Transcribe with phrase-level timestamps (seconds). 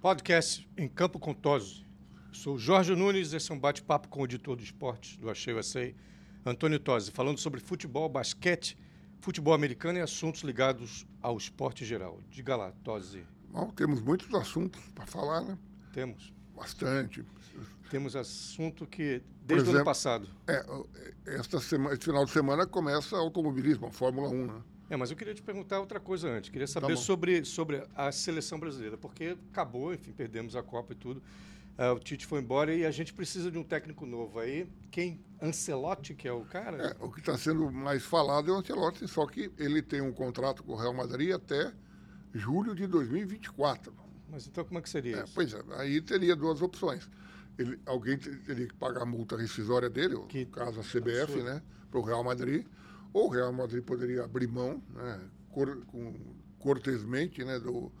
[0.00, 1.84] Podcast em Campo com Tosi.
[2.32, 5.92] Sou Jorge Nunes, esse é um bate-papo com o editor de esportes do Achei USA,
[6.46, 8.78] Antônio Tosi, falando sobre futebol, basquete,
[9.20, 12.18] futebol americano e assuntos ligados ao esporte geral.
[12.30, 13.26] Diga lá, Tosi.
[13.50, 15.58] Bom, temos muitos assuntos para falar, né?
[15.92, 16.32] Temos.
[16.56, 17.22] Bastante.
[17.90, 20.26] Temos assunto que, desde o ano passado.
[20.48, 20.64] É,
[21.26, 24.62] esta semana, esse final de semana começa automobilismo, a Fórmula 1, né?
[24.90, 26.50] É, mas eu queria te perguntar outra coisa antes.
[26.50, 30.96] Queria saber tá sobre, sobre a seleção brasileira, porque acabou, enfim, perdemos a Copa e
[30.96, 31.22] tudo.
[31.78, 34.68] Uh, o Tite foi embora e a gente precisa de um técnico novo aí.
[34.90, 35.20] Quem?
[35.40, 36.88] Ancelotti, que é o cara?
[36.88, 40.12] É, o que está sendo mais falado é o Ancelotti, só que ele tem um
[40.12, 41.72] contrato com o Real Madrid até
[42.34, 43.94] julho de 2024.
[44.28, 45.32] Mas então como é que seria é, isso?
[45.32, 47.08] Pois é, aí teria duas opções.
[47.56, 51.44] Ele, alguém teria que pagar a multa rescisória dele, que, no caso a CBF, absurdo.
[51.44, 52.66] né, para o Real Madrid
[53.12, 56.14] ou o Real Madrid poderia abrir mão, né, cor, com,
[56.58, 57.92] cortesmente, né, do,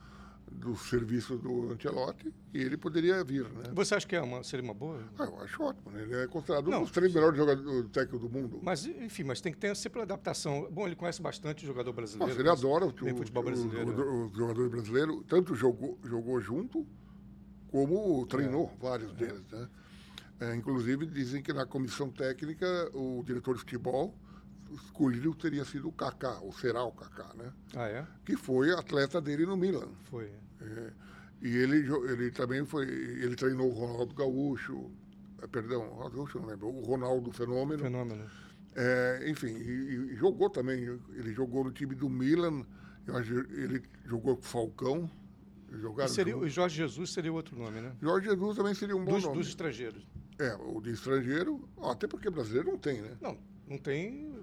[0.50, 3.44] do serviço do Ancelotti e ele poderia vir.
[3.44, 3.70] Né?
[3.72, 5.02] Você acha que é uma, seria uma boa?
[5.18, 5.90] Ah, eu acho ótimo.
[5.90, 6.02] Né?
[6.02, 8.60] Ele é considerado Não, um dos três melhores jogadores técnicos do mundo.
[8.62, 10.68] Mas, enfim, mas tem que ter sempre adaptação.
[10.70, 12.28] Bom, ele conhece bastante o jogador brasileiro.
[12.28, 13.90] Nossa, ele adora o, futebol brasileiro.
[13.90, 16.86] O, o, o, jogador brasileiro, tanto jogou, jogou junto
[17.68, 18.82] como treinou é.
[18.82, 19.14] vários é.
[19.14, 19.44] deles.
[19.50, 19.68] Né?
[20.40, 24.14] É, inclusive, dizem que na comissão técnica, o diretor de futebol
[24.74, 27.52] escolhido teria sido o Kaká, ou será o Kaká, né?
[27.74, 28.06] Ah, é?
[28.24, 29.88] Que foi atleta dele no Milan.
[30.04, 30.30] Foi.
[30.60, 30.92] É,
[31.42, 34.90] e ele, ele também foi, ele treinou o Ronaldo Gaúcho,
[35.42, 37.82] é, perdão, Ronaldo Gaúcho não lembro, o Ronaldo Fenômeno.
[37.82, 38.24] Fenômeno.
[38.76, 42.64] É, enfim, e, e, jogou também, ele jogou no time do Milan,
[43.52, 45.10] ele jogou com o Falcão.
[46.08, 47.92] Seria, o Jorge Jesus seria outro nome, né?
[48.00, 49.36] Jorge Jesus também seria um bom dos, nome.
[49.36, 50.06] Dos estrangeiros.
[50.38, 53.16] É, o de estrangeiro, até porque brasileiro não tem, né?
[53.20, 54.34] Não, não tem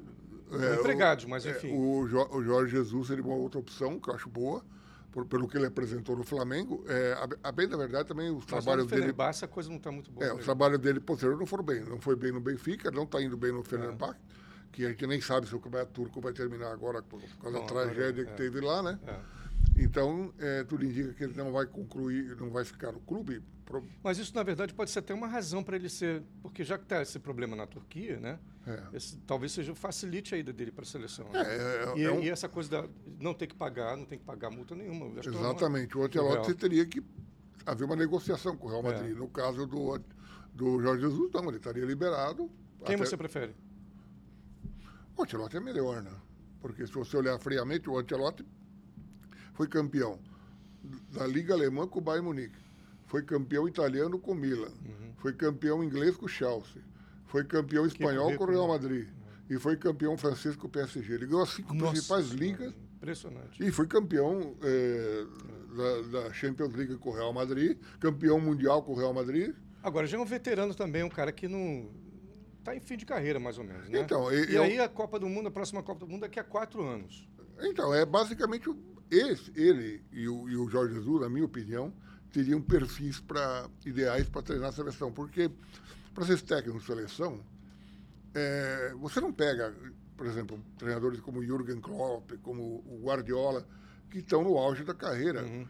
[0.80, 1.70] empregados, mas é, enfim.
[1.70, 4.64] É, o, o, Jorge Jesus seria uma outra opção, que eu acho boa,
[5.12, 6.84] por, pelo que ele apresentou no Flamengo.
[6.88, 9.02] É, a, a, bem da verdade, também os mas trabalhos dele.
[9.02, 10.26] Fenerbahçe a coisa não está muito boa.
[10.26, 11.82] É, os trabalhos dele posterior não foram bem.
[11.82, 14.72] Não foi bem no Benfica, não está indo bem no Fenerbahçe, é.
[14.72, 17.66] que a gente nem sabe se o campeonato turco vai terminar agora por causa da
[17.66, 18.36] tragédia que é.
[18.36, 19.00] teve lá, né?
[19.06, 19.37] É.
[19.78, 23.44] Então, é, tudo indica que ele não vai concluir, não vai ficar no clube.
[24.02, 26.24] Mas isso, na verdade, pode ser até uma razão para ele ser.
[26.42, 28.40] Porque já que está esse problema na Turquia, né?
[28.66, 28.98] É.
[28.98, 31.30] Esse, talvez seja facilite a ida dele para a seleção.
[31.30, 31.42] Né?
[31.42, 32.22] É, é, e, é um...
[32.22, 32.90] e, essa coisa da
[33.20, 35.06] não ter que pagar, não tem que pagar multa nenhuma.
[35.20, 35.98] É Exatamente.
[35.98, 37.04] O Ancelotti teria que
[37.66, 39.16] haver uma negociação com o Real Madrid.
[39.16, 40.02] No caso do,
[40.54, 42.50] do Jorge Jesus, não, ele estaria liberado.
[42.86, 43.06] Quem até...
[43.06, 43.54] você prefere?
[45.16, 46.12] O Ancelotti é melhor, né?
[46.62, 48.46] Porque se você olhar friamente, o Ancelotti
[49.58, 50.20] foi campeão
[51.12, 52.60] da Liga Alemã com o Bayern Munique,
[53.08, 55.14] foi campeão italiano com o Milan, uhum.
[55.18, 56.84] foi campeão inglês com o Chelsea,
[57.26, 59.58] foi campeão espanhol com o Real Madrid uhum.
[59.58, 61.12] e foi campeão francês com o PSG.
[61.12, 62.74] Ele ganhou as cinco Nossa, principais ligas.
[62.98, 63.64] Impressionante.
[63.64, 65.26] E foi campeão é,
[65.76, 69.56] da, da, Champions League com o Real Madrid, campeão mundial com o Real Madrid.
[69.82, 71.90] Agora, já é um veterano também, um cara que não.
[72.60, 73.88] Está em fim de carreira, mais ou menos.
[73.90, 74.00] Né?
[74.02, 76.44] Então, e, e aí a Copa do Mundo, a próxima Copa do Mundo, daqui a
[76.44, 77.28] quatro anos.
[77.60, 78.70] Então, é basicamente
[79.10, 81.94] esse, ele e o, e o Jorge Jesus, na minha opinião,
[82.32, 85.12] teriam perfis pra, ideais para treinar a seleção.
[85.12, 85.50] Porque,
[86.14, 87.40] para ser técnico de seleção,
[88.34, 89.74] é, você não pega,
[90.16, 93.66] por exemplo, treinadores como Jürgen Klopp, como o Guardiola,
[94.10, 95.44] que estão no auge da carreira.
[95.44, 95.68] Uhum.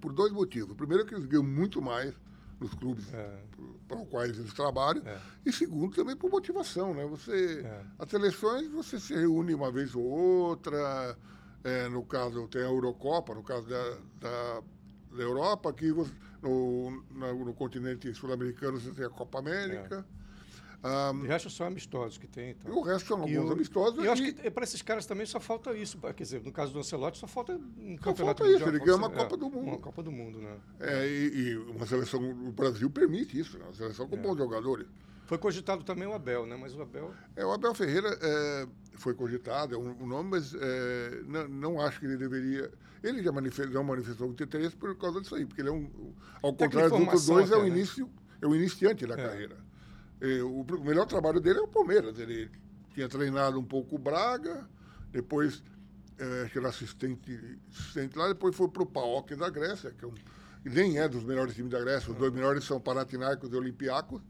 [0.00, 0.74] Por dois motivos.
[0.76, 2.14] Primeiro, que eles ganham muito mais
[2.58, 3.42] nos clubes é.
[3.88, 5.06] para os quais eles trabalham.
[5.06, 5.18] É.
[5.44, 6.94] E segundo, também por motivação.
[6.94, 7.04] Né?
[7.06, 7.84] Você, é.
[7.98, 11.16] As seleções, você se reúne uma vez ou outra
[11.64, 14.62] é, no caso tem a Eurocopa, no caso da, da,
[15.12, 16.08] da Europa, aqui no,
[16.42, 20.06] no, no continente sul-americano você tem a Copa América.
[20.16, 20.20] É.
[20.82, 22.50] Um, o resto são amistosos que tem.
[22.50, 22.74] Então.
[22.74, 24.02] o resto são alguns amistosos.
[24.02, 25.98] E eu acho que para esses caras também só falta isso.
[25.98, 28.96] Quer dizer, no caso do Ancelotti, só falta um só campeonato falta isso, ele ganha
[28.96, 29.68] uma é, Copa do Mundo.
[29.68, 30.56] Uma Copa do Mundo, né?
[30.80, 33.64] É, e, e uma seleção, o Brasil permite isso, né?
[33.64, 34.18] uma seleção com é.
[34.18, 34.86] bons jogadores.
[35.30, 36.56] Foi cogitado também o Abel, né?
[36.60, 37.14] Mas o Abel.
[37.36, 41.80] É, o Abel Ferreira é, foi cogitado, é um, um nome, mas é, não, não,
[41.80, 42.68] acho que ele deveria.
[43.00, 46.12] Ele já manifestou, não manifestou muito interesse por causa disso aí, porque ele é um.
[46.42, 47.68] Ao contrário dos outros dois, é o, né?
[47.68, 48.10] início,
[48.42, 49.16] é o iniciante da é.
[49.18, 49.56] carreira.
[50.20, 52.18] É, o, o, melhor trabalho dele é o Palmeiras.
[52.18, 52.50] Ele
[52.92, 54.68] tinha treinado um pouco o Braga,
[55.12, 55.62] depois
[56.18, 60.04] é, acho que era assistente, assistente lá, depois foi para o PAOK da Grécia, que
[60.04, 60.14] é um,
[60.64, 64.20] nem é dos melhores times da Grécia, os dois melhores são Panathinaikos e Olympiacos.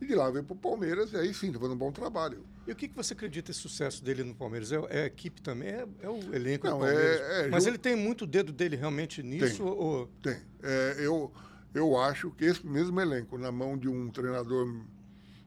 [0.00, 2.44] E de lá veio para o Palmeiras, e aí sim, está fazendo um bom trabalho.
[2.66, 4.70] E o que, que você acredita esse sucesso dele no Palmeiras?
[4.70, 5.70] É, é a equipe também?
[5.70, 7.20] É, é o elenco Não, do Palmeiras?
[7.20, 9.56] É, é, Mas ele tem muito dedo dele realmente nisso?
[9.56, 10.06] Tem, ou...
[10.22, 10.36] tem.
[10.62, 11.32] É, eu,
[11.74, 14.72] eu acho que esse mesmo elenco, na mão de um treinador,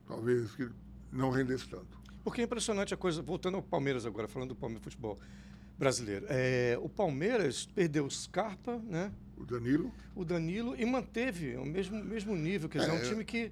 [0.06, 0.68] talvez, que
[1.10, 1.98] não rendesse tanto.
[2.24, 5.18] Porque é impressionante a coisa, voltando ao Palmeiras agora, falando do Palmeiras Futebol.
[5.78, 6.26] brasileiro.
[6.28, 9.10] É, o Palmeiras perdeu o Scarpa, né?
[9.36, 9.90] O Danilo.
[10.14, 12.68] O Danilo e manteve o mesmo, mesmo nível.
[12.68, 13.50] Quer dizer, é um É, time que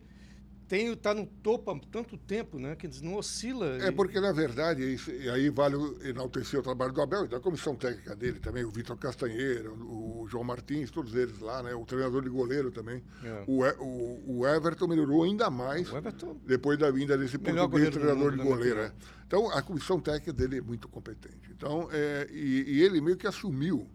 [0.71, 2.77] tem está no topo há tanto tempo, né?
[2.77, 3.67] Que não oscila.
[3.83, 7.25] É e- porque, na verdade, isso- e aí vale o- enaltecer o trabalho do Abel
[7.25, 11.61] e da comissão técnica dele também, o Vitor Castanheira, o João Martins, todos eles lá,
[11.61, 11.75] né?
[11.75, 13.03] O treinador de goleiro também.
[13.25, 13.43] É.
[13.49, 17.93] O, o, o Everton melhorou ainda mais O Everton depois da vinda desse Melhor português
[17.93, 18.81] treinador mundo, de goleiro.
[18.81, 18.95] opinião.
[19.17, 19.21] é.
[19.27, 21.51] Então, a comissão técnica dele é muito competente.
[21.51, 23.89] Então, é, e, e ele meio que assumiu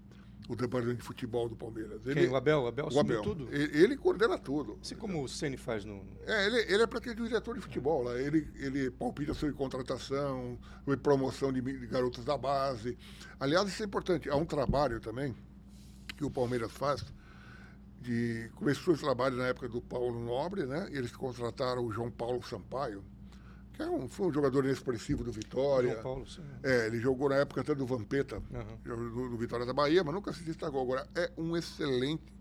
[0.47, 2.05] o departamento de futebol do Palmeiras.
[2.05, 2.29] Ele, Quem?
[2.29, 2.63] O Abel?
[2.63, 3.21] O Abel o Abel.
[3.21, 3.47] tudo?
[3.51, 4.77] Ele, ele coordena tudo.
[4.81, 6.05] Assim como o Ceni faz no.
[6.25, 8.19] É, ele, ele é praticamente o diretor de futebol lá.
[8.19, 12.97] Ele, ele palpita sobre contratação, sobre promoção de, de garotos da base.
[13.39, 14.29] Aliás, isso é importante.
[14.29, 15.35] Há um trabalho também
[16.15, 17.03] que o Palmeiras faz.
[17.99, 20.87] De, começou esse trabalho na época do Paulo Nobre, né?
[20.91, 23.03] Eles contrataram o João Paulo Sampaio,
[23.75, 25.91] que é um, foi um jogador inexpressivo do Vitória.
[25.91, 26.41] João Paulo, sim.
[26.63, 28.77] É, ele jogou na época até do Vampeta, Aham.
[28.83, 30.81] do, do Vitória da Bahia, mas nunca se destacou.
[30.81, 32.33] Agora, é um excelente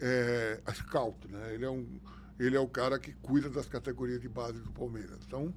[0.00, 1.54] é, scout, né?
[1.54, 2.00] Ele é, um,
[2.38, 5.18] ele é o cara que cuida das categorias de base do Palmeiras.
[5.26, 5.52] Então,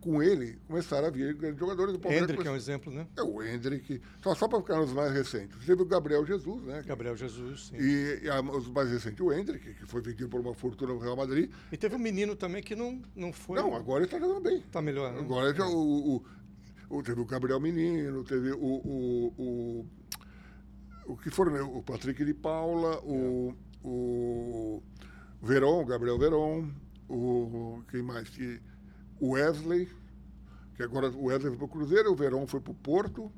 [0.00, 2.28] com ele, começaram a vir grandes jogadores do Palmeiras.
[2.30, 3.06] Hendrick é um exemplo, né?
[3.16, 4.00] É o Hendrick.
[4.22, 5.58] Só, só para ficar nos mais recentes.
[5.66, 6.82] Teve o Gabriel Jesus, né?
[6.86, 7.76] Gabriel Jesus, sim.
[7.78, 10.98] E, e a- os mais recentes, o Hendrick, que foi vendido por uma fortuna no
[11.00, 11.50] Real Madrid.
[11.70, 13.56] E teve um menino também que não, não foi.
[13.60, 14.60] Não, agora ele está jogando bem.
[14.72, 15.20] Tá melhor, né?
[15.20, 16.24] Agora já o, o-
[16.88, 19.86] o- teve o Gabriel Menino, teve o, o, o,
[21.12, 21.60] o que foram, né?
[21.60, 23.54] o Patrick de Paula, o,
[23.84, 24.82] o
[25.42, 26.70] Veron, o Gabriel Veron,
[27.08, 28.28] o quem mais?
[28.28, 28.60] Que,
[29.20, 29.88] o Wesley,
[30.74, 33.30] que agora o Wesley foi para o Cruzeiro, o Veron foi para o Porto,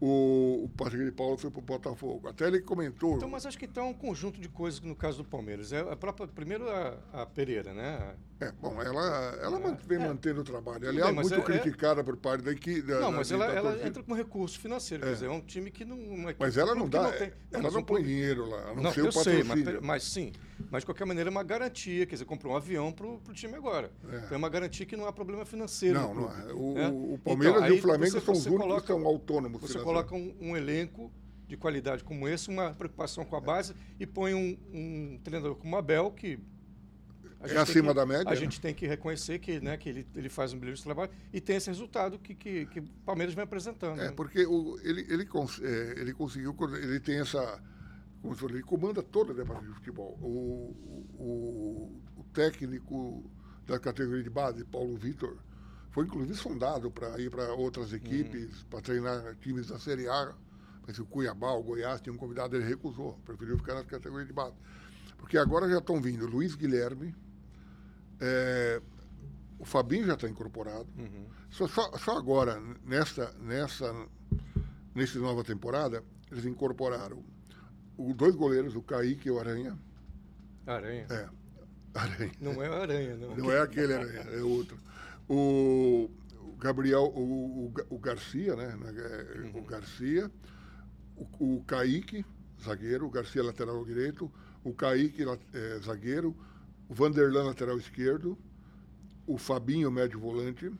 [0.00, 2.28] o, o Patrick de Paula foi para o Botafogo.
[2.28, 3.16] Até ele comentou.
[3.16, 5.72] Então, mas acho que é um conjunto de coisas no caso do Palmeiras.
[5.72, 8.14] É a própria, primeiro a, a Pereira, né?
[8.40, 10.06] É, bom, ela, ela man- vem é.
[10.08, 10.88] mantendo o trabalho.
[10.88, 12.82] Aliás, bem, mas muito é- é- criticada por parte da equipe.
[12.92, 15.04] Não, mas ela, ela entra com recurso financeiro.
[15.04, 15.96] Quer dizer, é um time que não.
[16.38, 17.12] Mas ela não dá.
[17.12, 19.80] que tem- ela não um põe dinheiro lá, não, Não, ser eu o sei, mas,
[19.80, 20.32] mas sim.
[20.70, 22.04] Mas de qualquer maneira é uma garantia.
[22.06, 23.92] Quer dizer, comprou um avião pro, pro time agora.
[24.10, 24.16] É.
[24.16, 25.98] Então é uma garantia que não há problema financeiro.
[26.00, 26.52] Não, não clube, é.
[26.52, 26.88] O, né?
[26.88, 29.60] o Então, Palmeiras e aí o Flamengo você- são os únicos que são autônomos.
[29.60, 31.10] Você coloca um, um elenco
[31.46, 35.76] de qualidade como esse, uma preocupação com a base e põe um, um treinador como
[35.76, 36.38] o Abel, que.
[37.52, 38.36] A É acima que- da média, A né?
[38.36, 41.56] gente tem que reconhecer que, né, que ele, ele faz um brilhante trabalho e tem
[41.56, 44.00] esse resultado que, que, que o Palmeiras vem apresentando.
[44.00, 44.12] É, né?
[44.16, 47.62] porque o, ele, ele, cons- é, ele conseguiu, ele tem essa.
[48.22, 50.18] Como se fosse, ele comanda toda a departamento de futebol.
[50.22, 50.74] O,
[51.18, 53.22] o, o técnico
[53.66, 55.36] da categoria de base, Paulo Vitor,
[55.90, 60.34] foi inclusive sondado para ir para outras equipes, para treinar times da Série A.
[60.86, 64.32] Mas o Cuiabá, o Goiás, tinha um convidado, ele recusou, preferiu ficar na categoria de
[64.34, 64.54] base.
[65.16, 67.14] Porque agora já estão vindo Luiz Guilherme,
[68.20, 68.80] é,
[69.58, 70.86] o Fabinho já está incorporado.
[70.98, 71.26] Uhum.
[71.50, 73.94] Só, só, só agora, nessa, nessa,
[74.94, 77.24] nessa nova temporada, eles incorporaram
[77.96, 79.78] os dois goleiros, o Kaique e o Aranha.
[80.66, 81.06] Aranha.
[81.10, 81.28] É,
[81.94, 82.32] Aranha.
[82.40, 83.36] Não é aranha, não.
[83.36, 84.76] Não é aquele Aranha, é outro.
[85.28, 88.76] O, o Gabriel, o, o, o Garcia, né?
[88.96, 90.30] é, O Garcia,
[91.16, 92.26] o, o Kaique,
[92.62, 94.30] zagueiro, o Garcia lateral direito,
[94.64, 96.36] o Kaique é, zagueiro,
[96.88, 98.38] o Vanderlan lateral esquerdo,
[99.26, 100.70] o Fabinho médio volante,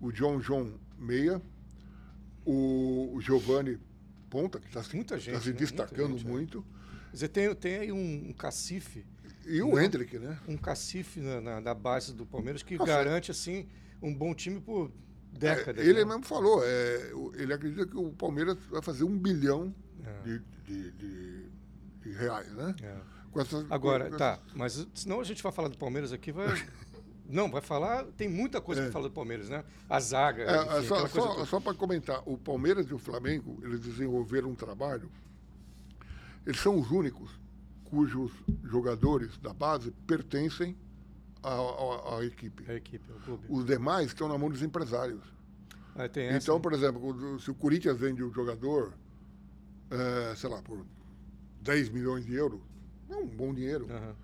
[0.00, 1.40] o John John meia,
[2.44, 3.78] o, Giovanni
[4.30, 5.52] ponta, que está se, Muita tá gente, se né?
[5.52, 6.30] Muita destacando gente, é.
[6.30, 6.62] muito,
[7.10, 9.06] Quer dizer, tem, tem aí um, um cacife,
[9.46, 9.80] e o Não.
[9.80, 10.38] Hendrick, né?
[10.48, 13.68] um cacife na, na, na base do Palmeiras que Nossa, garante, assim,
[14.02, 14.90] um bom time por
[15.32, 15.84] décadas.
[15.84, 16.04] É, ele né?
[16.06, 19.72] mesmo falou, é, ele acredita que o Palmeiras vai fazer um bilhão
[20.04, 20.22] É.
[20.22, 21.44] de, de- de-
[22.02, 22.74] de reais, né?
[22.82, 22.96] É.
[23.34, 26.46] Com essas- Agora, com tá, mas senão a gente vai falar do Palmeiras aqui, vai.
[27.28, 28.04] Não, vai falar.
[28.16, 28.84] Tem muita coisa É.
[28.84, 29.64] para falar do Palmeiras, né?
[29.88, 30.42] A zaga.
[30.44, 34.50] É, enfim, é, só só, só para comentar, o Palmeiras e o Flamengo, eles desenvolveram
[34.50, 35.10] um trabalho,
[36.46, 37.30] eles são os únicos
[37.84, 38.30] cujos
[38.64, 40.76] jogadores da base pertencem
[41.42, 42.70] à, à- à equipe.
[42.70, 43.46] A equipe, o clube.
[43.48, 45.22] Os demais estão na mão dos empresários.
[45.96, 46.60] Ah, essa, Então, né?
[46.62, 48.92] por exemplo, se o Corinthians vende um jogador,
[49.90, 50.84] eh, sei lá, por
[51.62, 52.60] 10 milhões de euros,
[53.10, 53.86] é um bom dinheiro.
[53.90, 54.14] Aham.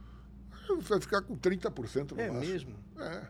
[0.83, 2.53] Vai ficar com 30% no É máximo.
[2.53, 2.75] mesmo?
[2.99, 3.27] É.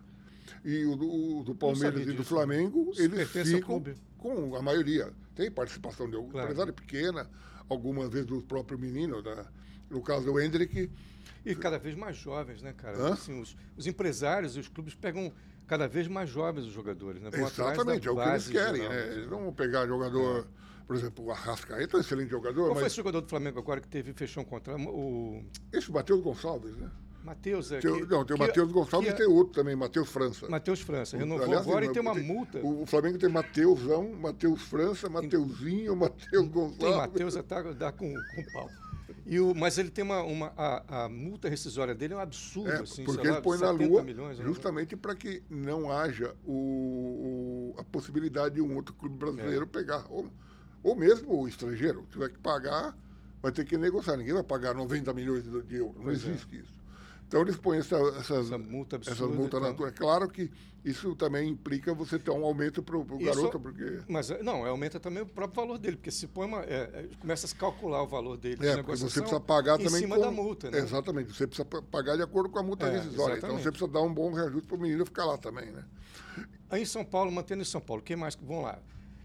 [0.64, 2.22] E o do, o do Palmeiras e do.
[2.24, 3.94] Flamengo, Isso eles ficam clube.
[4.18, 5.12] com a maioria.
[5.34, 6.48] Tem participação de algum Claro.
[6.48, 7.30] empresário pequena,
[7.68, 9.22] algumas vezes do próprio menino.
[9.22, 9.46] Da,
[9.88, 10.90] no caso do Hendrick,
[11.44, 13.12] E cada vez mais jovens, né, cara?
[13.12, 15.32] Assim, os, os empresários e os clubes pegam
[15.66, 17.30] cada vez mais jovens os jogadores, né?
[17.30, 18.82] Vão exatamente, é o que eles querem.
[18.82, 19.12] geral, Né?
[19.12, 20.46] Eles não vão pegar jogador,
[20.90, 23.60] por exemplo, o Arrascaeta é um excelente jogador, Qual foi mas esse jogador do Flamengo
[23.60, 24.76] agora que teve fechou um contrato?
[24.88, 25.40] O
[25.72, 26.90] esse Matheus Gonçalves, né?
[27.22, 27.78] Matheus, é.
[27.78, 30.48] Tem, que- não, tem o Matheus Gonçalves que e tem outro também, Matheus França.
[30.48, 31.16] Matheus França.
[31.16, 32.58] Renovou Aliás, agora e tem uma tem- multa.
[32.58, 36.96] O Flamengo tem Mateusão, Matheus França, Mateuzinho, Matheus Tem Gonçalves.
[36.96, 38.68] Matheus até dá com, com pau.
[39.26, 40.22] E o, mas ele tem uma.
[40.24, 43.58] uma a, a multa rescisória dele é um absurdo, É, assim, porque lá, ele põe
[43.58, 48.74] na 70 lua milhões, justamente para que não haja o, o- a possibilidade de um
[48.74, 49.66] outro clube brasileiro É.
[49.66, 50.04] pegar.
[50.10, 50.26] Ou,
[50.82, 52.96] ou mesmo o estrangeiro, tiver que pagar,
[53.42, 54.16] vai ter que negociar.
[54.16, 55.96] Ninguém vai pagar 90 milhões de, de euros.
[55.96, 56.28] Não Pois é.
[56.30, 56.80] existe isso.
[57.28, 59.24] Então eles põem essa, essas, Essa multa absurda.
[59.24, 59.86] essas multas então.
[59.86, 60.50] É claro que
[60.84, 64.00] isso também implica você ter um aumento para o Isso- garoto, porque.
[64.08, 66.62] Mas é, não, aumenta também o próprio valor dele, porque se põe uma.
[66.64, 69.40] é, é, começa a se calcular o valor dele de É, porque você negociação precisa
[69.40, 70.22] pagar em também cima com...
[70.22, 70.78] da multa, né?
[70.78, 72.96] Exatamente, você precisa pa- pagar de acordo com a multa É.
[73.36, 75.84] Então você precisa dar um bom reajuste para o menino ficar lá também, né?
[76.68, 78.34] Aí em São Paulo, mantendo em São Paulo, quem mais?
[78.42, 78.78] Vamos lá.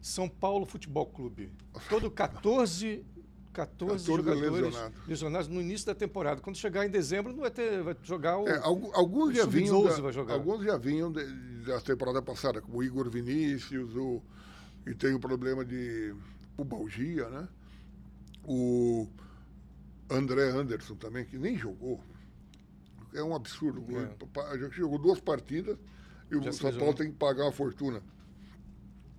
[0.05, 1.51] São Paulo Futebol Clube.
[1.89, 3.03] Todo 14,
[3.51, 5.07] 14, 14 jogadores lesionados.
[5.07, 6.41] lesionados no início da temporada.
[6.41, 7.81] Quando chegar em dezembro, não vai ter.
[7.81, 8.47] Vai jogar o.
[8.47, 10.33] É, algu- alguns, o já vinham Sub-12 da, vai jogar.
[10.35, 11.25] alguns já vinham de-
[11.65, 14.21] da temporada passada, como o Igor Vinícius, o,
[14.85, 16.13] e tem o problema de
[16.55, 17.47] pubalgia, né?
[18.43, 19.07] O
[20.07, 21.99] André Anderson também, que nem jogou.
[23.11, 23.83] É um absurdo.
[23.97, 24.69] É.
[24.69, 25.79] Jogou duas partidas
[26.29, 26.71] e Já o São.
[26.77, 28.03] Paulo tem que pagar uma fortuna.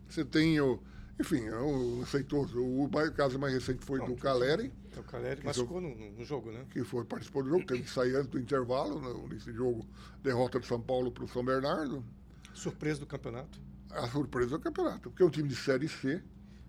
[0.08, 0.82] Você tem o.
[1.18, 2.60] Enfim, é um aceitoso.
[2.62, 6.24] O caso mais recente foi Não, do Caleri, É o Caleri que machucou no, no
[6.24, 6.66] jogo, né?
[6.70, 9.86] que foi, participou do jogo, teve que sair antes do intervalo, né, nesse jogo,
[10.22, 12.04] derrota do São Paulo para o São Bernardo.
[12.52, 13.58] Surpresa do campeonato.
[13.90, 16.22] A surpresa do campeonato, porque é um time de Série C.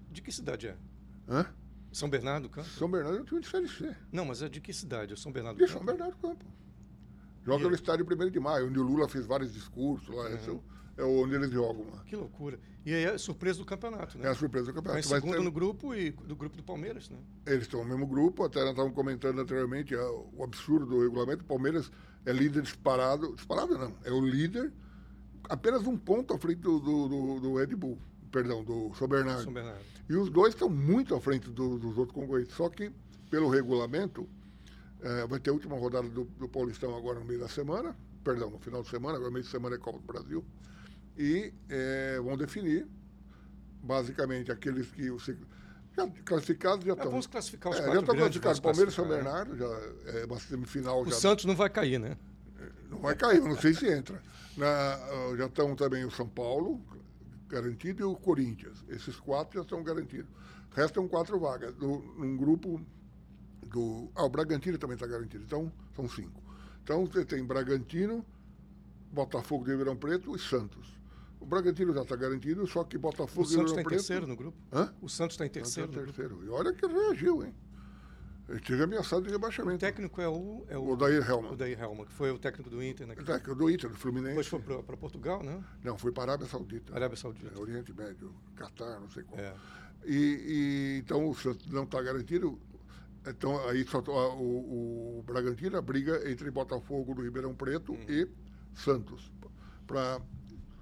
[0.10, 0.78] De que cidade é?
[1.28, 1.46] Hã?
[1.92, 2.68] São Bernardo do Campo?
[2.70, 3.94] São Bernardo é um time de Série C.
[4.12, 5.14] Não, mas é de que cidade?
[5.14, 5.86] É São Bernardo do De Campo?
[5.86, 6.46] São Bernardo do Campo.
[7.46, 10.30] Joga E- no estádio 1 de maio, onde o Lula fez vários discursos lá.
[10.32, 10.50] Esse
[10.98, 12.04] é o- é jogam lá.
[12.04, 12.60] Que loucura.
[12.86, 14.26] E aí é surpresa do campeonato, né?
[14.28, 15.08] É a surpresa do campeonato.
[15.10, 17.18] Mas segundo no grupo e do grupo do Palmeiras, né?
[17.46, 21.44] Eles estão no mesmo grupo, até nós estávamos comentando anteriormente é, o absurdo do regulamento.
[21.44, 21.92] O Palmeiras
[22.26, 23.36] é líder disparado.
[23.36, 24.72] Disparado não, é o líder,
[25.50, 27.98] apenas um ponto à frente do, do, do- do Red Bull,
[28.32, 29.44] perdão, do São Bernardo.
[29.44, 29.82] São Bernardo.
[30.10, 32.56] E os dois estão muito à frente do- dos outros concorrentes.
[32.56, 32.90] Só que,
[33.30, 34.28] pelo regulamento,
[35.02, 38.50] eh, vai ter a última rodada do, do Paulistão agora no meio da semana, perdão,
[38.50, 40.44] no final de semana, agora meio de semana é Copa do Brasil,
[41.18, 42.88] e eh, vão definir,
[43.82, 47.10] basicamente, aqueles que os já classificados já Ah, estão.
[47.10, 48.60] vamos classificar os É, já estão classificados.
[48.60, 49.08] Palmeiras e São?
[49.08, 49.66] Bernardo, já
[50.20, 51.02] é uma semifinal.
[51.02, 52.16] O já, Santos não vai cair, né?
[52.90, 54.22] não vai cair, eu não sei se entra.
[54.56, 54.98] Na,
[55.38, 56.82] já estão também o São Paulo,
[57.48, 58.84] garantido, e o Corinthians.
[58.90, 60.30] Esses quatro já estão garantidos.
[60.72, 61.74] Restam quatro vagas.
[61.76, 62.80] Do, num grupo
[63.64, 64.12] do.
[64.16, 65.44] Ah, o Bragantino também está garantido.
[65.44, 66.42] Então, são cinco.
[66.84, 68.26] Então, você tem Bragantino,
[69.12, 70.96] Botafogo de Ribeirão Preto e Santos.
[71.40, 73.98] O Bragantino já está garantido, só que O Botafogo de Santos está em Preto.
[74.00, 74.58] terceiro no grupo.
[74.74, 74.94] Hã?
[75.02, 75.92] O Santos está em Santos terceiro.
[75.92, 76.14] no grupo.
[76.14, 76.46] terceiro.
[76.46, 77.54] E olha que reagiu, hein?
[78.50, 79.80] Ele teve ameaçado de O rebaixamento.
[79.80, 80.66] técnico é o.
[80.70, 81.52] É o, O Dair Helman.
[81.52, 83.14] o Dair Helman, que foi o técnico do Inter, né?
[83.14, 84.30] que é do Inter, do Fluminense.
[84.30, 85.62] Depois foi para Portugal, né?
[85.84, 86.96] Não, foi para a Arábia Saudita.
[86.96, 87.52] Arábia Saudita.
[87.54, 89.38] É, Oriente Médio, Catar, não sei qual.
[89.40, 89.54] É.
[90.06, 92.58] E, e, então o Santos não está garantido.
[93.28, 98.06] Então aí só tá- o, o Bragantino a briga entre Botafogo do Ribeirão Preto Hum.
[98.08, 98.26] e
[98.74, 99.30] Santos
[99.86, 100.22] para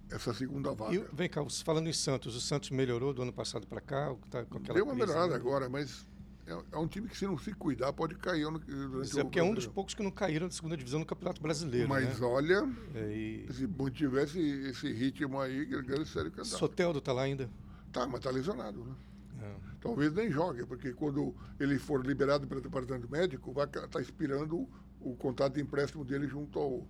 [0.10, 0.96] essa segunda vaga.
[0.96, 4.16] E vem cá, falando em Santos, o Santos melhorou do ano passado para cá?
[4.30, 5.36] Tá com aquela Deu uma crise, melhorada né?
[5.36, 6.08] agora, mas
[6.48, 9.40] é, é um time que se não se cuidar pode cair durante Isso é porque
[9.40, 11.90] é um dos poucos que não caíram da segunda divisão no Campeonato Brasileiro.
[11.90, 12.26] Mas né?
[12.28, 13.48] olha, É, e...
[13.52, 16.60] se mantivesse esse ritmo aí, que grande sério candidato.
[16.60, 17.50] Soteldo está lá ainda.
[17.92, 18.96] Tá, mas tá lesionado, né?
[19.42, 19.56] É.
[19.82, 24.58] Talvez nem jogue, porque quando ele for liberado pelo departamento médico, vai estar tá expirando
[24.58, 24.70] o,
[25.00, 26.88] o contrato de empréstimo dele junto ao,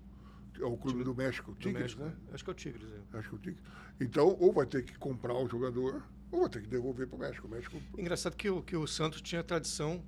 [0.62, 2.14] ao Clube do México, Do Tigres, México, né?
[2.34, 2.88] Acho que é o Tigres.
[3.14, 3.18] É.
[3.18, 3.64] Acho que é o Tigres.
[4.00, 7.20] Então, ou vai ter que comprar o jogador, ou vai ter que devolver para o
[7.20, 7.48] México.
[7.48, 10.04] O México Engraçado que o, que o Santos tinha tradição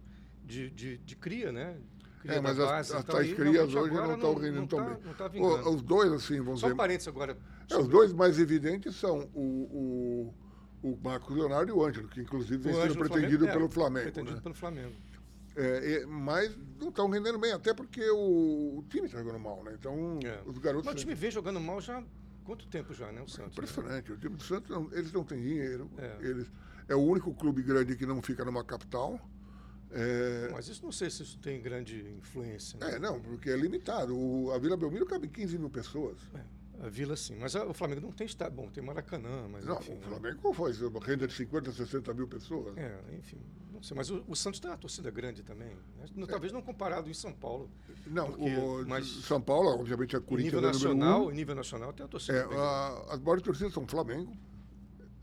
[0.45, 1.77] de, de, de cria, né?
[2.21, 4.79] Cria é, mas base as, as tais crias hoje não estão rendendo tão
[5.13, 5.41] tá- bem.
[5.41, 6.77] Tá O- os dois, assim, vamos Só um dizer.
[6.77, 7.37] parênteses agora.
[7.69, 10.33] É, os dois mais evidentes são o,
[10.81, 13.51] o, o Marcos Leonardo e o Ângelo, que inclusive vem O sendo pretendido Flamengo, é,
[13.53, 14.03] pelo Flamengo.
[14.05, 14.41] Pretendido né?
[14.41, 14.91] pelo Flamengo.
[14.91, 15.06] É,
[15.61, 19.75] é, mas não estão rendendo bem, até porque o, o time está jogando mal, né?
[19.79, 20.41] Então, É.
[20.45, 20.85] os garotos.
[20.85, 22.03] Mas o time vem jogando mal já há
[22.45, 23.21] quanto tempo já, né?
[23.21, 23.39] O Santos.
[23.57, 23.63] né?
[23.63, 24.11] Impressionante.
[24.11, 25.89] O time do Santos, não- eles não têm dinheiro.
[25.97, 26.17] É.
[26.21, 26.47] Eles,
[26.87, 29.19] é o único clube grande que não fica numa capital.
[29.89, 32.77] É, Mas isso não sei se isso tem grande influência.
[32.79, 32.95] Né?
[32.95, 34.15] é, não, porque é limitado.
[34.17, 36.17] O- a Vila Belmiro cabe 15 mil pessoas.
[36.35, 37.37] É, a Vila sim.
[37.39, 38.53] Mas a- o Flamengo não tem estado.
[38.53, 39.93] Bom, tem Maracanã, mas Não, enfim.
[39.93, 40.01] o né?
[40.07, 40.73] Flamengo qual foi?
[40.85, 42.75] Uma renda de 50, 60 mil pessoas.
[42.77, 43.39] É, enfim.
[43.77, 43.95] Não sei.
[43.95, 45.69] Mas o, o Santos tem uma torcida grande também.
[45.69, 46.05] né?
[46.15, 47.69] Não- Talvez não comparado em São Paulo.
[48.07, 51.31] Não, Porque- o mas- São Paulo, obviamente, Em Corinthians nível é nacional, um.
[51.31, 52.37] nível nacional tem a torcida.
[52.39, 54.35] É, a- as maiores torcidas são Flamengo,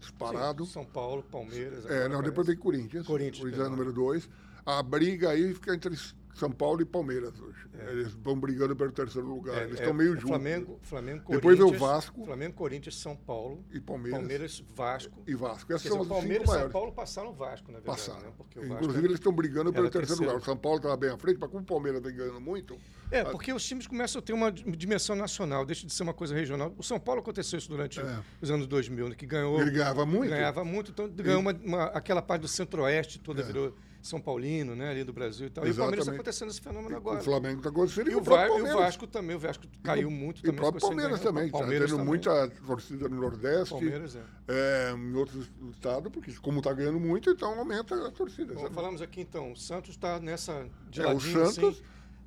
[0.01, 0.65] disparado.
[0.65, 1.85] Sim, São Paulo, Palmeiras.
[1.87, 3.07] É, não, depois vem Corinthians.
[3.07, 4.29] Corinthians, Corinthians é número dois.
[4.65, 5.95] A briga aí fica entre
[6.35, 7.67] São Paulo e Palmeiras hoje.
[7.79, 7.91] É.
[7.93, 9.57] Eles estão brigando pelo terceiro lugar.
[9.57, 10.29] É, Eles é, estão meio é juntos.
[10.29, 12.25] Flamengo, Flamengo, Depois vem o Vasco.
[12.25, 15.23] Flamengo, Corinthians, São Paulo, E Palmeiras, Palmeiras, Vasco.
[15.27, 15.73] e Vasco.
[15.73, 16.73] Essas são os Palmeiras cinco e São maiores.
[16.73, 17.99] Paulo passaram o Vasco, na verdade.
[17.99, 18.21] Passaram.
[18.27, 18.33] Né?
[18.37, 20.33] Porque Inclusive, eles estão brigando pelo terceiro terceiro.
[20.33, 20.43] lugar.
[20.43, 22.77] O São Paulo estava bem à frente, mas como o Palmeiras vem ganhando muito,
[23.11, 26.35] É, porque os times começam a ter uma dimensão nacional, deixa de ser uma coisa
[26.35, 26.75] regional.
[26.77, 28.19] O São Paulo aconteceu isso durante É.
[28.41, 29.61] os anos 2000, né, que ganhou.
[29.61, 30.31] ele ganhava muito.
[30.31, 33.45] Ganhava muito, então ganhou uma, uma- aquela parte do centro-oeste toda É.
[33.45, 33.75] virou
[34.07, 35.67] São Paulino, né, ali do Brasil e tal.
[35.67, 36.21] E o Palmeiras está Exatamente.
[36.21, 37.21] acontecendo esse fenômeno O agora.
[37.23, 38.77] Flamengo está acontecendo E o, próprio Va- e o.
[38.77, 40.55] Vasco também, o Vasco caiu muito E também.
[40.55, 41.47] o próprio Palmeiras também.
[41.47, 42.05] Está tendo também.
[42.05, 44.23] muita torcida no Nordeste, Palmeiras, é.
[44.49, 48.53] é, em outros estados, porque como está ganhando muito, então aumenta a torcida.
[48.53, 51.83] Bom, falamos aqui então, o Santos está nessa de É, o ladinho, Santos, assim.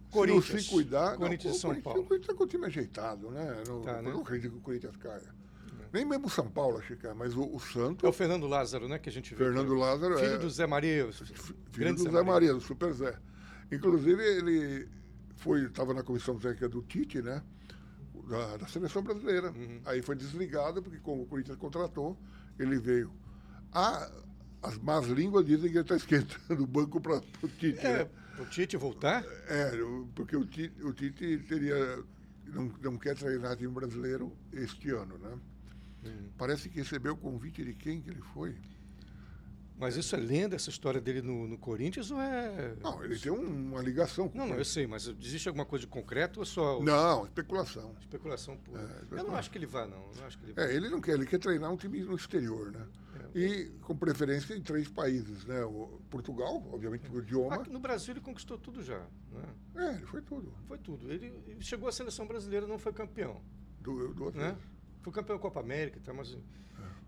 [0.10, 0.46] Corinthians.
[0.46, 1.12] se não se cuidar...
[1.12, 2.00] não, Corinthians e o São Paulo.
[2.02, 3.64] O Corinthians está com o time ajeitado, né?
[3.68, 4.10] Não, Tá, né?
[4.12, 5.36] não acredito que o Corinthians caia.
[5.92, 8.48] Nem mesmo o São Paulo, acho que cai, mas o, o Santos, É o Fernando
[8.48, 9.44] Lázaro, né, que a gente vê.
[9.44, 9.80] Fernando aqui.
[9.82, 11.12] Lázaro, Filho é, do Zé Maria.
[11.72, 13.18] filho do Zé Maria, do Super Zé.
[13.72, 14.88] Inclusive, ele
[15.38, 17.42] foi estava na comissão técnica do Tite, né?
[18.30, 19.52] Da, da seleção brasileira.
[19.52, 19.82] Uhum.
[19.86, 22.18] Aí foi desligado, porque como o Corinthians contratou,
[22.60, 23.12] ele veio.
[23.72, 24.10] Ah,
[24.62, 27.86] as más línguas dizem que ele está esquentando o banco para o Tite.
[27.86, 28.10] É, né?
[28.40, 29.24] o Tite voltar?
[29.48, 29.72] É,
[30.16, 32.04] porque o Tite, o Tite teria.
[32.48, 35.38] Não, não quer treinar time brasileiro este ano, né?
[36.08, 36.30] Uhum.
[36.38, 38.56] Parece que recebeu o convite de quem que ele foi?
[39.80, 42.76] Mas isso é lenda, essa história dele no, no Corinthians, ou é...
[42.82, 45.86] Não, ele tem um- uma ligação com Não, não, eu sei, mas existe alguma coisa
[45.86, 47.94] de concreto ou é só Não, especulação.
[48.00, 48.80] especulação pura?
[48.80, 49.36] É, Eu não especulação.
[49.36, 49.98] acho que ele vá, não.
[49.98, 50.62] Eu não acho que ele vá.
[50.64, 52.88] É, ele não quer, ele quer treinar um time no exterior, né?
[53.36, 53.40] É.
[53.40, 55.64] E com preferência em três países, né?
[55.64, 57.58] O Portugal, obviamente, por idioma.
[57.58, 59.06] Aqui no Brasil ele conquistou tudo já.
[59.32, 59.44] Né?
[59.76, 60.52] É, ele foi tudo.
[60.68, 61.12] Foi tudo.
[61.12, 63.40] Ele, ele chegou à seleção brasileira, não foi campeão.
[63.80, 64.42] Do, do outro.
[64.42, 64.58] Né?
[65.02, 66.38] Foi campeão da Copa América, tá, mas...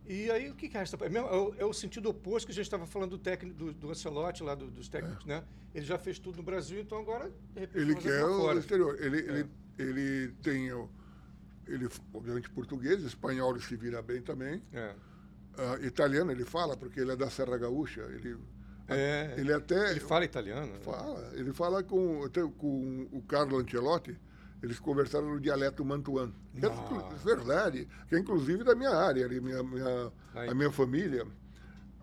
[0.05, 0.97] E aí o que, que resta?
[1.05, 3.55] É, mesmo- é o- é o sentido oposto que a gente estava falando do técnico
[3.55, 5.43] do, do Ancelotti, lá do- dos técnicos, né?
[5.75, 7.81] Ele já fez tudo no Brasil, então agora, de repente, É.
[7.81, 8.57] Ele quer o fora.
[8.57, 8.97] exterior.
[8.99, 9.21] Ele, É.
[9.31, 10.89] ele, ele tem, o-
[11.67, 14.63] ele, obviamente, português, espanhol ele se vira bem também.
[14.73, 14.95] É.
[15.55, 18.01] Ah, italiano ele fala, porque ele é da Serra Gaúcha.
[18.01, 18.35] Ele,
[18.87, 20.71] É, ele até ele fala italiano.
[20.73, 20.79] né?
[20.81, 21.31] fala.
[21.35, 22.21] Ele fala com,
[22.57, 24.17] com o Carlo Ancelotti.
[24.61, 26.33] Eles conversaram no dialeto mantuano.
[26.57, 27.15] Que é Nossa.
[27.23, 27.87] verdade.
[28.07, 29.25] Que é inclusive da minha área.
[29.25, 31.25] ali, Minha, minha, a minha família,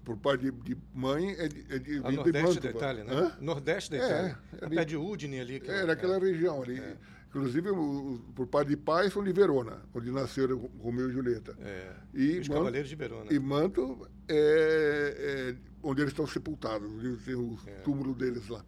[0.04, 2.68] por parte de, de mãe, é de, é de, A de nordeste da Mantova.
[2.70, 3.12] Itália, né?
[3.14, 3.36] Hã?
[3.40, 4.38] Nordeste da É, Itália.
[4.62, 5.60] ali- É, pé de Udine ali.
[5.60, 6.18] que É, é- naquela é.
[6.18, 6.82] região ali.
[7.28, 7.74] Inclusive, o-
[8.14, 11.54] o- por parte de pai, são de Verona, onde nasceram Romeu e Julieta.
[11.60, 11.92] É.
[12.14, 13.26] E, Os Man- Cavaleiros de Verona.
[13.30, 17.72] e Manto é, é onde eles estão sepultados, onde tem o É.
[17.80, 18.64] túmulo deles lá.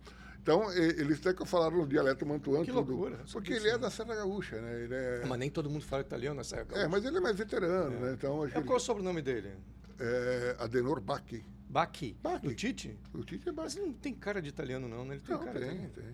[0.56, 2.64] Então, eles até que falaram no dialeto mantuano.
[2.64, 4.82] Que tudo, loucura, Porque ele é da Serra Gaúcha, né?
[4.84, 6.78] Ele é, Mas nem todo mundo fala italiano nessa época.
[6.80, 8.12] é, mas ele é mais veterano, né?
[8.14, 9.52] Então, acho que É, ele, qual é o sobrenome dele?
[9.98, 11.44] é Adenor Bacchi.
[11.68, 12.16] Bacchi.
[12.22, 12.46] Bacchi.
[12.46, 12.98] O Tite?
[13.12, 13.78] O Tite é Mas Bacchi.
[13.78, 15.14] ele não tem cara de italiano, não, né?
[15.16, 15.88] Ele tem Não, cara tem, de...
[15.88, 16.04] tem.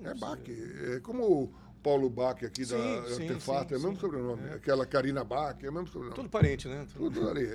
[0.00, 0.14] Não É.
[0.14, 0.72] Bacchi.
[0.96, 4.00] É como o Paulo Bach aqui da Sim, Artefato, sim, é o mesmo sim.
[4.00, 4.48] sobrenome.
[4.48, 4.54] É.
[4.54, 6.14] Aquela Karina Bach, é o mesmo sobrenome.
[6.14, 6.86] Tudo parente, né?
[6.96, 7.48] Tudo ali.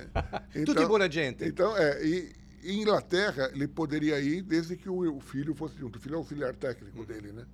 [0.66, 1.44] Tudo buona gente.
[1.46, 5.96] Então, é, e em Inglaterra, ele poderia ir desde que o, o filho fosse junto.
[5.96, 6.58] O filho é o auxiliar Uhum.
[6.58, 7.46] técnico dele, né?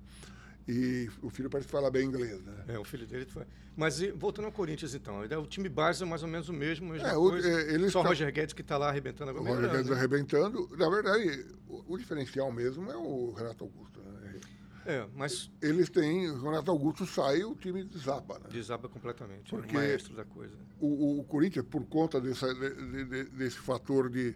[0.67, 2.63] E o filho parece que fala bem inglês, né?
[2.69, 3.43] É, o filho dele foi.
[3.77, 5.19] Mas voltando ao Corinthians, então.
[5.21, 7.47] O time base é mais ou menos o mesmo, mesma É, o- coisa.
[7.47, 9.49] é, Só o tá- Roger Guedes que está lá arrebentando O agora.
[9.53, 9.97] Roger melhorando, Guedes né?
[9.97, 10.77] arrebentando.
[10.77, 14.39] Na verdade, o, o diferencial mesmo é o Renato Augusto, né?
[14.87, 16.29] É, mas Eles têm...
[16.29, 18.45] O Renato Augusto sai, o time desaba, né?
[18.51, 19.53] desaba completamente.
[19.53, 20.55] É Porque- o maestro da coisa.
[20.79, 24.35] O, o- o Corinthians, por conta dessa, de- de- desse fator de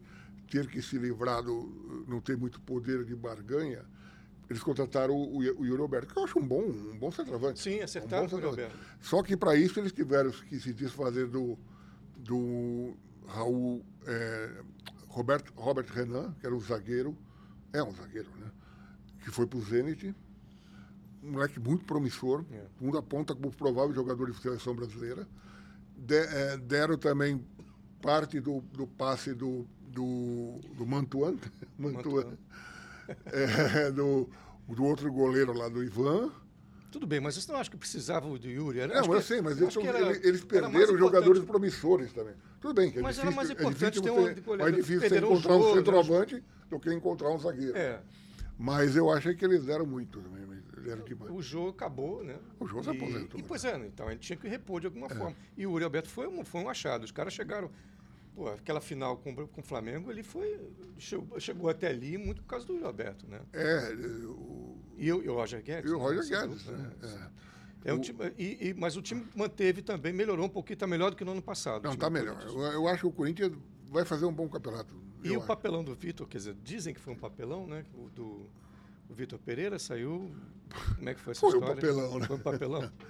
[0.49, 2.05] ter que se livrar do.
[2.07, 3.85] não ter muito poder de barganha,
[4.49, 7.59] eles contrataram o, o Yuri Alberto, que eu acho um bom, um bom centroavante.
[7.59, 8.63] Sim, Um acertaram bom centroavante.
[8.63, 8.85] Alberto.
[8.99, 11.57] Só que para isso eles tiveram que se desfazer do,
[12.17, 12.93] do
[13.27, 14.61] Raul é,
[15.07, 17.15] Roberto, Robert Renan, que era um zagueiro,
[17.71, 18.51] é um zagueiro, né?
[19.23, 20.15] Que foi para o Zenit.
[21.21, 22.65] Um moleque muito promissor, É.
[22.81, 25.27] um da ponta como provável jogador de seleção brasileira.
[25.95, 27.45] De- eh, deram também
[28.01, 31.35] parte do, do passe do, do, do Mantuan,
[31.77, 32.01] Mantuan.
[32.25, 32.37] Mantuan.
[33.25, 34.29] É, do,
[34.67, 36.31] do outro goleiro lá, do Ivan.
[36.91, 38.79] Tudo bem, mas você não acha que precisava do Yuri?
[38.79, 42.33] Era, Não, eu sei, mas eles, era- ele- eles era perderam jogadores promissores também.
[42.59, 44.63] Tudo bem, que é Mas era difícil, mais é importante difícil ter um goleiro.
[44.63, 45.73] mais difícil você encontrar um né?
[45.75, 47.77] centroavante do que encontrar um zagueiro.
[47.77, 47.99] É,
[48.57, 50.45] Mas eu achei que eles deram muito também,
[50.83, 51.31] deram demais.
[51.31, 52.37] o jogo acabou, né?
[52.59, 55.35] O jogo se aposentou, E, pois é, então ele tinha que repor de alguma forma.
[55.55, 57.03] E o Uri Alberto foi um, foi um achado.
[57.03, 57.69] Os caras chegaram.
[58.39, 60.57] Pô, aquela final com, com o Flamengo, ele foi.
[60.97, 63.41] Chegou, chegou até ali muito por causa do Uri Alberto, né?
[63.51, 65.91] É, o, E, o- e o Roger Guedes.
[65.91, 66.03] e o né?
[66.03, 67.29] Roger Sem Guedes, dúvida, né?
[67.83, 67.89] É.
[67.89, 70.87] É um O- time, e, e- mas o time manteve também, melhorou um pouquinho, está
[70.87, 71.83] melhor do que no ano passado.
[71.83, 72.41] Não, tá do melhor.
[72.47, 73.51] Eu, eu acho que o Corinthians
[73.89, 74.95] vai fazer um bom campeonato.
[75.21, 75.45] E o acho.
[75.47, 77.83] papelão do Vitor, quer dizer, dizem que foi um papelão, né?
[77.93, 78.49] O do,
[79.09, 80.31] o Vitor Pereira saiu.
[80.95, 81.75] Como é que foi essa Foi um história?
[81.75, 82.25] papelão, né?
[82.25, 82.91] Foi um papelão.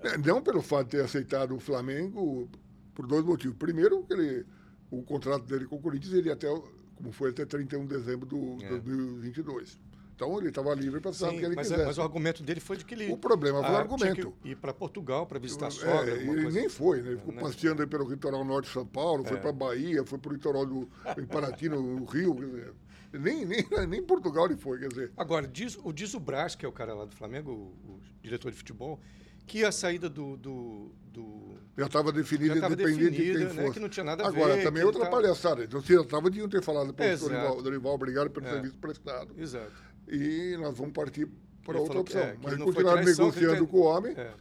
[0.00, 2.48] É, Não pelo fato de ter aceitado o Flamengo,
[2.94, 3.56] por dois motivos.
[3.56, 4.46] Primeiro, ele,
[4.90, 6.48] o contrato dele com o Corinthians ele até,
[6.94, 8.68] como foi até 31 de dezembro de É.
[8.68, 9.78] 2022.
[10.14, 11.86] Então ele estava livre para fazer o que ele mas, quisesse.
[11.86, 13.12] mas o argumento dele foi de que ele.
[13.12, 14.32] O problema foi o ah, argumento.
[14.44, 16.14] Ir para Portugal para visitar a É, sogra.
[16.14, 17.08] alguma ele nem foi, né?
[17.08, 17.42] Ele ficou né?
[17.42, 19.40] passeando pelo litoral norte de São Paulo, foi É.
[19.40, 22.36] para Bahia, foi para o litoral do em Paraty, no, Rio.
[22.36, 22.74] Quer dizer,
[23.12, 25.12] nem, nem, nem Portugal ele foi, quer dizer.
[25.16, 28.00] Agora, diz, o diz o Brás, que é o cara lá do Flamengo, o, o
[28.22, 29.00] diretor de futebol,
[29.46, 30.36] que a saída do.
[30.36, 33.74] do, do Já estava definida, Já independente definida, de quem né, fosse.
[33.74, 35.64] que não tinha nada a Agora, ver, também que outra tava- palhaçada.
[35.64, 37.18] Então, você já estava de ter falado para o.
[37.18, 38.50] Dorival, Dorival, obrigado pelo É.
[38.50, 39.34] serviço prestado.
[39.38, 39.72] exato.
[40.08, 41.28] E nós vamos partir
[41.64, 42.20] para outra que- opção.
[42.22, 44.12] é, Mas não continuaram ele negociando tem- com o homem.
[44.16, 44.32] É.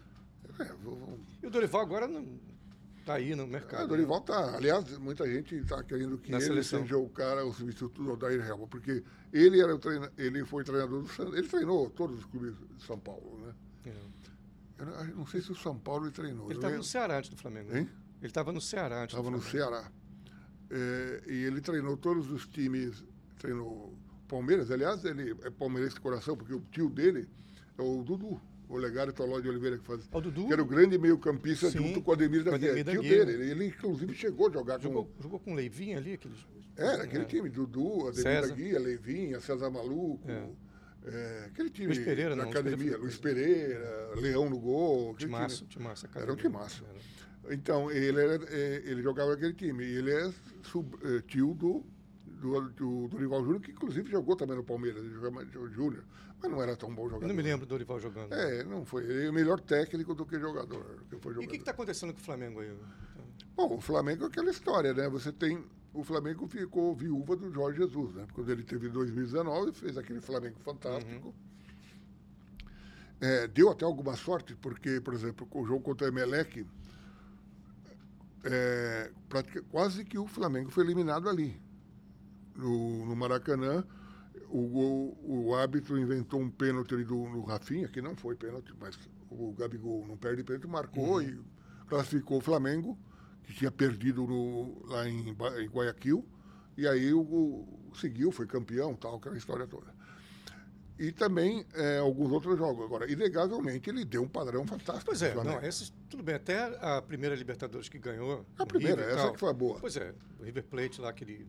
[0.60, 2.26] É, vou- E o Dorival agora não
[3.06, 3.86] tá aí no É, mercado.
[3.86, 4.56] o Dorival tá.
[4.56, 6.82] Aliás, muita gente está querendo que Na ele seleção.
[6.82, 10.64] seja o cara, o substituto do Odair Helma, porque ele era o treina, ele foi
[10.64, 11.34] treinador do Santos.
[11.34, 13.54] Ele treinou todos os clubes de São Paulo, né?
[13.86, 13.92] né?
[13.92, 14.23] É.
[14.92, 16.46] Eu não, sei se o São Paulo ele treinou.
[16.48, 17.72] Ele estava no lembro- Ceará antes do Flamengo.
[17.72, 17.80] né?
[17.82, 17.90] Hein?
[18.20, 19.42] Ele estava no Ceará antes Estava no.
[19.42, 19.92] Ceará.
[20.70, 23.04] É, e ele treinou todos os times,
[23.38, 23.94] treinou
[24.28, 27.28] Palmeiras, aliás, ele é palmeirense de coração, porque o tio dele
[27.78, 30.64] é o Dudu, o Legário Toló de Oliveira, que, faz, Ó, O Dudu que era
[30.64, 33.26] o grande meio-campista junto com o Ademir da da tio Guia.
[33.26, 33.52] dele.
[33.52, 35.22] Ele, inclusive, chegou a jogar jogou, com...
[35.22, 36.38] jogou com o Leivinho ali, aqueles.
[36.76, 37.28] Era aquele É.
[37.28, 38.48] time, Dudu, Ademir César.
[38.48, 40.50] da Guia, Leivinha, César Maluco, É.
[41.06, 45.16] é, aquele time Luiz Pereira, da não, Luiz Pereira academia, Luiz Pereira, Leão no gol.
[45.16, 46.08] Timaço, timaço.
[46.16, 46.84] Era um timaço.
[46.90, 47.54] Era.
[47.54, 49.84] Então, ele, era, é, ele jogava naquele time.
[49.84, 51.84] E ele é sub- é, tio do,
[52.26, 56.06] do, do Dorival Júnior, que inclusive jogou também no Palmeiras, ele jogava Júnior,
[56.42, 57.24] mas não era tão bom jogador.
[57.26, 58.34] Eu não me lembro do Dorival jogando.
[58.34, 59.04] É, não foi.
[59.04, 61.04] Ele é melhor técnico do que jogador.
[61.10, 61.48] Que foi E o jogador.
[61.52, 62.72] que está acontecendo com o Flamengo aí?
[63.56, 65.10] Bom, o Flamengo é aquela história, né?
[65.10, 65.64] Você tem.
[65.94, 68.26] O Flamengo ficou viúva do Jorge Jesus, né?
[68.34, 71.28] Quando ele teve em 2019, fez aquele Flamengo fantástico.
[71.28, 71.34] Uhum.
[73.22, 76.66] É, deu até alguma sorte, porque, por exemplo, o jogo contra o Emelec,
[78.44, 79.12] é,
[79.70, 81.62] quase que o Flamengo foi eliminado ali.
[82.56, 83.84] No, no Maracanã,
[84.50, 88.74] o, gol- o árbitro inventou um pênalti ali do, no Rafinha, que não foi pênalti,
[88.80, 88.98] mas
[89.30, 91.40] o Gabigol não perde pênalti, marcou e
[91.88, 92.98] classificou o Flamengo,
[93.44, 96.26] que tinha perdido no- lá em, em Guayaquil,
[96.78, 99.94] e aí o, o- seguiu, foi campeão, tal, aquela história toda.
[100.98, 102.86] E também é, alguns outros jogos.
[102.86, 105.06] Agora, inegavelmente, ele deu um padrão fantástico.
[105.08, 108.46] Pois é, não, esses, tudo bem, até a primeira Libertadores que ganhou.
[108.60, 109.80] A primeira, River e essa que foi a boa.
[109.80, 111.48] Pois é, o River Plate lá, aquele.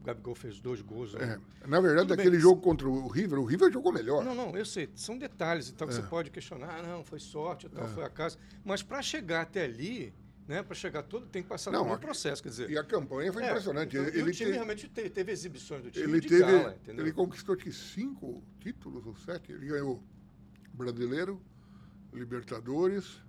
[0.00, 1.14] O Gabigol fez dois gols.
[1.14, 1.38] né?
[1.62, 4.24] É, na verdade, Tudo bem, aquele se- jogo contra o River, o River jogou melhor.
[4.24, 5.96] Não, não, eu sei, são detalhes então que É.
[5.98, 8.36] você pode questionar, ah, não, foi sorte, tal, foi acaso.
[8.64, 10.12] Mas para chegar até ali,
[10.48, 12.70] né, para chegar todo, tem que passar Não, um a- processo, quer dizer.
[12.70, 13.96] E a campanha foi é, impressionante.
[13.96, 16.74] então, ele o time teve, realmente teve, teve exibições do time ele, de teve gala,
[16.82, 17.04] entendeu?
[17.04, 19.52] ele conquistou que cinco títulos ou sete.
[19.52, 20.02] Ele ganhou
[20.74, 21.40] Brasileiro,
[22.12, 23.22] Libertadores,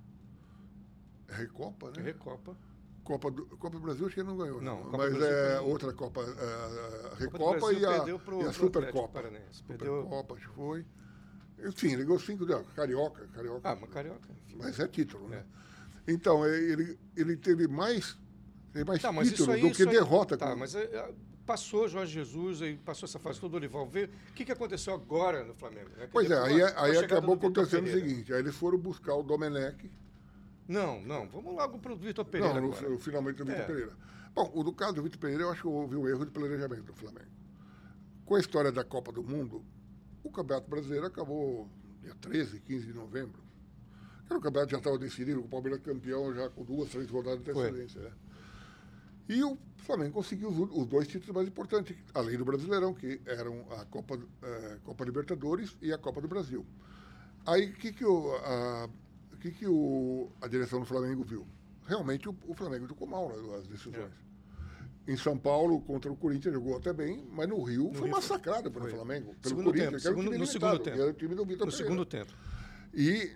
[1.29, 2.01] Recopa, né?
[2.03, 2.55] Recopa.
[3.03, 4.61] Copa do, Copa do Brasil acho que ele não ganhou.
[4.61, 7.85] Não, Não, Copa mas Brasil é outra Copa, é, a Copa do Recopa Brasil e
[7.85, 9.21] a, pro- e a Supercopa.
[9.51, 10.85] Supercopa, acho que foi.
[11.65, 13.69] Enfim, ele ganhou cinco, não, Carioca, Carioca.
[13.69, 14.29] Ah, mas carioca.
[14.45, 14.55] enfim.
[14.57, 15.43] Mas é título, né?
[16.07, 18.17] Então, é, ele, ele teve mais,
[18.71, 20.37] teve mais Tá, títulos aí, do que aí- derrota.
[20.37, 21.13] Tá, com- mas é, é,
[21.45, 24.09] passou Jorge Jesus, aí passou essa fase toda, o Dorival veio.
[24.29, 25.89] O que, que aconteceu agora no Flamengo?
[25.97, 26.07] né?
[26.11, 28.77] Pois é, aí, com a- com a aí acabou acontecendo o seguinte, aí eles foram
[28.77, 29.89] buscar o Domenech,
[30.67, 33.65] Não, não, vamos logo pro Vitor Pereira não, no- finalmente o Vitor É.
[33.65, 33.91] Pereira.
[34.33, 36.83] Bom, o do caso do Vitor Pereira, eu acho que houve um erro de planejamento
[36.83, 37.27] do Flamengo.
[38.25, 39.63] Com a história da Copa do Mundo,
[40.23, 41.69] o Campeonato Brasileiro acabou
[42.01, 43.42] dia 13, 15 de novembro.
[44.33, 47.51] Era o campeonato já estava decidido, o Palmeiras campeão já com duas, três rodadas de
[47.51, 48.01] antecedência.
[48.01, 48.11] Né?
[49.29, 53.63] E o Flamengo conseguiu os, os dois títulos mais importantes, além do Brasileirão, que eram
[53.71, 56.65] a Copa, eh, Copa Libertadores e a Copa do Brasil.
[57.45, 58.89] Aí, o que, que, o, a,
[59.39, 61.45] que, que o, a direção do Flamengo viu?
[61.85, 64.11] Realmente, o, o Flamengo jogou mal nas decisões.
[65.07, 68.09] Em São Paulo, contra o Corinthians, jogou até bem, mas no Rio foi Rio foi-
[68.09, 68.93] massacrado pelo foi.
[68.95, 69.35] Flamengo.
[69.35, 70.97] Pelo Segundo Corinthians, tempo, segundo- no segundo tempo.
[70.97, 71.71] No Pereira.
[71.71, 72.33] segundo tempo.
[72.93, 73.35] E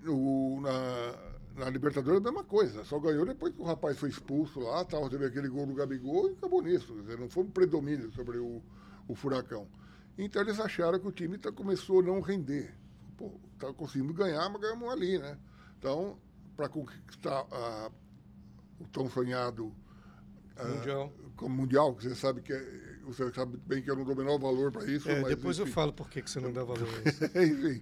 [0.62, 2.84] na, na Libertadores a mesma coisa.
[2.86, 6.30] Só ganhou depois que o rapaz foi expulso lá, tal, teve aquele gol do Gabigol
[6.30, 6.94] e acabou nisso.
[7.02, 8.62] Dizer, não foi um predomínio sobre o,
[9.08, 9.68] o Furacão.
[10.18, 12.74] Então eles acharam que o time tá, começou a não render.
[13.18, 15.38] Pô, tá conseguindo ganhar, mas ganhamos ali, né?
[15.80, 16.18] Então,
[16.56, 17.92] para conquistar ah,
[18.80, 19.74] o tão sonhado
[20.64, 21.14] Mundial.
[21.36, 24.18] como mundial, que você sabe que é- você sabe bem que eu não dou o
[24.18, 25.10] menor valor para isso.
[25.10, 25.74] É, mas, depois eu enfim.
[25.74, 27.24] falo por que você não dá valor a isso.
[27.40, 27.82] Enfim.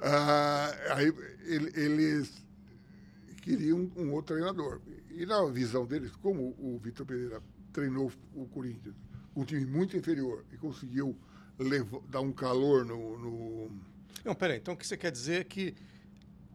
[0.00, 1.12] Ah, aí
[1.44, 2.32] ele- eles
[3.42, 4.80] queriam um outro treinador.
[5.10, 7.40] E na visão deles, como o Vitor Pereira
[7.72, 8.94] treinou o Corinthians
[9.34, 11.14] um time muito inferior e conseguiu
[11.58, 13.70] levo, dar um calor no, no...
[14.24, 14.56] Não, peraí.
[14.58, 15.74] Então o que você quer dizer é que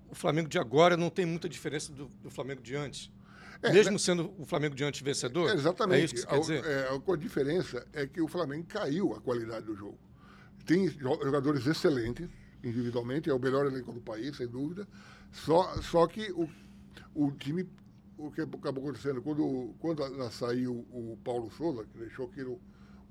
[0.10, 3.12] o Flamengo de agora não tem muita diferença do, do Flamengo de antes?
[3.63, 3.97] É, Mesmo né?
[4.00, 5.50] sendo o Flamengo de antes vencedor?
[5.50, 6.02] É, exatamente.
[6.02, 6.65] É isso que você quer dizer?
[6.65, 9.97] É, a, a diferença é que o Flamengo caiu a qualidade do jogo.
[10.65, 12.28] Tem jogadores excelentes,
[12.63, 14.88] individualmente, é o melhor elenco do país, sem dúvida.
[15.32, 16.50] Só, só que o,
[17.13, 17.67] o time,
[18.17, 22.60] o que acabou acontecendo, quando, quando saiu o Paulo Souza, que deixou aquilo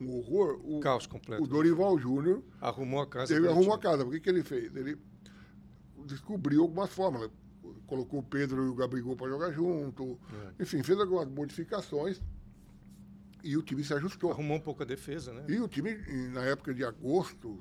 [0.00, 1.42] um horror, o, Caos completo.
[1.42, 3.34] o Dorival Júnior arrumou a casa.
[3.34, 4.04] Ele arrumou a casa.
[4.04, 4.74] O que, que ele fez?
[4.74, 4.96] Ele
[6.06, 7.30] descobriu algumas fórmulas
[7.90, 10.16] colocou o Pedro e o Gabigol para jogar junto.
[10.59, 10.62] É.
[10.62, 12.22] Enfim, fez algumas modificações
[13.42, 14.31] e o time se ajustou.
[14.31, 15.44] Arrumou um pouco a defesa, né?
[15.48, 15.96] E o time,
[16.33, 17.61] na época de agosto,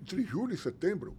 [0.00, 1.16] entre julho e setembro,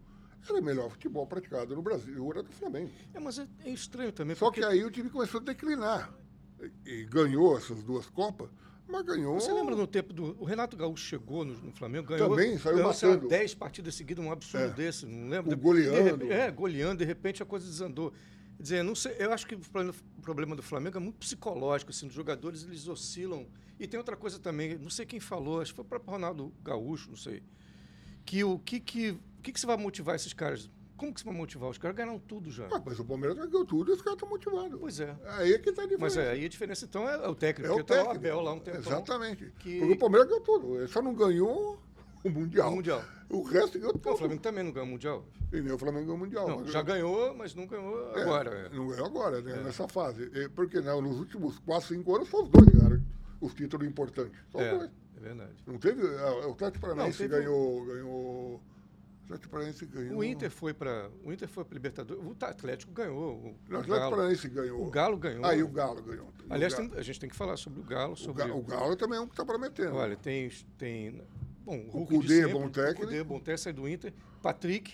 [0.48, 2.92] era o melhor futebol praticado no Brasil, era do Flamengo.
[3.13, 4.36] É, mas é, é estranho também.
[4.36, 4.60] Só porque...
[4.60, 6.13] que aí o time começou a declinar.
[6.86, 8.50] E, e ganhou essas duas Copas,
[8.88, 9.39] mas ganhou.
[9.39, 10.36] Você lembra no tempo do.
[10.39, 12.30] O Renato Gaúcho chegou no, no Flamengo, ganhou.
[12.30, 13.28] Também saiu ganhou, matando.
[13.28, 14.69] 10 partidas seguidas, um absurdo é.
[14.69, 15.54] desse, não lembro?
[15.54, 16.32] O goleando.
[16.32, 18.13] é, goleando, de repente a coisa desandou.
[18.58, 22.08] Quer dizer, não sei, eu acho que o problema do Flamengo é muito psicológico, assim,
[22.08, 23.48] os jogadores eles oscilam.
[23.80, 26.54] E tem outra coisa também, não sei quem falou, acho que foi o próprio Ronaldo
[26.63, 27.41] Gaúcho, não sei.
[28.24, 30.69] Que o que, que, que, que você vai motivar esses caras?
[31.04, 31.70] Como que você vai motivar?
[31.70, 32.66] Os caras ganharam tudo já.
[32.72, 34.80] Ah, mas o Palmeiras ganhou tudo e os caras estão motivados.
[34.80, 35.13] Pois é.
[35.26, 36.16] Aí é que está a diferença.
[36.16, 37.70] Mas é, aí a diferença, então, é o técnico.
[37.70, 38.13] É o porque técnico.
[38.13, 38.78] Tá o Abel lá um tempo.
[38.78, 39.54] Exatamente.
[39.60, 39.80] Que...
[39.80, 40.78] Porque o Palmeiras ganhou tudo.
[40.78, 41.78] Ele só não ganhou
[42.24, 42.72] o Mundial.
[42.72, 43.04] O Mundial.
[43.30, 44.13] O resto ganhou tudo.
[44.13, 45.26] O Flamengo também não ganhou o Mundial.
[45.52, 46.48] E nem o Flamengo ganhou o Mundial.
[46.48, 48.70] Não, já ganhou, mas não ganhou é, agora.
[48.70, 49.60] Não ganhou agora, né?
[49.60, 49.63] É.
[49.63, 50.30] Nessa fase.
[50.56, 53.04] Porque não, nos últimos 4, 5 anos, só os dois ganharam
[53.42, 54.39] os títulos importantes.
[54.50, 54.92] Só os é, dois.
[55.18, 55.63] É verdade.
[55.68, 56.02] Não teve.
[56.02, 58.62] O Atlético Paranaense ganhou, ganhou
[59.26, 60.18] Atlético Paranaense ganhou.
[60.18, 62.24] O Inter foi para o Inter foi para Libertadores.
[62.24, 63.36] O Atlético ganhou.
[63.36, 64.86] O, o Atlético Paranaense ganhou.
[64.86, 65.46] O Galo ganhou.
[65.46, 66.28] Aí ah, o Galo ganhou.
[66.50, 66.90] Aliás, Galo.
[66.90, 68.16] Tem, a gente tem que falar sobre o Galo.
[68.18, 68.44] Sobre...
[68.44, 69.96] O, Galo, o Galo também é um que está prometendo.
[69.96, 71.22] Olha, tem tem
[71.64, 73.02] bom, o, o Cudê é bom técnico.
[73.02, 74.14] O Cudê é bom técnico, sai do Inter.
[74.42, 74.94] Patrick,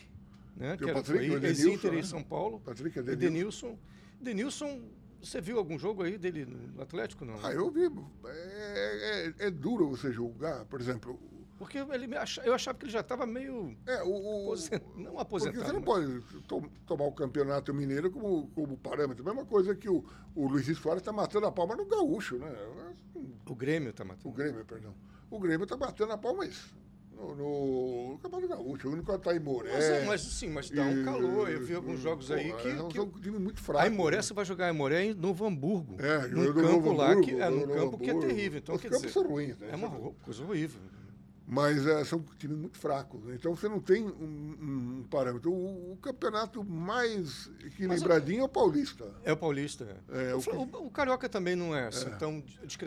[0.56, 0.78] né?
[0.78, 2.00] Tem que o Patrick, era, ex-Inter né?
[2.00, 2.60] em São Paulo.
[2.60, 3.78] Patrick é Denilson.
[4.22, 4.80] Denilson,
[5.22, 7.44] você viu algum jogo aí dele no Atlético não?
[7.44, 7.86] Ah, eu vi.
[8.26, 11.20] É, é, é duro você julgar, por exemplo
[11.60, 12.08] porque ele
[12.45, 13.76] eu achava que ele já estava meio.
[13.86, 14.56] É, o, o,
[14.95, 15.58] não aposentado.
[15.58, 19.26] Porque você não pode to tomar o campeonato mineiro como, como parâmetro.
[19.26, 22.50] Mesma coisa que o, o Luiz Soares está matando a palma no gaúcho, né?
[23.45, 24.30] O Grêmio está matando.
[24.30, 24.95] O Grêmio, perdão.
[25.30, 26.74] O Grêmio está batendo a palma isso.
[27.13, 29.74] No, no, no Campeonato Gaúcho, o único que está em Moré.
[29.74, 31.50] Mas, é, mas sim, mas dá um calor.
[31.50, 32.69] Eu vi alguns jogos pô, aí que.
[32.69, 33.84] É um, que time muito fraco.
[33.84, 34.22] Aí Moré, né?
[34.22, 35.98] você vai jogar em Moré em Novo Hamburgo.
[36.00, 38.60] É, num campo Novo lá Hamburgo, que é num campo que é terrível.
[38.60, 39.67] Então, Os quer campos dizer, são ruins, né?
[39.74, 40.80] É uma coisa horrível.
[41.52, 43.24] Mas é, são times muito fracos.
[43.24, 43.34] Né?
[43.34, 45.52] Então você não tem um, um parâmetro.
[45.52, 49.12] O, o, campeonato mais equilibradinho é o Paulista.
[49.24, 49.98] É o Paulista.
[50.10, 52.06] É, o, o, o, Carioca também não é assim.
[52.06, 52.10] É.
[52.10, 52.44] Então,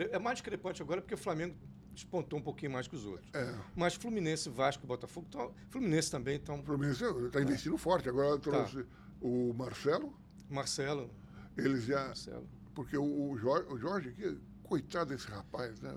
[0.09, 1.57] é mais discrepante agora porque o Flamengo
[1.93, 3.29] despontou um pouquinho mais que os outros.
[3.33, 3.53] É.
[3.75, 6.63] Mas Fluminense, Vasco, Botafogo, tão, Fluminense também estão.
[6.63, 8.07] Fluminense está investindo forte.
[8.07, 8.89] Agora trouxe tá.
[9.19, 10.15] o Marcelo.
[10.49, 11.09] Marcelo.
[11.57, 12.05] Eles já.
[12.05, 12.47] Marcelo.
[12.73, 15.93] Porque o, Jorge, o Jorge coitado desse rapaz, né?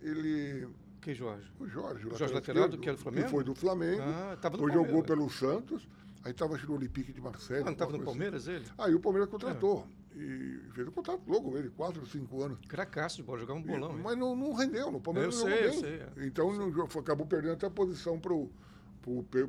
[0.00, 0.68] Ele
[1.04, 1.52] que Jorge?
[1.60, 2.06] O Jorge.
[2.06, 3.24] O Jorge lateral que era do Flamengo?
[3.26, 4.02] Que foi do Flamengo.
[4.02, 5.86] Ah, tava no jogou pelo Santos.
[6.24, 7.62] Aí estava no Olympique de Marseille.
[7.62, 8.64] Ah, não estava no Palmeiras ele?
[8.78, 9.86] Aí o Palmeiras contratou.
[10.00, 10.04] É.
[10.16, 12.58] E fez um contrato logo ele, quatro, cinco anos.
[12.66, 13.98] Cracaço de bola, jogar um bolão.
[13.98, 15.66] E, mas não, não, rendeu, no Palmeiras eu não sei, bem.
[15.66, 16.26] Eu sei, é.
[16.26, 18.50] Então não, acabou perdendo até a posição para o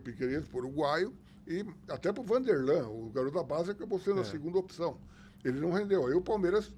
[0.03, 1.13] Piqueires, para o uruguaio,
[1.47, 4.21] e até para o Vanderlan, o garoto da base, acabou sendo é.
[4.21, 4.99] a segunda opção.
[5.43, 6.07] Ele não rendeu.
[6.07, 6.73] Aí o Palmeiras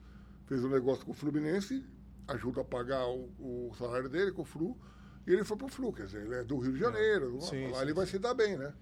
[0.45, 1.83] fez um negócio com o Fluminense,
[2.27, 4.77] ajuda a pagar o, o salário dele com o Flu,
[5.25, 7.77] e ele foi pro Flu, quer dizer, ele é do Rio de Janeiro, sim, lá
[7.77, 8.73] sim, ele vai se dar bem, né?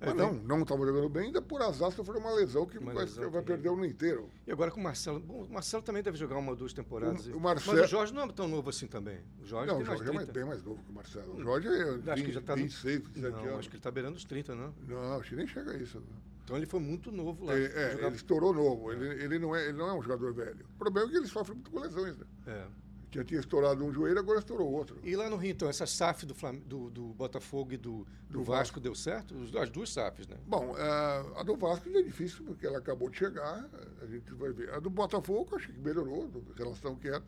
[0.00, 2.92] É, Mas não, não estava jogando bem, ainda por azar sofreu uma lesão que uma
[2.92, 4.28] vai, lesão vai perder o ano inteiro.
[4.46, 5.20] E agora com o Marcelo.
[5.20, 7.26] Bom, o Marcelo também deve jogar uma ou duas temporadas.
[7.28, 7.78] O, o Marcelo...
[7.78, 9.20] Mas o Jorge não é tão novo assim também.
[9.40, 11.36] O Jorge não, o Jorge mais é bem mais novo que o Marcelo.
[11.36, 13.58] O Jorge é acho 20, que já tá 26, 27 não, anos.
[13.58, 14.74] Acho que ele está beirando os 30, não?
[14.86, 16.02] Não, acho que nem chega a isso.
[16.44, 17.56] Então ele foi muito novo lá.
[17.56, 18.92] Ele, é, ele estourou novo.
[18.92, 20.66] Ele, ele, não é, ele não é um jogador velho.
[20.74, 22.26] O problema é que ele sofre muito com lesões, né?
[22.46, 22.66] É.
[23.14, 24.98] Já tinha estourado um joelho, agora estourou outro.
[25.04, 28.38] E lá no Rio, então, essa SAF do, Flam do, do Botafogo e do, do,
[28.38, 29.36] do Vasco, Vasco, deu certo?
[29.56, 30.36] As duas SAFs, né?
[30.44, 33.70] Bom, a, a do Vasco é difícil, porque ela acabou de chegar,
[34.02, 34.74] a gente vai ver.
[34.74, 37.22] A do Botafogo, acho que melhorou, em relação que era.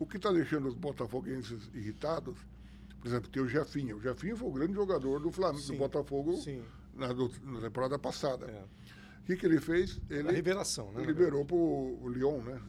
[0.00, 2.36] O que está deixando os botafoguenses irritados,
[2.98, 3.98] por exemplo, tem o Jefinho.
[3.98, 6.42] O Jefinho foi o grande jogador do Flamengo, sim, do Botafogo
[6.94, 8.46] na, do, na, temporada passada.
[8.46, 8.64] É.
[9.20, 10.00] O que, que ele fez?
[10.10, 11.04] Ele a revelação, né?
[11.04, 12.60] Liberou para o Lyon, né?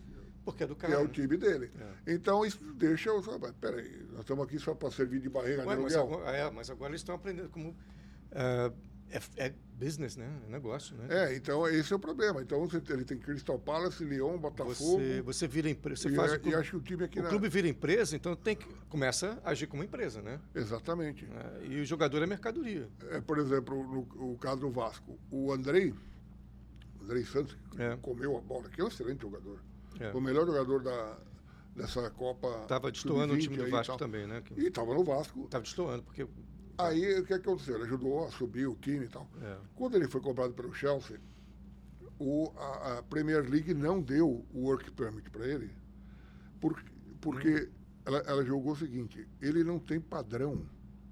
[0.44, 0.94] Porque é do cara.
[0.94, 1.72] Que é o time dele.
[2.06, 2.14] É.
[2.14, 3.12] Então, isso deixa.
[3.60, 6.92] Peraí, nós estamos aqui só para servir de barreira Ué, mas agora, é, mas agora
[6.92, 7.70] eles estão aprendendo como.
[7.70, 8.74] Uh,
[9.12, 10.30] É, é business, né?
[10.48, 11.08] É negócio, né?
[11.10, 12.42] É, então esse é o problema.
[12.42, 14.74] Então você, ele tem Crystal Palace, Lyon, Botafogo.
[14.74, 16.04] Você, você vira empresa.
[16.04, 17.30] Você e, faz é, o clube, e acho que o time aqui o na...
[17.30, 20.40] clube vira empresa, então tem que começa a agir como empresa, né?
[20.56, 21.26] Exatamente.
[21.26, 22.88] É, e o jogador é mercadoria.
[23.10, 23.84] É, por exemplo,
[24.16, 25.94] no, caso do Vasco, o Andrei,
[27.00, 27.98] o Andrei Santos, que É.
[28.02, 29.60] comeu a bola, que é um excelente jogador.
[30.00, 30.12] É.
[30.14, 31.18] O melhor jogador da,
[31.76, 32.66] dessa Copa.
[32.68, 34.42] Tava destoando o Sub-20 time do Vasco também, né?
[34.42, 35.48] Que- E estava no Vasco.
[35.48, 36.28] Tava destoando, porque.
[36.78, 37.76] Aí o que aconteceu?
[37.76, 39.28] Ele ajudou a subir o time e tal.
[39.42, 39.58] É.
[39.76, 41.20] Quando ele foi comprado pelo Chelsea,
[42.18, 45.70] o, a, a Premier League não deu o work permit para ele,
[46.60, 46.82] por,
[47.20, 47.70] porque
[48.06, 50.66] ela, ela jogou o seguinte: ele não tem padrão,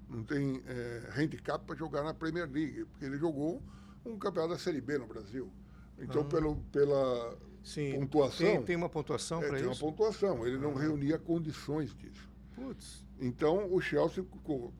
[0.08, 3.62] não tem é, handicap para jogar na Premier League, porque ele jogou
[4.04, 5.52] um campeonato da Série B no Brasil.
[5.98, 7.92] Então, pelo, pela Sim.
[8.00, 9.80] pontuação, Tem, tem uma pontuação é, para tem uma isso?
[9.80, 12.28] pontuação, ele não reunia condições disso.
[12.54, 13.04] Putz.
[13.20, 14.24] Então o Chelsea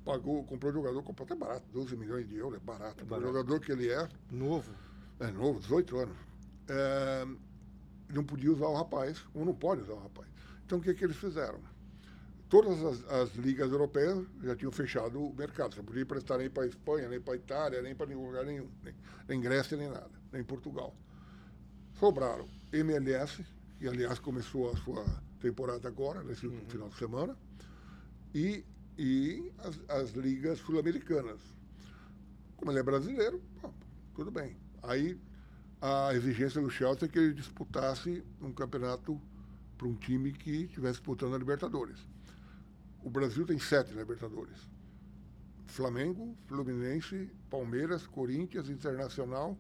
[0.05, 3.05] pagou, comprou o jogador, comprou até barato, 12 milhões de euros, é barato.
[3.09, 4.73] É o jogador que ele é, Novo.
[5.19, 6.17] é novo, 18 anos.
[6.69, 7.27] É,
[8.09, 10.29] não podia usar o rapaz, ou não pode usar o rapaz.
[10.65, 11.61] Então o que, que eles fizeram?
[12.49, 15.73] Todas as, as ligas europeias já tinham fechado o mercado.
[15.75, 18.27] Você não podia emprestar nem para a Espanha, nem para a Itália, nem para nenhum
[18.27, 18.69] lugar nenhum.
[18.83, 18.95] Nem,
[19.29, 20.97] nem Grécia, nem nada, nem Portugal.
[21.95, 23.45] Sobraram MLS,
[23.79, 25.05] que aliás começou a sua
[25.41, 27.37] temporada agora, nesse último final de semana,
[28.35, 28.65] e,
[28.99, 31.41] e as, as ligas sul-americanas.
[32.57, 33.71] Como ele é brasileiro, pô,
[34.15, 34.57] tudo bem.
[34.83, 35.19] Aí
[35.81, 39.21] a exigência do Chelsea é que ele disputasse um campeonato
[39.79, 41.99] para um time que estivesse disputando a Libertadores.
[43.03, 44.59] O Brasil tem sete Libertadores.
[45.65, 49.57] Flamengo, Fluminense, Palmeiras, Corinthians, Internacional,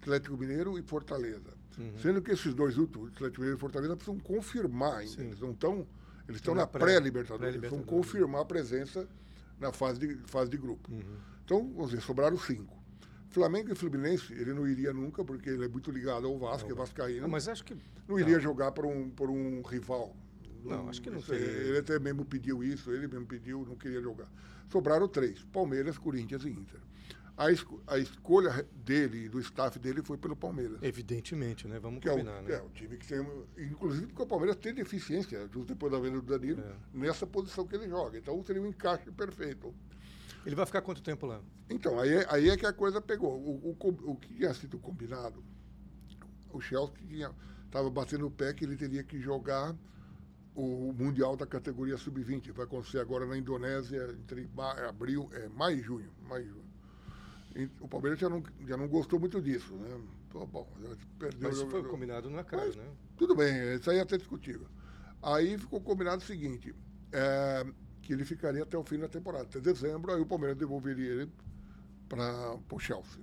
[0.00, 1.61] Atlético Mineiro e Fortaleza.
[1.78, 1.92] Uhum.
[1.98, 5.12] Sendo que esses dois últimos, Atlético Mineiro e Fortaleza, precisam confirmar ainda.
[5.12, 5.26] Sim.
[5.26, 5.86] Eles não estão.
[6.28, 7.54] Eles estão na na pré- pré-Libertadores.
[7.56, 8.06] eles vão pré-Libertadores.
[8.12, 9.08] confirmar a presença
[9.58, 10.90] na fase de, fase de grupo.
[10.92, 11.00] Uhum.
[11.44, 12.80] Então, vamos dizer, sobraram cinco.
[13.30, 16.74] Flamengo e Fluminense, ele não iria nunca, porque ele é muito ligado ao Vasco, é
[16.74, 17.22] vascaíno.
[17.22, 17.74] Não, mas acho que.
[18.06, 20.14] não iria jogar por um, por um rival.
[20.64, 21.44] Não, acho que não teria.
[21.46, 24.30] Ele até mesmo pediu isso, ele mesmo pediu, não queria jogar.
[24.70, 26.78] Sobraram três, Palmeiras, Corinthians e Inter.
[27.36, 30.78] A, esco- a escolha dele e do staff dele foi pelo Palmeiras.
[30.82, 31.78] Evidentemente, né?
[31.80, 32.54] Vamos Que é o, combinar, né?
[32.54, 33.20] é o time que tem.
[33.58, 36.74] Inclusive porque o Palmeiras tem deficiência, justo depois da venda do Danilo, É.
[36.92, 38.18] nessa posição que ele joga.
[38.18, 39.74] Então seria um encaixe perfeito.
[40.44, 41.40] Ele vai ficar quanto tempo lá?
[41.70, 43.32] Então, aí, é- aí é que a coisa pegou.
[43.38, 45.42] O, o, o que tinha sido combinado,
[46.50, 47.30] o Chelsea
[47.64, 49.74] estava batendo o pé que ele teria que jogar
[50.54, 52.52] o Mundial da categoria Sub-20.
[52.52, 56.12] Vai acontecer agora na Indonésia, entre ma- abril, é, maio e junho.
[56.28, 56.71] Maio e junho.
[57.80, 60.00] O Palmeiras já não, já não gostou muito disso, né?
[60.28, 60.66] Então, bom,
[61.18, 62.90] perdeu Mas isso foi combinado não é caro, Mas- né?
[63.16, 64.66] Tudo bem, isso aí é até discutível.
[65.22, 66.74] Aí ficou combinado o seguinte,
[67.12, 67.64] é,
[68.00, 71.32] que ele ficaria até o fim da temporada, até dezembro, aí o Palmeiras devolveria ele
[72.08, 73.22] para o Chelsea.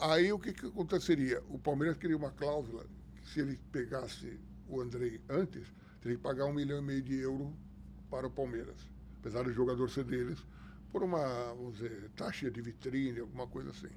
[0.00, 1.42] Aí o que, que aconteceria?
[1.48, 2.84] O Palmeiras queria uma cláusula
[3.16, 7.16] que se ele pegasse o Andrei antes, teria que pagar um milhão e meio de
[7.18, 7.52] euros
[8.10, 8.76] para o Palmeiras,
[9.18, 10.44] apesar do jogador ser deles,
[10.92, 13.90] por uma, vamos dizer, taxa de vitrine, alguma coisa assim.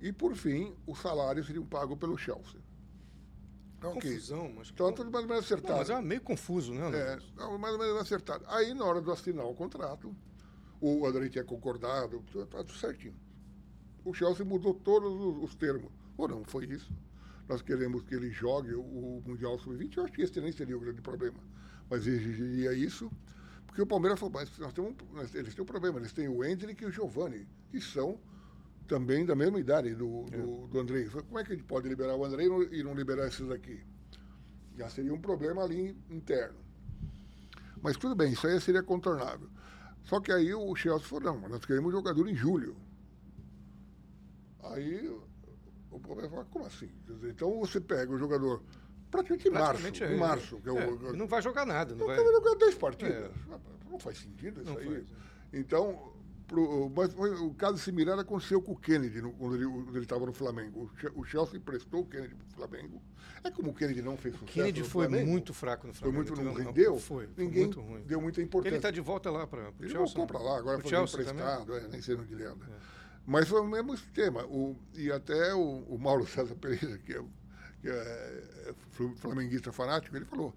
[0.00, 2.60] E, por fim, os salários seriam pagos pelo Chelsea.
[3.78, 3.94] Então.
[3.94, 4.70] Confusão, mas.
[4.70, 5.78] Então, tudo mais ou menos Não, acertado.
[5.78, 6.90] mas é meio confuso, né?
[6.94, 8.44] É, não, mais ou menos acertado.
[8.48, 10.14] Aí, na hora de assinar o contrato,
[10.80, 13.16] o André tinha concordado, tudo, tá tudo certinho.
[14.04, 15.90] O Chelsea mudou todos os, os termos.
[16.16, 16.92] Ou não, foi isso.
[17.48, 19.96] Nós queremos que ele jogue o, o Mundial Sub-20.
[19.96, 21.38] Eu acho que esse nem seria o grande problema.
[21.88, 23.10] Mas exigiria isso,
[23.80, 25.98] porque o Palmeiras falou, mas nós temos, nós- eles têm um problema.
[25.98, 28.18] Eles têm o Hendrick e o Giovani, que são
[28.86, 31.06] também da mesma idade do, do, do Andrei.
[31.06, 33.80] Falei, Como é que a gente pode liberar o Andrei e não- liberar esses aqui?
[34.76, 36.58] Já seria um problema ali interno.
[37.82, 39.48] Mas tudo bem, isso aí seria contornável.
[40.04, 42.76] Só que aí o Chelsea falou, não, nós queremos jogador em julho.
[44.62, 45.08] Aí
[45.90, 46.90] o problema falou, como assim?
[47.06, 48.62] Dizer, então você pega o jogador
[49.10, 50.12] praticamente em março, é.
[50.14, 52.16] em março, que é, É, o, não vai jogar nada, não não vai.
[52.16, 53.30] jogar 10 partidas.
[53.30, 53.30] É.
[53.90, 54.86] Não faz sentido isso Não aí.
[54.86, 55.04] faz.
[55.52, 56.12] Então,
[56.46, 60.24] pro, mas foi, o caso similar aconteceu com o Kennedy, no, quando ele ele estava
[60.26, 60.84] no Flamengo.
[60.84, 63.02] O Che- O Chelsea emprestou o Kennedy para o Flamengo.
[63.42, 66.10] É como o Kennedy não fez sucesso Kennedy no foi Flamengo, muito fraco no foi
[66.12, 66.36] Flamengo.
[66.36, 68.02] muito, não rendeu, Foi, foi ninguém muito ruim.
[68.02, 68.76] deu muita Ele importância.
[68.76, 69.98] está de volta lá para o Ele Chelsea.
[69.98, 72.66] voltou para lá, agora foi emprestado, é, nem sei onde ele anda.
[73.26, 74.44] Mas foi o mesmo esquema.
[74.44, 77.24] O, e até o, o Mauro César Pereira, que é, que
[77.88, 80.54] é flu- flamenguista fanático, ele falou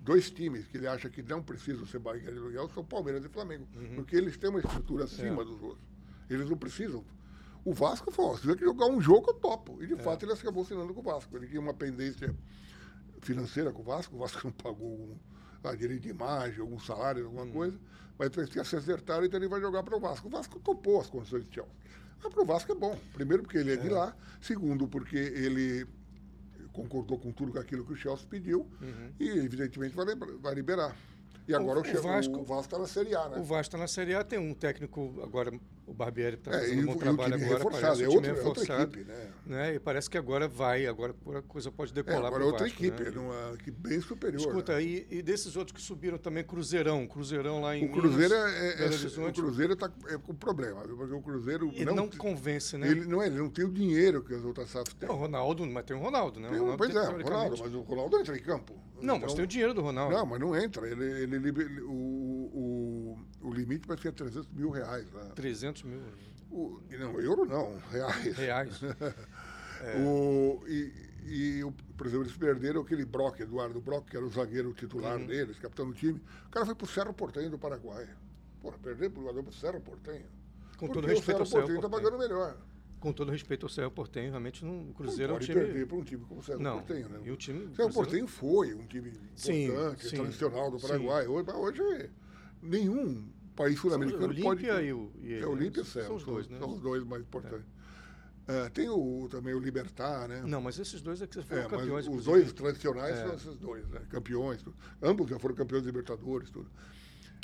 [0.00, 3.28] dois times que ele acha que não precisam ser barriga de aluguel são Palmeiras e
[3.28, 3.66] Flamengo.
[3.94, 5.44] Porque eles têm uma estrutura acima É.
[5.44, 5.84] dos outros.
[6.28, 7.04] Eles não precisam.
[7.64, 9.82] O Vasco falou, se tiver que jogar um jogo, eu topo.
[9.82, 11.34] E de fato ele acabou assinando com o Vasco.
[11.36, 12.34] Ele tinha uma pendência
[13.20, 15.16] financeira com o Vasco, o Vasco não pagou um,
[15.62, 17.78] ah, direito de imagem, algum salário, alguma coisa,
[18.18, 20.26] mas eles que se acertaram, então ele vai jogar para o Vasco.
[20.28, 21.72] O Vasco topou as condições de Chelsea.
[22.22, 22.98] Ah, para o Vasco é bom.
[23.14, 24.14] Primeiro porque ele é, é, de lá.
[24.42, 25.86] Segundo porque ele
[26.74, 28.68] concordou com tudo aquilo que o Chelsea pediu.
[28.82, 29.12] Uhum.
[29.18, 30.94] E, evidentemente, vai, vai liberar.
[31.46, 33.38] E agora o, o, Vasco, o Vasco está na Série A, né?
[33.38, 35.52] O Vasco está na Série A, tem um técnico agora,
[35.86, 37.58] o Barbieri está é, fazendo um bom trabalho agora.
[37.58, 39.30] Reforçado, é, outra, reforçado, outra equipe, né?
[39.44, 39.74] né?
[39.74, 42.24] E parece que agora vai, agora a coisa pode decolar.
[42.24, 43.10] É, agora é outra Vasco, equipe, né?
[43.10, 44.40] numa equipe bem superior.
[44.40, 44.82] Escuta, né?
[44.82, 47.84] e, e, desses outros que subiram também, Cruzeirão, Cruzeirão lá em.
[47.84, 51.70] O Cruzeiro Minas, é, é, é o Cruzeiro está é com problema, porque o Cruzeiro.
[51.74, 52.88] Ele não, não convence, né?
[52.88, 55.10] Ele não, é, ele não tem o dinheiro que as outras SAFs têm.
[55.10, 56.48] O Ronaldo, mas tem o Ronaldo, né?
[56.48, 58.74] Tem, o Ronaldo pois é, o Ronaldo, mas o Ronaldo entra em campo.
[59.04, 60.14] Não, então, mas tem o dinheiro do Ronaldo.
[60.14, 60.88] Não, mas não entra.
[60.88, 65.10] Ele, ele, ele o, o, o limite vai ser 300 mil reais.
[65.12, 65.32] Né?
[65.34, 66.00] 300 mil?
[66.50, 68.36] O, não, euro não, reais.
[68.36, 68.80] Reais.
[69.82, 69.98] é.
[70.06, 70.92] o, e,
[71.24, 75.26] e, por exemplo, eles perderam aquele Brock, Eduardo Brock, que era o zagueiro titular uhum.
[75.26, 76.20] deles, capitão do time.
[76.46, 78.08] O cara foi pro Cerro Portenho do Paraguai.
[78.60, 80.26] Porra, perder pro jogador pro Cerro Portenho.
[80.76, 81.80] Com todo respeito ao Cerro Portenho.
[81.80, 82.56] tá pagando melhor.
[83.04, 85.60] Com todo respeito ao Cerro Portenho, realmente não, o Cruzeiro não é um time...
[85.60, 87.20] perder para um time como o Cerro não, Portenho, né?
[87.22, 87.76] E o time...
[87.76, 91.24] Cerro Portenho foi um time importante, sim, tradicional do Paraguai.
[91.24, 91.30] Sim.
[91.30, 92.10] Hoje, hoje,
[92.62, 94.64] nenhum país sul-americano pode.
[94.64, 96.58] E o, e é Olímpia e São os dois, né?
[96.58, 97.66] São os dois mais importantes.
[98.48, 98.64] É.
[98.66, 100.42] É, tem o, também o Libertar, né?
[100.46, 102.08] Não, mas esses dois é que foram é, campeões.
[102.08, 103.26] Os dois tradicionais é.
[103.26, 104.00] são esses dois, né?
[104.08, 104.62] Campeões.
[104.62, 104.74] Tudo.
[105.02, 106.70] Ambos já foram campeões Libertadores, tudo.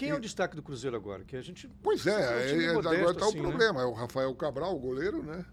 [0.01, 1.25] Quem é o destaque do Cruzeiro agora?
[1.25, 1.69] Que a gente.
[1.83, 3.49] Pois é, é, é modesto, agora está assim, o né?
[3.49, 3.79] problema.
[3.81, 3.85] Né?
[3.85, 5.45] É o Rafael Cabral, o goleiro, né?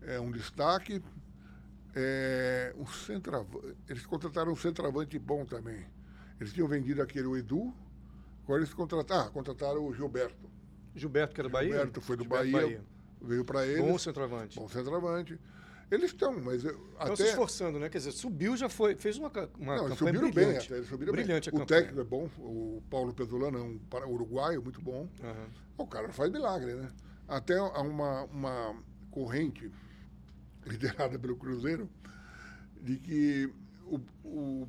[0.00, 1.02] É um destaque.
[1.94, 5.86] É, um centroavante, eles contrataram um centroavante bom também.
[6.40, 7.72] Eles tinham vendido aquele o Edu,
[8.44, 10.50] Agora eles contrataram, ah, contrataram o Gilberto.
[10.94, 11.70] Gilberto, que era do Bahia?
[11.70, 12.84] Gilberto foi do Bahia, Bahia,
[13.20, 13.84] veio para eles.
[13.84, 14.58] Bom centroavante.
[14.58, 15.38] Bom centroavante.
[15.90, 17.88] Eles estão, mas eu, estão se esforçando, né?
[17.88, 20.34] Quer dizer, subiu, já foi, fez uma, uma não, campanha subiram brilhante.
[20.34, 21.62] bem até, eles subiram brilhante bem.
[21.62, 25.08] O técnico é bom, o Paulo Pesolano é um uruguaio muito bom.
[25.22, 25.46] Uhum.
[25.78, 26.88] O cara faz milagre, né?
[27.28, 28.76] Até uma, uma
[29.10, 29.70] corrente
[30.66, 31.88] liderada pelo Cruzeiro
[32.80, 33.52] de que
[33.86, 34.68] o, o,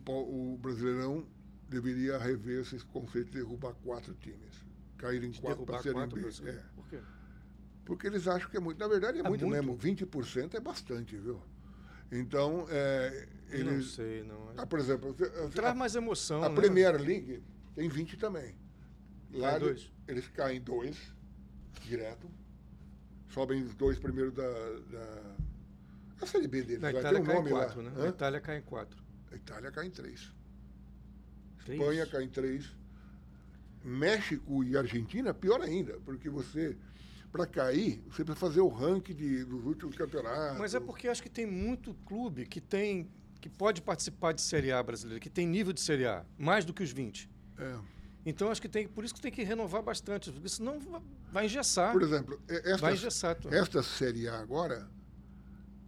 [0.54, 1.26] o Brasileirão
[1.68, 4.66] deveria rever esse conceito de derrubar quatro times.
[4.98, 6.22] Cair em de quatro para serem B.
[6.46, 6.64] É.
[7.86, 8.80] Porque eles acham que é muito.
[8.80, 9.78] Na verdade, é, é muito, muito, mesmo.
[9.78, 11.42] 20% é bastante, viu?
[12.12, 13.74] Então, é, eles.
[13.74, 14.52] Não sei, não.
[14.52, 14.54] É.
[14.58, 15.16] Ah, por exemplo.
[15.54, 16.44] Traz a, mais emoção.
[16.44, 16.56] A né?
[16.56, 17.44] Premier League
[17.76, 18.56] tem 20 também.
[19.32, 19.92] Lá Cai dois.
[20.08, 20.98] eles caem dois,
[21.82, 22.30] direto.
[23.30, 24.50] Sobem os dois primeiros da.
[24.92, 25.36] da
[26.22, 26.82] a Série B deles.
[26.82, 27.90] Na Itália um cai em quatro, lá.
[27.90, 27.96] né?
[27.98, 28.08] Hã?
[28.08, 29.04] Itália cai em quatro.
[29.32, 30.32] A Itália cai em três.
[31.68, 32.74] Espanha cai em três.
[33.84, 36.76] México e Argentina, pior ainda, porque você,
[37.36, 40.58] para cair, você precisa fazer o ranking de, dos últimos campeonatos.
[40.58, 43.10] Mas é porque acho que tem muito clube que tem
[43.42, 46.74] que pode participar de Série A brasileira, que tem nível de Série A, mais do
[46.74, 47.30] que os 20.
[47.60, 47.76] É.
[48.26, 50.80] Então acho que tem, por isso que tem que renovar bastante, porque senão
[51.32, 51.92] vai engessar.
[51.92, 54.90] Por exemplo, esta, vai engessar, esta Série A agora,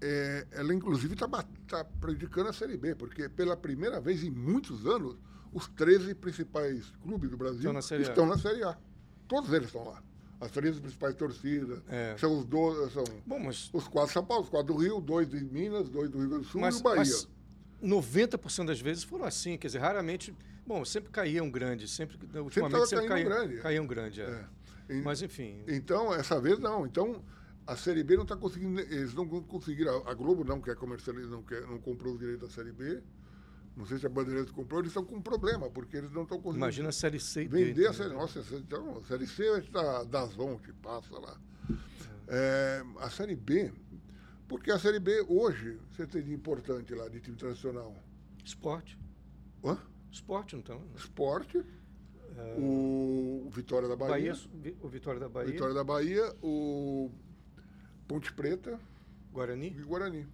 [0.02, 1.28] é, ela inclusive está
[1.68, 5.18] tá prejudicando a Série B, porque pela primeira vez em muitos anos
[5.52, 8.10] os 13 principais clubes do Brasil estão na Série A.
[8.10, 8.78] Estão na série a.
[9.28, 10.04] Todos eles estão lá.
[10.40, 11.82] As 13 principais torcidas.
[11.90, 12.16] É.
[12.18, 13.70] São os 12, são Bom, mas...
[13.74, 16.30] os quatro de São Paulo, os quatro do Rio, dois de Minas, dois do Rio
[16.30, 17.00] Grande do Sul mas, e o Bahia.
[17.00, 17.28] Mas
[17.82, 20.34] 90% das vezes foram assim, quer dizer, raramente.
[20.66, 23.58] Bom, sempre caíam grandes, sempre, ultimamente sempre, sempre caíam, grande.
[23.58, 24.22] caíam grande.
[24.22, 24.46] É.
[24.90, 25.02] É.
[25.02, 25.64] Mas enfim.
[25.68, 26.86] Então, essa vez não.
[26.86, 27.24] Então,
[27.66, 28.80] a Série B não está conseguindo.
[28.80, 30.08] Eles não conseguiram.
[30.08, 33.02] A Globo não quer comercializar, não, quer, não comprou os direitos da Série B.
[33.78, 36.38] Não sei se a Bandeirantes comprou, eles estão com um problema, porque eles não estão
[36.38, 36.65] conseguindo.
[36.65, 38.09] Imagina a Série C Vender a Série.
[38.09, 38.15] Né?
[38.15, 41.39] Nossa, então, a Série C vai estar Dazon que passa lá.
[42.28, 42.84] É.
[42.84, 43.71] É, a Série B,
[44.47, 47.95] porque a Série B hoje, você tem de importante lá, de time tradicional?
[48.43, 48.97] Esporte.
[49.63, 49.78] Hã?
[50.11, 50.80] Esporte, então.
[50.80, 50.88] Né?
[50.95, 51.63] Esporte.
[52.36, 52.55] É...
[52.57, 54.34] O Vitória da Bahia.
[54.34, 54.75] Bahia.
[54.82, 55.51] O Vitória da Bahia.
[55.51, 57.11] Vitória da Bahia, o
[58.07, 58.80] Ponte Preta.
[59.32, 59.67] Guarani.
[59.67, 60.28] E Guarani.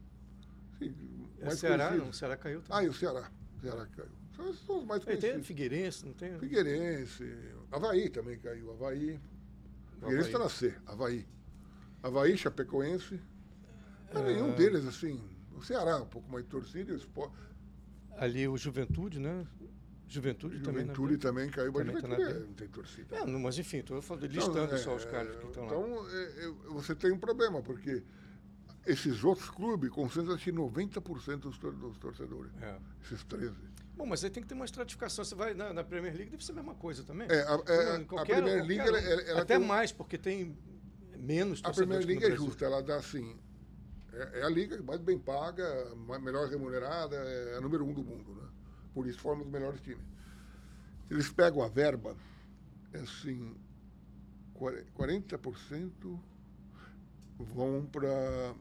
[0.79, 0.95] Sim,
[1.41, 2.77] é Ceará, não, o Ceará caiu também.
[2.77, 3.31] Ah, e o Ceará.
[3.57, 4.09] O Ceará caiu.
[4.35, 5.35] São, são os mais conhecidos.
[5.35, 6.37] Tem Figueirense, não tem?
[6.39, 7.37] Figueirense.
[7.71, 8.71] Havaí também caiu.
[8.71, 9.19] Havaí.
[9.99, 10.73] Figueirense está na C.
[10.85, 11.27] Havaí.
[12.01, 13.19] Havaí, Chapecoense.
[14.13, 14.21] É...
[14.21, 15.21] nenhum deles, assim.
[15.55, 17.37] O Ceará, um pouco mais torcido e o esporte.
[18.17, 19.45] Ali o Juventude, né?
[20.07, 20.81] Juventude, também.
[20.81, 23.15] Juventude também caiu, mas também Juventude tá é, não tem torcida.
[23.15, 26.03] É, mas enfim, estou listando então, é, só os caras que estão então, lá.
[26.03, 28.03] Então, é, você tem um problema, porque
[28.85, 32.51] esses outros clubes concentram-se 90% dos, dos torcedores.
[32.61, 32.77] É.
[33.03, 33.53] Esses 13.
[33.95, 35.23] Bom, mas aí tem que ter uma estratificação.
[35.23, 37.27] Você vai na, na Premier League, deve ser a mesma coisa também.
[37.29, 39.65] É, a, é, qualquer, a Premier League, ela, ela, Até tem...
[39.65, 40.57] mais, porque tem
[41.17, 42.03] menos torcedores.
[42.03, 43.37] A Premier League é justa, ela dá assim.
[44.11, 45.65] É, é, a liga mais bem paga,
[46.21, 48.47] melhor remunerada, é a número um do mundo, né?
[48.93, 50.05] Por isso forma os melhores times.
[51.09, 52.15] Eles pegam a verba,
[52.91, 53.55] é assim,
[54.55, 56.19] 40%.
[57.39, 58.55] vão para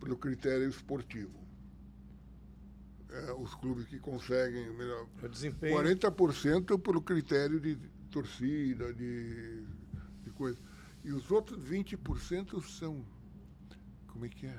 [0.00, 1.38] pelo critério esportivo.
[3.10, 5.06] É, os clubes que conseguem melhor.
[5.22, 5.78] O desempenho.
[5.78, 7.76] 40% pelo critério de
[8.10, 9.64] torcida, de,
[10.24, 10.58] de coisa.
[11.04, 13.04] E os outros 20% são.
[14.08, 14.58] Como é que é?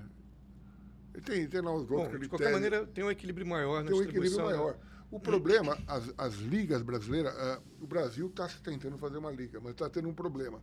[1.24, 2.22] Tem, tem lá os outros Bom, critérios.
[2.22, 4.44] de qualquer maneira, tem um equilíbrio maior na tem um equilíbrio né?
[4.44, 4.78] maior.
[5.12, 9.72] O problema, as, as ligas brasileiras, ah, o Brasil está tentando fazer uma liga, mas
[9.72, 10.62] está tendo um problema.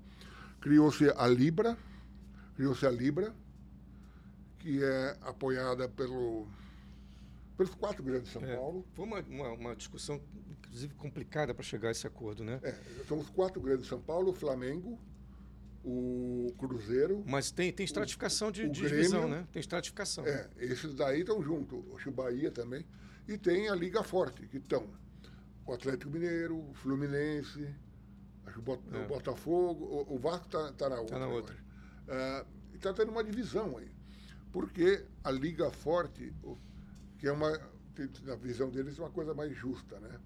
[0.61, 1.77] Criou-se a Libra,
[2.55, 3.35] criou-se a Libra,
[4.67, 6.49] que é apoiada pelo,
[7.57, 8.85] pelos quatro grandes de São É, Paulo.
[8.95, 12.59] Foi uma, uma, uma discussão, inclusive, complicada para chegar a esse acordo, né?
[12.65, 12.75] É,
[13.07, 14.99] são os quatro grandes de São Paulo, o Flamengo,
[15.85, 17.23] o Cruzeiro.
[17.29, 19.47] Mas tem, tem estratificação de, o de divisão, Grêmio- né?
[19.53, 20.27] Tem estratificação.
[20.27, 21.79] É, esses daí estão juntos.
[22.05, 22.85] O Bahia também.
[23.29, 24.85] E tem a Liga Forte, que estão
[25.65, 27.73] o Atlético Mineiro, o Fluminense,
[28.57, 28.99] o, Bot- É.
[28.99, 31.19] o Botafogo, o, o Vasco está na outra.
[31.21, 31.57] na eu outra.
[32.09, 32.45] Ah,
[32.75, 33.95] está tendo uma divisão aí.
[34.57, 36.33] Porque a Liga Forte,
[37.19, 37.51] que é uma,
[38.25, 40.19] na visão deles, é uma coisa mais justa, né?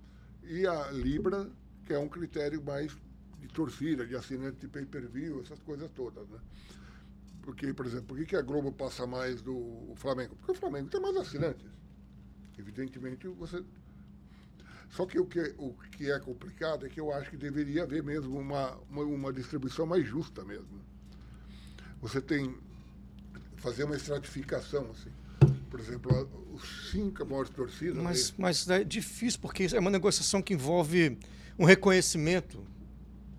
[0.44, 1.50] E a Libra,
[1.84, 2.96] que é um critério mais
[3.40, 6.38] de torcida, de assinante de pay-per-view, essas coisas todas, né?
[7.42, 10.36] Porque, por exemplo, por que a Globo passa mais do Flamengo?
[10.36, 11.66] Porque o Flamengo tem mais assinantes.
[12.56, 13.64] Evidentemente, você.
[14.90, 18.04] Só que o que, o que é complicado é que eu acho que deveria haver
[18.04, 20.80] mesmo uma, uma, uma distribuição mais justa mesmo.
[22.00, 22.69] Você tem.
[23.60, 25.10] Fazer uma estratificação, assim.
[25.70, 28.02] Por exemplo, os cinco maiores torcidas.
[28.02, 31.16] Mas, aí- mas é difícil, porque é uma negociação que envolve
[31.58, 32.64] um reconhecimento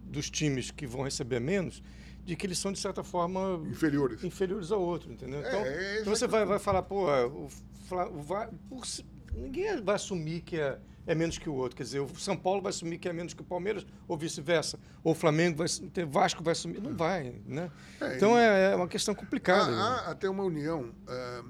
[0.05, 1.84] dos times que vão receber menos,
[2.26, 4.24] de que eles são, de certa forma, inferiores.
[4.24, 5.41] inferiores ao outro, entendeu?
[5.43, 7.49] É, Então, é então você vai, vai falar, pô, o,
[7.91, 10.78] o por si- ninguém vai assumir que é,
[11.08, 11.76] é menos que o outro.
[11.76, 14.80] Quer dizer, o São Paulo vai assumir que é menos que o Palmeiras, ou vice-versa.
[15.04, 16.82] Ou o Flamengo vai assumir- o Vasco vai assumir.
[16.82, 17.72] Não vai, né?
[17.99, 19.72] É, então e- é, é uma questão complicada.
[19.72, 19.78] né?
[19.78, 20.91] Há, há até uma união.
[21.08, 21.43] ah,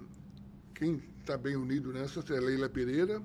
[0.75, 3.21] quem está bem unido nessa é Leila Pereira,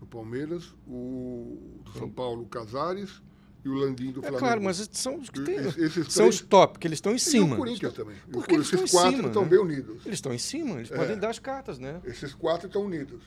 [0.00, 3.22] do Palmeiras, o do São Paulo, o Casares,
[3.64, 4.38] e o Landim do É Flamengo.
[4.40, 7.12] claro, mas são os que têm, Esses- esses são três- os top, que eles estão
[7.12, 7.54] em E cima.
[7.54, 8.14] o Corinthians também.
[8.16, 9.48] E o Porque eles Corinthians, estão em esses quatro cima, estão né?
[9.48, 10.04] bem unidos.
[10.04, 10.96] Eles estão em cima, eles É.
[10.96, 11.98] podem dar as cartas, né?
[12.04, 13.22] Esses quatro estão unidos.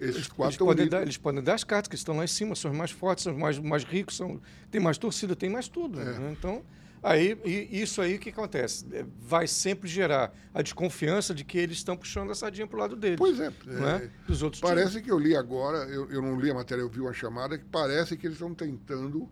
[0.00, 2.54] Esses quatro eles podem dar, eles podem dar as cartas, que estão lá em cima,
[2.54, 4.40] são os mais fortes, são os mais, mais ricos, são,
[4.70, 6.00] tem mais torcida, tem mais tudo.
[6.00, 6.04] É.
[6.04, 6.34] né?
[6.38, 6.62] Então,
[7.02, 8.86] aí, e isso aí o que acontece?
[8.92, 12.80] É, Vai sempre gerar a desconfiança de que eles estão puxando a sardinha para o
[12.80, 13.18] lado deles.
[13.18, 13.52] Pois é.
[13.66, 14.10] Não é?
[14.26, 17.00] Dos outros Parece que eu li agora, eu, eu não li a matéria, eu vi
[17.00, 19.28] uma chamada, que parece que eles estão tentando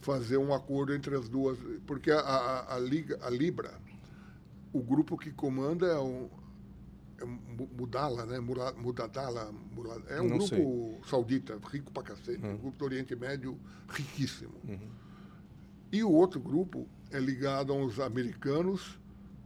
[0.00, 1.56] fazer um acordo entre as duas,
[1.86, 3.70] porque a, a, a Liga, a Libra,
[4.72, 6.41] o grupo que comanda é o Mu-
[7.24, 8.38] Mudala, né?
[8.40, 12.52] Mudadala, Mula- é um Não grupo saudita, rico pra cacete, Hum.
[12.54, 13.58] um grupo do Oriente Médio
[13.88, 14.54] riquíssimo.
[14.68, 14.88] Uhum.
[15.92, 18.98] E o outro grupo é ligado aos americanos,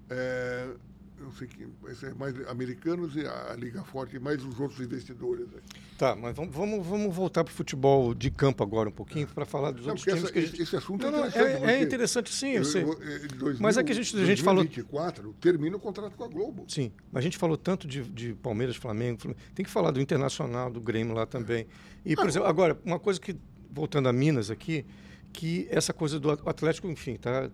[0.09, 0.75] é,
[1.21, 5.47] não sei que, é mais americanos e a, Liga Forte, mais os outros investidores.
[5.55, 5.61] aí.
[5.99, 6.55] Tá, mas vamos,
[6.87, 10.05] vamos, voltar para o futebol de campo agora um pouquinho para falar dos Não, outros
[10.05, 10.63] times essa- que a gente...
[10.63, 11.65] esse, assunto Não, não, é interessante.
[11.65, 12.83] é, é interessante sim, eu eu- sei.
[12.83, 15.81] eu- eh, de 2000, Mas é que a gente- a gente falou- 2024 termina o
[15.81, 16.65] contrato com a Globo.
[16.69, 20.01] Sim, mas a gente falou tanto de, de Palmeiras, Flamengo, Flamengo, tem que falar do
[20.01, 21.67] Internacional, do Grêmio lá também.
[22.05, 23.35] E, por exemplo, agora, uma coisa que,
[23.71, 24.85] voltando a Minas aqui,
[25.33, 27.51] que essa coisa do Atlético, enfim, tá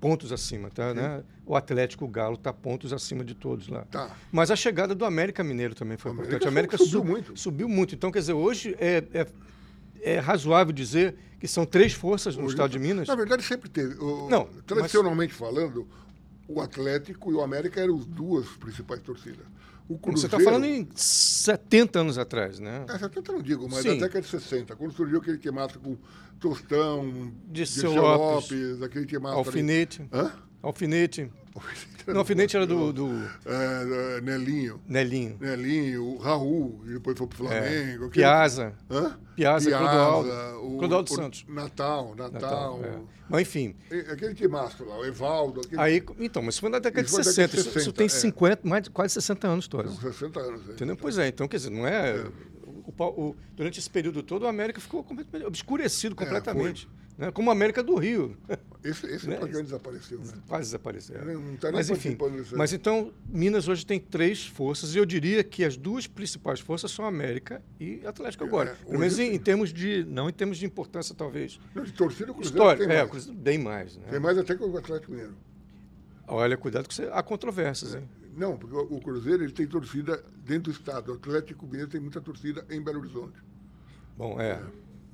[0.00, 0.94] pontos acima, tá?
[0.94, 1.22] Né?
[1.44, 3.84] O Atlético, o Galo, tá pontos acima de todos lá.
[3.90, 4.14] Tá.
[4.30, 6.46] Mas a chegada do América Mineiro também foi O importante.
[6.46, 7.36] América A América subiu su- muito.
[7.38, 7.94] Subiu muito.
[7.94, 9.26] Então, quer dizer, hoje é, é,
[10.02, 13.08] é razoável dizer que são três forças no Hoje- estado de Minas.
[13.08, 13.94] Na verdade, sempre teve.
[13.98, 15.86] O- Não, tradicionalmente falando,
[16.46, 19.46] o Atlético e o América eram as duas principais torcidas.
[19.88, 22.84] O Você está Cruzeiro- falando em 70 anos atrás, né?
[22.90, 23.94] É, 70 não digo, mas Sim.
[23.94, 25.96] na década de 60, quando surgiu aquele timaço com
[26.40, 30.02] Tostão, Dirceu Dirceu Lopes, Lopes, aquele timaço Alfinete.
[30.02, 30.10] ali.
[30.26, 30.32] Hã?
[30.62, 31.30] Alfinete.
[32.06, 33.08] Não, alfinete era do, do
[33.44, 34.80] É, é, Nelinho.
[34.86, 35.36] Nelinho.
[35.40, 37.94] Nelinho, o Raul, que depois foi pro É, Flamengo.
[38.06, 38.74] aquele- Piazza.
[38.88, 39.18] Hã?
[39.34, 40.28] Piazza, Clodoaldo.
[40.64, 41.44] o- Clodoaldo o Santos.
[41.48, 42.30] Natal, Natal.
[42.40, 42.98] Natal, é.
[43.28, 43.74] Mas enfim.
[43.90, 45.60] E- Aquele timaço lá, o Evaldo.
[45.60, 45.80] Aquele...
[45.80, 47.54] Aí, então, mas isso foi na década de Isso foi na década 60.
[47.56, 48.08] de Isso, isso 60, tem é.
[48.08, 49.66] 50, mais de quase 60 anos.
[49.66, 50.66] Com 60 anos.
[50.66, 50.72] né?
[50.74, 50.96] Entendeu?
[50.96, 52.24] Pois é, então, quer dizer, não é.
[52.96, 56.88] O o- durante esse período todo, o América ficou completamente obscurecido completamente.
[57.16, 57.30] né?
[57.32, 58.36] Como a América do Rio.
[58.84, 59.38] Esse, esse Né?
[59.44, 60.32] desapareceu, né?
[60.46, 61.20] Quase desapareceu.
[61.20, 62.16] Ele não tá nem mas enfim,
[62.56, 66.90] mas então Minas hoje tem três forças e eu diria que as duas principais forças
[66.92, 68.70] são América e Atlético agora.
[68.70, 71.82] É, Pelo menos hoje em, em termos de não em termos de importância talvez Não,
[71.82, 73.10] de torcida, o Cruzeiro história, tem é, mais.
[73.10, 74.04] Cruzeiro bem mais, né?
[74.10, 75.34] Tem mais até que o Atlético Mineiro.
[76.30, 78.08] Olha, cuidado que você, há controvérsias, hein?
[78.36, 81.12] Não, porque o o Cruzeiro ele tem torcida dentro do estado.
[81.12, 83.36] O Atlético Mineiro tem muita torcida em Belo Horizonte.
[84.16, 84.60] Bom, é.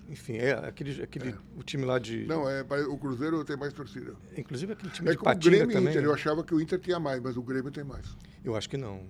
[0.09, 1.35] enfim, é aquele, aquele É.
[1.57, 2.27] o time lá de.
[2.27, 4.15] Não, é, o Cruzeiro tem mais torcida.
[4.37, 5.91] Inclusive aquele time É de que o Grêmio também.
[5.91, 6.09] Inter, né?
[6.09, 8.07] eu achava que o Inter tinha mais, mas o Grêmio tem mais.
[8.45, 9.03] Eu acho que não.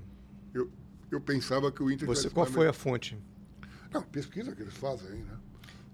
[0.53, 0.71] Eu,
[1.11, 3.17] eu pensava que o Inter Você, qual foi a fonte?
[3.93, 5.37] Não, pesquisa que eles fazem né?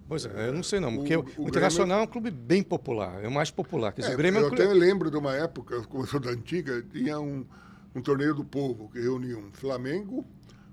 [0.08, 2.30] Pois é, eu não sei não, O- porque o, o Grêmio- Internacional é um clube
[2.32, 3.92] bem popular, é o mais popular.
[3.92, 4.64] Dizer, É, o Grêmio é eu um clube...
[4.64, 7.46] até lembro de uma época, como eu sou da antiga, tinha um,
[7.94, 10.24] um torneio do povo que reunia um Flamengo,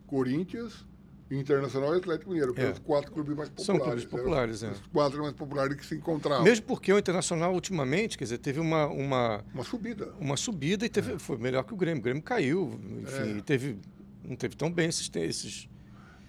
[0.05, 0.85] Corinthians,
[1.29, 2.63] Internacional e Atlético Mineiro, que É.
[2.65, 4.05] eram os quatro clubes mais São populares.
[4.05, 4.77] clubes populares, eram é.
[4.77, 6.43] Os quatro mais populares que se encontravam.
[6.43, 10.13] Mesmo porque o Internacional, ultimamente, quer dizer, teve uma, uma, Uma subida.
[10.21, 11.99] uma subida e teve, foi melhor que o Grêmio.
[11.99, 13.37] O Grêmio caiu, enfim, É.
[13.37, 13.77] e teve,
[14.23, 15.67] não teve tão bem esses, esses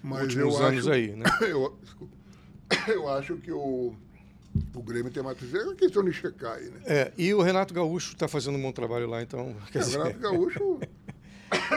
[0.03, 1.23] Mas últimos anos acho, aí, né?
[1.47, 2.13] eu, desculpa.
[2.91, 3.95] eu acho que o,
[4.73, 5.37] o Grêmio tem mais.
[5.53, 6.79] É questão de checar aí, né?
[6.85, 9.55] É, e o Renato Gaúcho está fazendo um bom trabalho lá, então.
[9.73, 10.79] É, o dizer, Renato Gaúcho.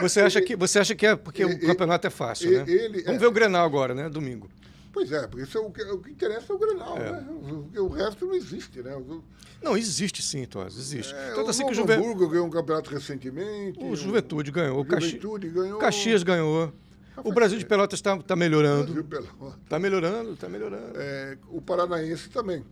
[0.01, 2.65] você, acha que, você acha que é porque E- o campeonato é fácil, e- né?
[2.67, 3.19] ele- Vamos é.
[3.19, 4.09] ver o Grenal agora, né?
[4.09, 4.49] Domingo.
[4.91, 7.11] Pois é, porque isso é o, que, o que interessa é o Grenal, É.
[7.13, 7.25] né?
[7.77, 8.95] O, o resto não existe, né?
[8.95, 9.23] O,
[9.61, 11.11] Não, existe sim, Tos, existe.
[11.15, 11.93] é, Tanto o assim que o, Juve...
[11.93, 13.79] Hamburgo ganhou um campeonato recentemente.
[13.83, 15.07] o Juventude ganhou, o, Caxi...
[15.07, 15.77] Juventude ganhou.
[15.77, 16.71] o Caxias ganhou.
[17.17, 19.05] O Brasil de Pelotas está tá melhorando.
[19.63, 20.93] Está melhorando, está melhorando.
[20.95, 22.65] É, o Paranaense também.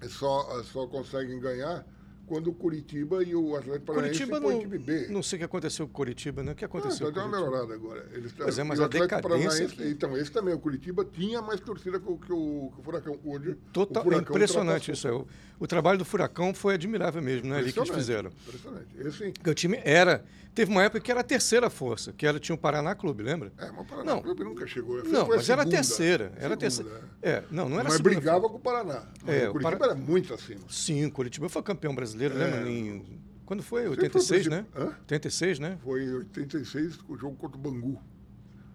[0.00, 1.84] É só, só conseguem ganhar
[2.30, 5.08] quando o Curitiba e o Atlético Paranaense Curitiba não, time B.
[5.08, 6.52] não sei o que aconteceu com o Curitiba, né?
[6.52, 8.06] O que Ah, aconteceu tá com uma melhorada agora.
[8.12, 11.42] Eles, Pois é, mas o Atlético decadência Paranaense- que- Então, esse também, o Curitiba tinha
[11.42, 13.18] mais torcida que o, que o, que o Furacão.
[13.24, 15.08] Hoje, Total, o é Furacão impressionante isso.
[15.08, 15.12] É.
[15.12, 15.26] O,
[15.58, 17.56] o trabalho do Furacão foi admirável mesmo, né?
[17.58, 18.30] Ali que eles fizeram.
[18.46, 18.86] Impressionante.
[18.96, 20.24] Esse, Porque o time era.
[20.52, 23.52] Teve uma época que era a terceira força, que era, tinha o Paraná Clube, lembra?
[23.56, 24.20] é, mas o Paraná Não.
[24.20, 25.00] Clube nunca chegou.
[25.04, 26.32] Não, mas era a terceira.
[26.36, 26.90] Era a terceira.
[26.90, 29.04] Segunda, É, não, não era Mas brigava com o Paraná.
[29.24, 30.60] Mas É, o o Curitiba Para- era muito acima.
[30.68, 32.28] Sim, o Curitiba foi campeão brasileiro, É.
[32.28, 32.70] lembra?
[32.70, 33.82] Em, quando foi?
[33.82, 34.66] Sempre foi 86, o né?
[34.76, 34.86] Hã?
[35.00, 35.78] 86, né?
[35.82, 38.00] Foi em 86 o jogo contra o Bangu.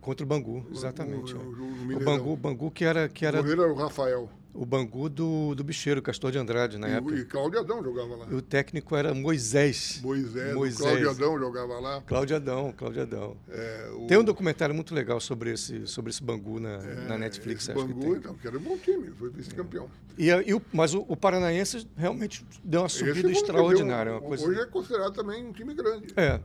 [0.02, 1.34] Contra o Bangu, exatamente.
[1.34, 1.43] O, é.
[1.43, 2.04] o, o O.
[2.04, 4.30] Bangu, o Bangu que era, que O era goleiro era o Rafael.
[4.56, 7.16] O Bangu do, do bicheiro, Castor de Andrade, na E, época.
[7.16, 8.28] e Cláudio Adão jogava lá.
[8.32, 9.99] E o técnico era Moisés.
[10.01, 10.80] Moisés, Moisés.
[10.82, 12.01] Cláudio Adão jogava lá.
[12.01, 13.38] Cláudio Adão, Cláudio Adão.
[13.49, 17.18] É, o- Tem um documentário muito legal sobre esse, sobre esse Bangu na, é, na
[17.18, 18.14] Netflix, esse acho que Bangu, tem.
[18.14, 19.89] então, que era um bom time, foi vice-campeão.
[20.18, 24.14] E, a- e o, mas o, o Paranaense realmente deu uma subida um- extraordinária.
[24.14, 24.47] Uma coisa...
[24.47, 26.08] Hoje é considerado também um time grande.
[26.16, 26.39] É,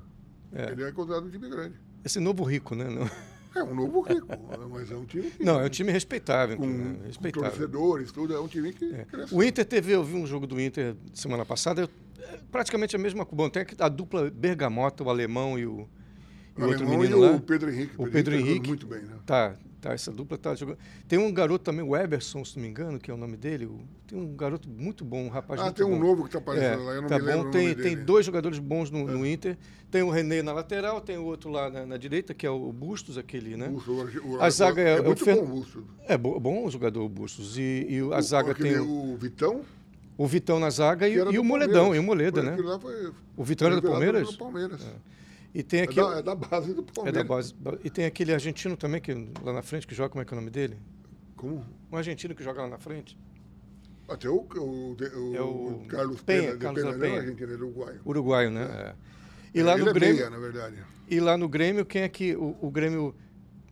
[0.52, 0.72] é.
[0.72, 1.74] Ele é considerado um time grande.
[2.04, 2.84] Esse novo rico, né?
[2.90, 3.08] Não,
[3.55, 4.26] É um novo rico,
[4.70, 6.57] mas é um time que, não é um time respeitável.
[6.57, 6.96] com, né?
[6.98, 7.51] com respeitável.
[7.51, 8.34] torcedores, tudo.
[8.34, 9.07] É um time que É.
[9.32, 13.26] O Inter teve, eu vi um jogo do Inter semana passada, é praticamente a mesma.
[13.30, 15.88] Bom, tem a dupla Bergamota, o alemão e o,
[16.57, 17.36] e O o outro alemão menino e lá.
[17.36, 17.94] o Pedro Henrique.
[17.98, 18.68] O Pedro tá jogando Henrique.
[18.68, 19.16] muito bem, né?
[19.26, 20.78] Tá, tá, essa dupla tá jogando.
[21.09, 23.68] Tem um garoto também, o Eberson, se não me engano, que é o nome dele.
[24.07, 25.99] tem um garoto muito bom, um rapaz Ah, tem um bom.
[25.99, 27.49] novo que está É, aparecendo lá, eu não tá me lembro bom.
[27.49, 27.93] o Tem, tem.
[27.93, 27.97] É.
[27.97, 29.57] dois jogadores bons no, no Inter.
[29.91, 32.72] Tem o René na lateral, tem o outro lá na, na direita, que é o
[32.72, 33.68] Bustos, aquele, né?
[33.68, 35.85] Busto, o- o- A zaga é- é, é muito Fer- bom o Busto.
[36.07, 37.57] É bo- bom o jogador Bustos.
[37.59, 39.62] E, e a O- zaga tem o, Vitão.
[40.18, 41.97] o Vitão na zaga e, era e do o Moledão, Palmeiras.
[41.97, 42.78] e o Moleda, Foi- né?
[42.81, 44.26] foi- O Vitão era do Palmeiras?
[44.28, 44.81] pelo Palmeiras.
[45.55, 45.96] E tem É, aqui.
[45.96, 47.22] da, é da base do É Palmeiras.
[47.22, 47.55] da base.
[47.84, 50.36] E tem aquele argentino também, que lá na frente, que joga, como é que é
[50.36, 50.76] o nome dele?
[51.36, 51.64] Como?
[51.90, 53.18] Um argentino que joga lá na frente.
[54.09, 57.20] Até o, o, o, É o Carlos Penha, de Carlos é Penha.
[57.20, 58.01] argentino, ele é uruguaio.
[58.05, 58.62] Uruguaio, né?
[58.64, 58.94] É.
[59.59, 60.16] E lá ele no é Grêmio.
[60.16, 60.76] meia, na verdade.
[61.09, 62.34] E lá no Grêmio, quem é que.
[62.36, 63.14] O, o Grêmio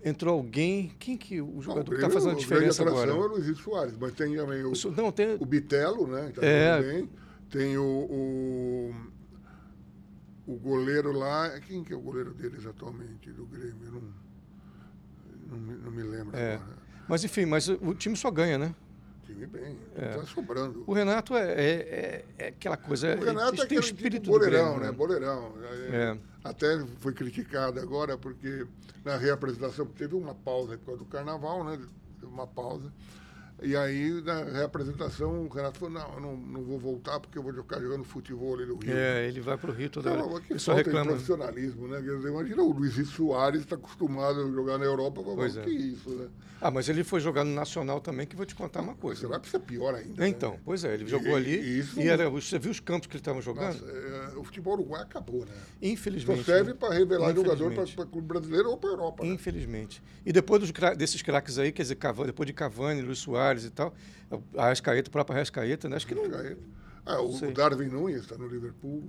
[0.04, 0.92] entrou alguém.
[0.98, 1.40] Quem que.
[1.40, 3.12] O jogador que está fazendo a diferença agora?
[3.12, 5.36] atração é o Luiz Soares, mas tem também o, O Não, tem.
[5.38, 6.32] o Bitelo, né?
[6.34, 6.82] Tá É.
[6.82, 7.10] bem.
[7.50, 8.94] Tem o, o,
[10.48, 11.50] o goleiro lá.
[11.60, 13.76] Quem que é o goleiro deles atualmente, do Grêmio?
[13.92, 14.02] Não,
[15.50, 16.54] não, me, não me lembro É.
[16.54, 16.78] agora.
[17.06, 18.74] Mas enfim, mas o time só ganha, né?
[19.24, 20.08] Time bem, É.
[20.16, 20.84] tá sobrando.
[20.86, 23.14] O Renato é, é, é- é aquela coisa.
[23.14, 24.92] O Renato é aquele espírito tipo boleirão, Grêmio, né?
[24.92, 25.52] Boleirão.
[25.62, 26.18] É, É.
[26.44, 28.66] Até foi criticado agora, porque
[29.04, 31.78] na reapresentação teve uma pausa por causa do carnaval, né?
[32.18, 32.90] Teve uma pausa.
[33.60, 37.42] E aí, na reapresentação, o Renato falou, não, eu não, não vou voltar porque eu
[37.42, 38.96] vou ficar jogando futebol ali no Rio.
[38.96, 40.40] É, ele vai pro Rio toda Então, hora.
[40.40, 41.10] que Ele só falta de reclama.
[41.12, 42.00] profissionalismo, né?
[42.00, 45.62] Dizer, imagina o Luiz Soares está acostumado a jogar na Europa, Pois "Mas é.
[45.62, 46.28] que isso, né?
[46.60, 49.20] Ah, mas ele foi jogar no Nacional também, que vou te contar uma coisa.
[49.20, 50.14] Será que isso é pior ainda?
[50.16, 50.28] É, né?
[50.28, 53.06] Então, pois é, ele E- jogou ali e isso- e era, você viu os campos
[53.06, 53.74] que eles estavam jogando?
[53.80, 55.52] Nossa, é, o futebol uruguai acabou, né?
[55.54, 56.44] Só Infelizmente.
[56.44, 56.76] serve né?
[56.78, 59.24] para revelar jogador para clube brasileiro ou para Europa.
[59.24, 59.30] né?
[59.30, 60.02] Infelizmente.
[60.26, 63.70] E depois dos, desses craques aí, quer dizer, Cavani, depois de Cavani, Luiz Soares e
[63.70, 63.94] tal,
[64.56, 65.96] a Arrascaeta, o próprio Arrascaeta, né?
[65.96, 66.24] Acho que não.
[67.06, 67.52] Ah, o, sei.
[67.52, 69.04] Darwin Nunes está no Liverpool.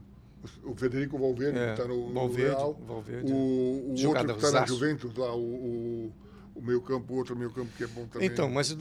[0.63, 2.81] O Federico Valverde É, está no, no Valverde, Real.
[2.87, 3.31] Valverde.
[3.31, 4.65] O, o outro que está na.
[4.65, 6.13] Juventus lá, o,
[6.55, 8.25] o, meio campo, o outro meio campo que é bom também.
[8.27, 8.71] Então, mas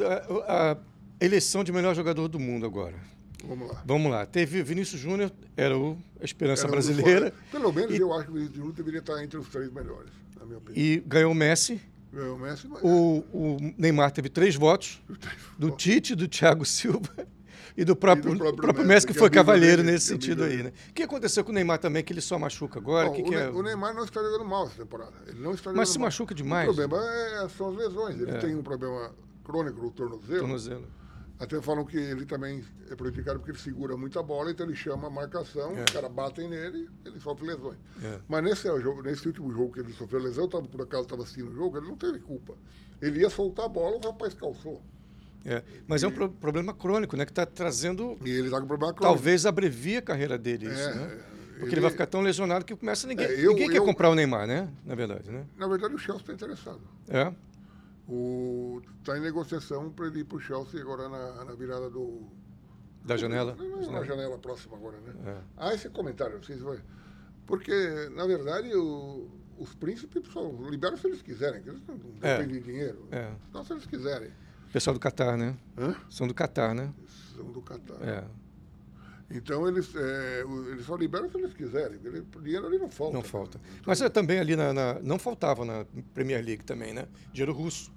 [0.47, 2.95] a, a eleição de melhor jogador do mundo agora.
[3.45, 3.83] Vamos lá.
[3.85, 4.25] Vamos lá.
[4.27, 8.31] Teve Vinícius Júnior, era o a esperança Era brasileira, Pelo menos E- eu acho que
[8.31, 10.85] o Vinícius Júnior deveria estar entre os três melhores, na minha opinião.
[10.85, 11.81] e ganhou o Messi,
[12.23, 12.81] O Messi, mas...
[12.83, 15.01] O, o Neymar teve três votos,
[15.59, 17.09] do Tite, do Thiago Silva
[17.77, 19.93] e do próprio, E do próprio próprio Messi, Messi, que que é foi cavalheiro dele,
[19.93, 20.73] nesse é sentido aí, né?
[20.91, 23.09] O que aconteceu com o Neymar também, que ele só machuca agora?
[23.09, 23.49] Bom, que o, que Ne- é?
[23.51, 25.13] o Neymar não está jogando mal essa temporada.
[25.27, 26.07] Ele não está Mas se mal.
[26.09, 26.69] machuca demais.
[26.69, 28.21] O problema é- são as lesões.
[28.21, 28.39] Ele É.
[28.39, 29.13] tem um problema
[29.45, 30.41] crônico no tornozelo.
[30.41, 30.87] Tornozelo.
[31.41, 35.07] Até falam que ele também é prejudicado porque ele segura muita bola, então ele chama
[35.07, 35.85] a marcação, É.
[35.85, 37.77] os caras batem nele ele sofre lesões.
[38.03, 38.19] É.
[38.29, 41.23] Mas nesse, jogo, nesse último jogo que ele sofreu lesão, eu tava, por acaso estava
[41.23, 42.55] assistindo o jogo, ele não teve culpa.
[43.01, 44.83] Ele ia soltar a bola, o rapaz calçou.
[45.45, 45.63] É.
[45.87, 47.25] Mas é um pro- problema crônico, né?
[47.25, 48.19] Que está trazendo.
[48.25, 49.15] E ele está com problema crônico.
[49.15, 51.07] Talvez abrevie a carreira dele, isso, É, né?
[51.51, 51.75] Porque ele...
[51.75, 53.27] ele- vai ficar tão lesionado que começa ninguém.
[53.27, 54.69] É, eu- ninguém quer eu- comprar o Neymar, né?
[54.85, 55.47] Na verdade, né?
[55.57, 56.81] Na verdade, o Chelsea está interessado.
[57.09, 57.33] É.
[59.01, 62.23] Está em negociação para ele ir para o Chelsea agora na, na virada do.
[63.05, 63.55] Da janela.
[63.55, 65.13] Na, na janela próxima agora, né?
[65.27, 65.37] É.
[65.57, 66.79] Ah, esse comentário, não sei se vai.
[67.47, 67.73] Porque,
[68.15, 72.37] na verdade, o- os príncipes só liberam se eles quiserem, que eles não não É.
[72.39, 73.07] dependem de dinheiro.
[73.11, 73.31] É.
[73.53, 74.31] Só se eles quiserem.
[74.73, 75.57] Pessoal do Catar, né?
[75.79, 75.95] Hã?
[76.11, 76.93] São do Catar, né?
[77.35, 77.97] São do Catar.
[78.07, 78.25] É.
[79.31, 81.99] Então, eles, é, o- eles só liberam se eles quiserem.
[81.99, 83.15] porque ele- dinheiro ali não falta.
[83.15, 83.61] Não falta.
[83.87, 87.07] Mas é, também ali na, na- Não faltava na Premier League também, né?
[87.33, 87.91] Dinheiro russo.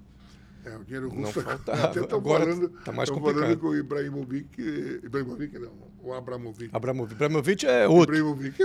[0.64, 1.40] É, o dinheiro Não russo.
[1.42, 1.84] faltava.
[1.86, 3.42] Até estão falando, tá mais complicado.
[3.42, 4.60] falando que o Ibrahimovic.
[5.04, 6.70] Ibrahimovic não, o Abramovic.
[6.74, 7.14] Abramovich.
[7.14, 8.14] Abramovich é outro.
[8.14, 8.62] Ibrahimovic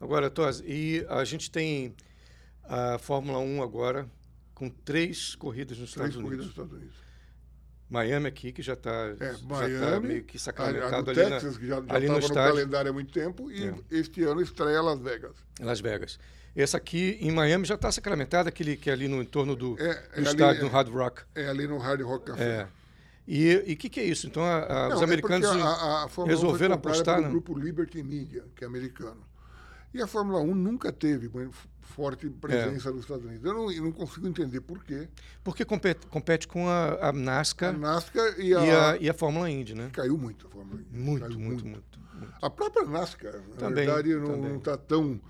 [0.00, 1.94] Agora, Tos, e a gente tem
[2.64, 4.06] a Fórmula 1 agora
[4.54, 6.46] com três corridas nos três Estados corridas Unidos.
[6.46, 7.04] nos Estados Unidos.
[7.88, 11.54] Miami aqui, que já está É, já Miami, tá meio que sacramentado do ali, Texas,
[11.54, 13.74] na, que já ali no no, calendário há muito tempo, e É.
[13.90, 15.36] este ano estreia Las Vegas.
[15.60, 16.18] Las Vegas.
[16.56, 19.94] Essa aqui em Miami já está sacramentada, aquele que é ali no entorno do, É,
[19.94, 20.64] do é estádio, é.
[20.64, 21.22] no Hard Rock.
[21.34, 22.44] É ali no Hard Rock Café.
[22.44, 22.68] É.
[23.26, 24.26] E o que, que é isso?
[24.26, 25.48] Então, a- a- Não, os é americanos...
[25.48, 27.30] porque a, a, a Fórmula 1 foi resolveram apostar, pelo né?
[27.32, 29.22] grupo Liberty Media, que é americano.
[29.92, 31.30] E a Fórmula 1 nunca teve
[31.80, 33.44] forte presença nos Estados Unidos.
[33.44, 35.08] Eu não, eu não consigo entender por quê.
[35.42, 39.14] Porque compete, compete com a, a A NASCAR NASCAR e a, e a, e a
[39.14, 39.90] Fórmula Indy, né?
[39.92, 40.98] caiu muito a Fórmula 1.
[41.00, 42.00] Muito, muito, muito, muito.
[42.42, 45.20] A própria NASCAR, na Também, verdade, não está tão...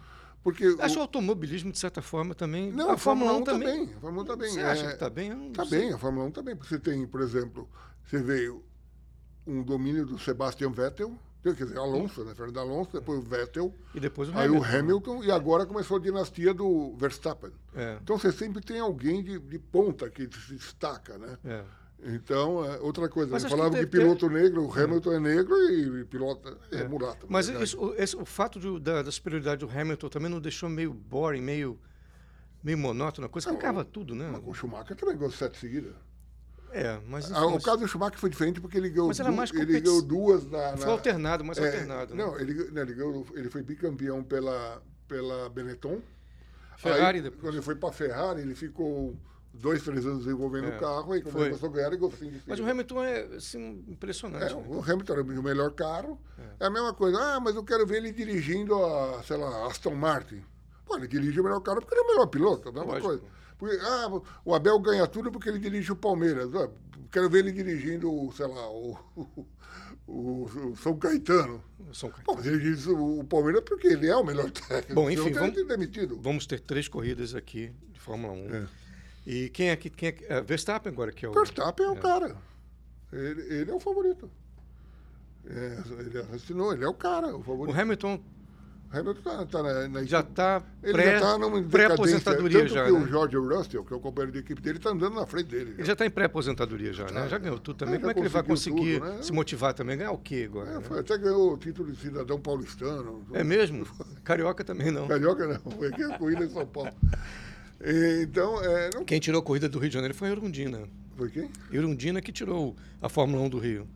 [0.45, 2.71] Porque Acho o o, automobilismo, de certa forma, também...
[2.71, 3.87] não, a Fórmula 1 tá também.
[3.87, 3.95] bem.
[3.97, 4.51] A Fórmula 1 tá bem.
[4.53, 5.51] Você É, acha que está bem?
[5.53, 5.81] Tá sei.
[5.81, 6.55] bem, a Fórmula 1 tá bem.
[6.55, 7.67] Você tem, por exemplo,
[8.05, 8.63] você veio
[9.47, 12.35] um domínio do Sebastian Vettel, quer dizer, Alonso, né?
[12.35, 14.61] Fernando Alonso, depois o Vettel, E depois o aí Hamilton.
[14.61, 17.51] o Hamilton, e agora começou a dinastia do Verstappen.
[17.75, 21.39] É, Então você sempre tem alguém de, de ponta que se destaca, né?
[21.45, 21.65] é.
[22.07, 25.57] Então, é, outra coisa, Mas que falava que, teve- piloto negro, o Hamilton é negro
[25.71, 27.27] e piloto é, mulato.
[27.31, 30.69] Mas isso- o, esse- o fato de- da, da superioridade do Hamilton também não deixou
[30.69, 31.79] meio boring, meio,
[32.63, 34.31] meio monótono, a coisa que acaba tudo, né?
[34.45, 35.95] O Schumacher também ganhou sete seguidas.
[36.71, 37.31] É, mas...
[37.33, 39.17] Ah, enfim, o caso do Schumacher foi diferente porque ele ganhou, Mas
[39.51, 42.15] du- ele ganhou duas na, na, Foi alternado, mais É, alternado.
[42.15, 42.23] né?
[42.25, 46.03] Não, ele, não, ele, ganhou- ele foi bicampeão pela, pela Benetton.
[46.77, 47.41] Ferrari Aí, depois.
[47.41, 49.17] Quando ele foi para Ferrari, ele ficou
[49.55, 51.13] dois, três anos desenvolvendo É, o carro.
[51.13, 51.47] Aí quando foi.
[51.49, 54.53] ele a ganhar, ele gostou de Mas o Hamilton é assim, impressionante.
[54.53, 54.65] é, né?
[54.69, 56.21] o Hamilton era o melhor carro.
[56.61, 56.67] É.
[56.67, 57.19] a mesma coisa.
[57.19, 60.43] Ah, mas eu quero ver ele dirigindo a, sei lá, Aston Martin.
[60.85, 63.07] Pô, ele dirige o melhor carro porque ele é o melhor piloto, a mesma Lógico.
[63.09, 63.23] coisa.
[63.57, 66.55] Porque, ah, o Abel ganha tudo porque ele dirige o Palmeiras.
[66.55, 66.69] Ah,
[67.11, 68.99] quero ver ele dirigindo, sei lá, o,
[70.07, 71.63] o, o São Caetano.
[71.93, 74.95] São Bom, mas ele diz o, o Palmeiras porque ele é o melhor técnico.
[74.95, 76.19] Bom, enfim, vamos- teria demitido.
[76.21, 78.55] Vamos ter três corridas aqui de Fórmula 1.
[78.55, 78.67] É.
[79.27, 79.89] E quem é que.
[79.91, 81.33] Quem é, que- é, Verstappen agora, que é o.
[81.33, 82.01] Verstappen é o é.
[82.01, 82.37] cara.
[83.13, 84.31] Ele, ele é o favorito.
[85.47, 87.79] É, ele assinou, ele é o cara, o O favorito.
[87.79, 88.15] Hamilton
[88.93, 91.69] O Hamilton tá, tá na, na já está já decadência.
[91.69, 92.87] pré-aposentadoria já.
[92.87, 92.99] que né?
[92.99, 95.73] o George Russell, que é o companheiro de equipe dele, está andando na frente dele.
[95.77, 97.25] Ele já está em pré-aposentadoria já, né?
[97.25, 97.97] Ah, Já ganhou tudo também.
[97.97, 99.23] já Como é que ele vai conseguir tudo, né?
[99.23, 99.99] se motivar também?
[99.99, 100.71] Ganhar o quê agora?
[100.71, 100.99] É, né?
[101.01, 103.23] até ganhou o título de cidadão paulistano.
[103.35, 103.87] É mesmo?
[104.25, 105.07] Carioca também não.
[105.09, 106.91] Carioca não, foi aqui a corrida em São Paulo.
[107.85, 110.89] E, Então, é, não Quem tirou a corrida do Rio de Janeiro foi a Irundina.
[111.17, 111.51] foi quem?
[111.71, 113.87] Irundina que tirou a Fórmula 1 do Rio.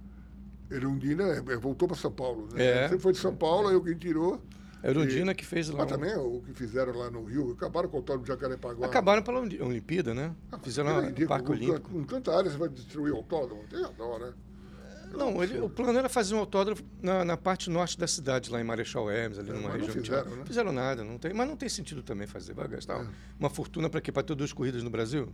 [0.70, 2.48] Erundina é, é, voltou para São Paulo.
[2.52, 2.64] Né?
[2.64, 2.82] É.
[2.84, 4.40] Sempre foi de São Paulo, aí o quem tirou.
[4.82, 5.78] A Irundina que fez lá.
[5.78, 8.28] Mas um- também é o que fizeram lá no Rio, acabaram com o autódromo de
[8.28, 8.86] Jacarepaguá.
[8.86, 10.32] Acabaram pela Oli- Olimpíada, né?
[10.62, 11.90] Fizeram É um ridículo, Parque com, Olímpico.
[11.90, 13.64] com tanta área você vai destruir o autódromo.
[13.68, 14.32] Tem a dó, né?
[15.16, 18.60] Não, ele- o plano era fazer um autódromo na, na parte norte da cidade, lá
[18.60, 19.94] em Marechal Hermes, ali É, numa não região.
[19.94, 20.44] de- fizeram, né?
[20.44, 22.52] Fizeram nada, não tem, mas não tem sentido também fazer.
[22.54, 23.06] Vai gastar É.
[23.38, 24.10] uma fortuna para quê?
[24.12, 25.32] Para ter duas corridas no Brasil?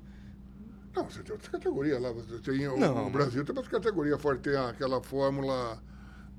[0.95, 2.13] Não, você tem outras categorias lá.
[2.13, 4.43] Você tem, o, Não, o Brasil tem umas categorias fortes.
[4.53, 5.83] Tem aquela fórmula.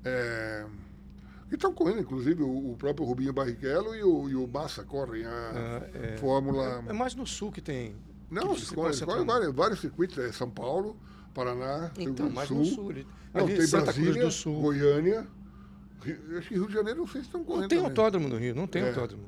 [0.04, 0.64] É,
[1.48, 5.24] que estão correndo, inclusive, o, o próprio Rubinho Barrichello e o, e o Massa correm
[5.26, 6.16] a Ah, é.
[6.16, 6.82] fórmula.
[6.88, 7.94] É mais no sul que tem.
[8.30, 10.16] não, que eles correm, vários, vários circuitos.
[10.18, 10.96] É São Paulo,
[11.36, 12.56] Paraná, Rio Então, do mais Sul.
[12.58, 12.92] no sul.
[13.34, 14.60] Não, ali tem Santa Brasília, Cruz do Sul.
[14.62, 15.26] Goiânia.
[16.02, 17.62] Rio, acho que Rio de Janeiro não sei se estão correndo.
[17.62, 17.90] Não tem também.
[17.90, 18.88] autódromo no Rio, não tem É.
[18.88, 19.24] autódromo.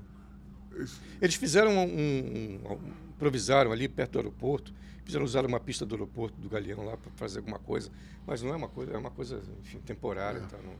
[1.20, 2.78] Eles fizeram um, um- um-
[3.10, 4.72] improvisaram ali perto do aeroporto,
[5.04, 7.90] fizeram usar uma pista do aeroporto do Galeão lá para fazer alguma coisa,
[8.26, 10.56] mas não é uma coisa, é uma coisa, enfim, temporária, tá?
[10.64, 10.72] não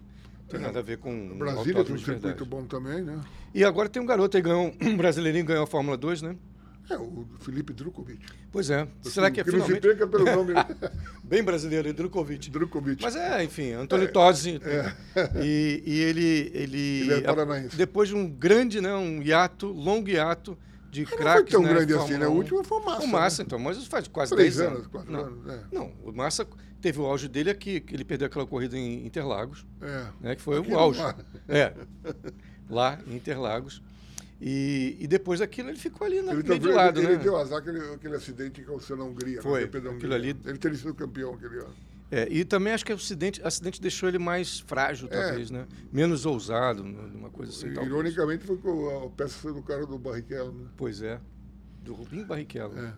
[0.48, 0.62] tem É.
[0.62, 3.20] nada a ver com Brasília tem um circuito bom também, né?
[3.52, 6.36] E agora tem um garoto aí, ganhou, um brasileirinho ganhou a Fórmula 2, né?
[6.90, 8.24] É, o Felipe Drukovic.
[8.50, 8.88] Pois é.
[9.02, 10.54] Será que é que não se finalmente perca pelo nome
[11.22, 12.50] bem brasileiro, Drukovic.
[12.50, 13.02] Drukovic.
[13.02, 14.58] Mas é, enfim, Antônio Tosi.
[15.42, 17.76] E, e ele, ele, Ele é paranaense.
[17.76, 20.56] depois de um grande, né, um hiato, longo hiato
[20.90, 22.26] de Não foi craques, tão né, grande assim, né?
[22.26, 22.34] O 1.
[22.36, 23.02] último foi o Massa.
[23.04, 23.46] O Massa, né?
[23.46, 24.90] então, mas faz quase Três 10 anos, anos.
[24.90, 25.60] quatro não, anos, é.
[25.70, 26.46] não, o Massa
[26.80, 30.06] teve o auge dele aqui, que ele perdeu aquela corrida em Interlagos, É.
[30.22, 31.00] né, que foi Aqui o auge.
[31.46, 31.74] É,
[32.70, 33.82] lá em Interlagos.
[34.40, 37.22] E, e depois daquilo ele ficou ali na, Ele, meio de também- lado, ele né?
[37.22, 39.42] deu azar aquele, aquele acidente que aconteceu na Hungria.
[39.42, 41.74] Foi, GP da aquilo ali- Ele teria sido campeão aquele ano.
[42.10, 45.20] É, e também acho que o acidente, acidente deixou ele mais frágil, É.
[45.26, 45.66] talvez, né?
[45.92, 47.66] Menos ousado, né, uma coisa assim.
[47.72, 47.86] talvez.
[47.86, 50.66] Ironicamente, foi com a peça foi do cara do Barrichello, né?
[50.76, 51.20] Pois é.
[51.82, 52.78] Do Rubinho Barrichello.
[52.78, 52.94] É.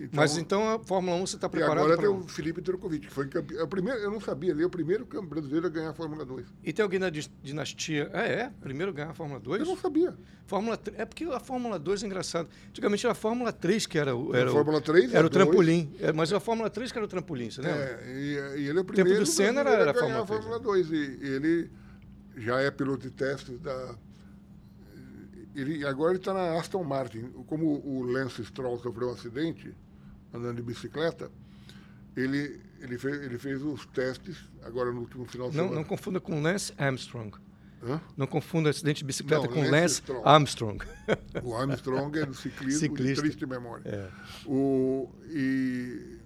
[0.00, 2.06] Então, Mas então a Fórmula 1 você está E preparado agora para...
[2.08, 3.58] tem o Felipe Drukovic, que foi campeão.
[3.60, 6.24] é o primeiro, eu não sabia, ele é o primeiro brasileiro a ganhar a Fórmula
[6.24, 6.46] 2.
[6.62, 8.08] E tem alguém dis- dinastia...
[8.14, 8.52] Ah, é?
[8.60, 9.60] Primeiro ganhar a Fórmula 2?
[9.62, 10.14] Eu não sabia.
[10.46, 11.00] Fórmula 3...
[11.00, 12.48] É porque a Fórmula 2 é engraçado.
[12.68, 14.32] Antigamente era a Fórmula 3 que era o...
[14.36, 15.92] Era a o- Fórmula 3 Era o é trampolim.
[15.98, 17.80] É, mas a Fórmula 3 que era o trampolim, você lembra?
[17.82, 18.12] É,
[18.56, 20.60] e, e ele é o primeiro do Senna era- era a ganhar a Fórmula Fórmula
[20.60, 20.90] 2.
[20.92, 21.70] E, e ele
[22.36, 23.96] já é piloto de testes da.
[25.54, 27.32] Ele, agora ele está na Aston Martin.
[27.46, 29.74] Como o Lance Stroll sofreu um acidente
[30.32, 31.30] andando de bicicleta,
[32.16, 35.80] ele, ele, fez, ele fez os testes agora no último final de Não, semana.
[35.80, 37.36] não confunda com Lance Armstrong.
[37.82, 38.00] Hã?
[38.16, 40.26] Não confunda acidente de bicicleta Não, com Lance Lance Stroll.
[40.26, 40.84] Armstrong.
[41.44, 43.14] O Armstrong é do ciclismo Ciclista.
[43.14, 43.88] de triste memória.
[43.88, 44.10] É.
[44.44, 46.18] O, e,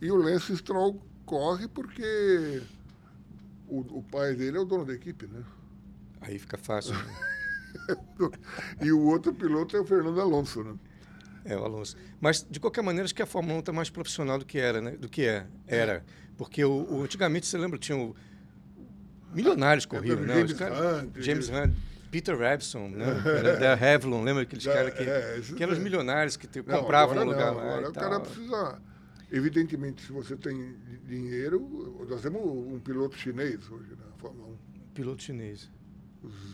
[0.00, 2.62] e o Lance Stroll corre porque
[3.66, 5.42] o, o pai dele é o dono da equipe, né?
[6.20, 6.94] Aí fica fácil.
[6.94, 7.16] né?
[8.80, 10.74] E o outro piloto é o Fernando Alonso, né?
[11.46, 11.96] É, o Alonso.
[12.20, 14.80] Mas, de qualquer maneira, acho que a Fórmula 1 está mais profissional do que era,
[14.80, 14.90] né?
[14.92, 15.46] Do que é.
[15.66, 16.04] Era.
[16.36, 18.14] Porque o, o- antigamente, você lembra, tinha o...
[19.32, 20.44] milionários corriam, James né?
[20.44, 21.74] Os caras- Hunt, James Hunt,
[22.10, 23.06] Peter Rabson, né?
[23.60, 25.82] Da Revlon, lembra aqueles caras que, é, que eram os é.
[25.82, 28.20] milionários que te- Não, compravam um lugar não, lá Agora o cara tal.
[28.22, 28.82] precisa.
[29.30, 34.56] Evidentemente, se você tem dinheiro, nós temos um piloto chinês hoje na Fórmula 1.
[34.94, 35.68] Piloto chinês.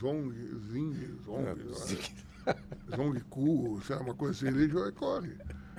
[0.00, 0.32] Zong,
[0.70, 2.02] Zing, Zong, É, Zong
[3.30, 5.30] Ku, sabe, uma coisa assim, ele já corre.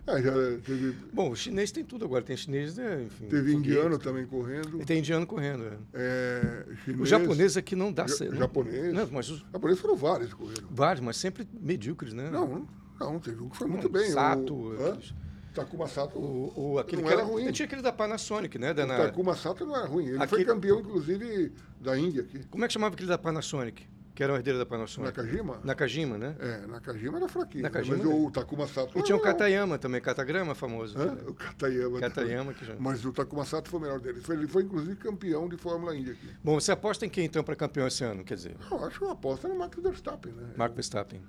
[0.05, 0.31] É, já
[0.65, 2.21] teve, Bom, o chinês tem tudo agora.
[2.23, 3.03] Tem chinês, né?
[3.05, 4.81] Enfim, teve indiano também correndo.
[4.81, 5.63] E tem indiano correndo.
[5.65, 5.77] é.
[5.93, 8.35] É, chinês, Os japoneses aqui não dá certo.
[8.35, 8.93] japonês.
[8.93, 10.67] Não, mas os Japoneses foram vários que correram.
[10.69, 12.29] vários, mas sempre medíocres, né?
[12.29, 12.67] Não,
[12.99, 14.09] não, teve um que foi Não, muito bem.
[14.11, 15.13] Sato, o, aqueles-
[15.53, 16.17] Takuma Sato.
[16.19, 17.49] O, o, aquele Não que era ruim.
[17.51, 18.73] Tinha aquele da Panasonic, né?
[18.73, 20.07] Da, o na- Takuma Sato não era ruim.
[20.07, 22.39] Ele foi Aquele- campeão, inclusive, da Índia aqui.
[22.49, 23.87] Como é que chamava aquele da Panasonic?
[24.15, 25.17] Que era o herdeiro da Panasonic?
[25.17, 25.59] Nakajima?
[25.63, 26.35] Nakajima, né?
[26.39, 27.63] É, Nakajima era fraquinho.
[27.63, 28.99] Nakajima mas o Takuma Sato.
[28.99, 30.95] E tinha o Katayama também, Katagrama famoso.
[30.99, 31.17] Hã?
[31.27, 31.99] O Katayama.
[31.99, 32.75] Katayama que já...
[32.77, 34.21] Mas o Takuma Sato foi o melhor dele.
[34.29, 36.29] Ele foi, inclusive, campeão de Fórmula Índia aqui.
[36.43, 38.23] Bom, você aposta em quem então para campeão esse ano?
[38.23, 40.49] Quer dizer, Eu acho que a aposta no Max Verstappen, né?
[40.55, 41.19] Marco Verstappen.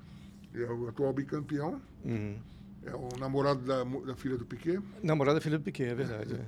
[0.53, 1.81] Ele é o atual bicampeão.
[2.05, 2.37] Uhum.
[2.85, 4.79] É o namorado da, da filha do Piquet.
[5.03, 6.35] Namorada filha do Piquet, é verdade.
[6.35, 6.45] é.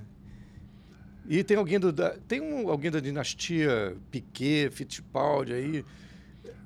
[1.28, 5.84] E tem alguém do da, tem um, alguém da dinastia Piquet, Fittipaldi aí?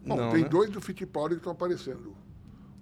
[0.04, 0.48] Bom, Não, tem né?
[0.48, 2.14] dois do Fittipaldi que estão aparecendo.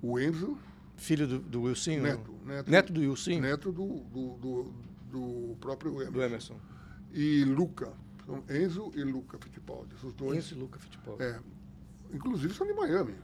[0.00, 0.56] O Enzo,
[0.96, 1.98] Filho do, do Wilson?
[2.00, 2.34] neto.
[2.44, 3.38] Neto, Neto do Wilson?
[3.40, 4.72] neto do, do, do,
[5.10, 6.12] do próprio Emerson.
[6.12, 6.56] Do Emerson.
[7.12, 7.92] E Luca.
[8.26, 9.94] São Enzo e Luca Fittipaldi.
[9.96, 10.36] Esses dois.
[10.38, 11.22] Enzo e Luca Fittipaldi.
[11.22, 11.38] É,
[12.12, 13.14] inclusive são de Miami.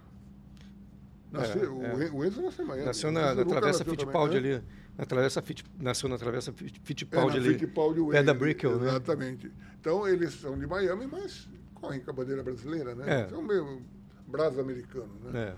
[1.31, 2.11] Nasceu, É, o, é.
[2.11, 2.87] O Enzo nasceu em Miami.
[2.87, 4.57] Nasceu O na, Enzo na Travessa Fittipaldi também, né?
[4.59, 4.65] ali.
[4.97, 7.55] Na travessa Fitt, nasceu na Travessa Fitt- É, Fittipaldi na ali.
[7.55, 8.87] Fittipaldi da Way, Brickell, né?
[8.91, 9.51] Exatamente.
[9.81, 11.49] Então, eles são de Miami, mas
[11.85, 13.23] correm com a bandeira brasileira, né?
[13.23, 13.29] É.
[13.29, 13.83] São meio
[14.27, 15.55] brasa americano, né?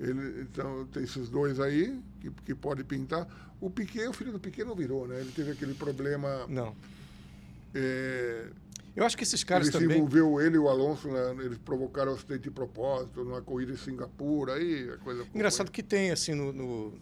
[0.00, 0.04] É.
[0.04, 3.26] Ele, então, tem esses dois aí que, que pode pintar.
[3.60, 5.20] O Piquet, o filho do Piquet não virou, né?
[5.20, 6.46] Ele teve aquele problema...
[6.48, 6.74] Não.
[7.74, 8.46] é,
[8.96, 9.96] Eu acho que esses caras ele se também.
[9.98, 11.36] envolveu, ele e o Alonso, né?
[11.44, 15.24] eles provocaram um acidente de propósito numa corrida em Singapura, aí a coisa...
[15.34, 15.72] Engraçado ruim.
[15.72, 16.94] que tem, assim, no, no,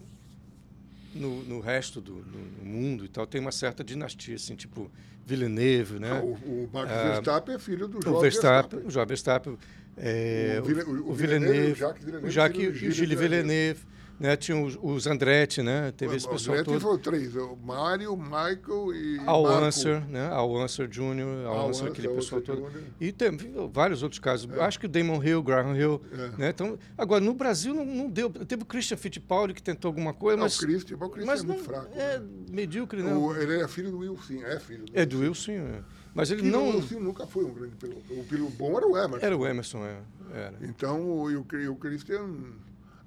[1.15, 4.91] no- no resto do no mundo e tal, tem uma certa dinastia, assim, tipo
[5.25, 6.19] Villeneuve, né?
[6.21, 9.57] O, o Max Ah, Verstappen é filho do O Jorge Verstappen, o João Verstappen,
[9.97, 13.79] é, O o- o, Villeneuve, Villeneuve, o Jacques Villeneuve, o Jacques e Gilles Villeneuve,
[14.21, 14.35] né?
[14.37, 15.91] Tinha os, os Andretti, né?
[15.97, 16.81] Teve esse pessoal Andretti todo.
[16.81, 19.65] foram três, o Mário, Michael e Al Marco.
[19.65, 20.27] Answer, né?
[20.29, 22.69] Al Answer Jr., Al Al Answer, aquele pessoal Answer todo.
[22.71, 22.83] Jr.
[22.99, 23.37] E tem
[23.73, 24.49] vários outros casos.
[24.59, 26.37] Acho que o Damon Hill, Graham Hill, É.
[26.37, 26.49] né?
[26.49, 28.29] Então, agora, no Brasil não, não deu.
[28.29, 30.57] Teve o Christian Fittipaldi que tentou alguma coisa, Não, mas...
[30.57, 31.89] o Christian, o Christian mas é muito fraco.
[31.95, 32.25] é né?
[32.51, 33.13] medíocre, né?
[33.13, 35.79] O- ele é filho do Wilson, é filho do É do Wilson, é.
[36.13, 36.69] mas ele não...
[36.69, 38.01] O Wilson nunca foi um grande piloto.
[38.13, 39.25] O piloto bom era o Emerson.
[39.25, 39.97] Era o Emerson, é.
[40.33, 40.53] Era.
[40.61, 41.35] Então, e
[41.67, 42.29] o Christian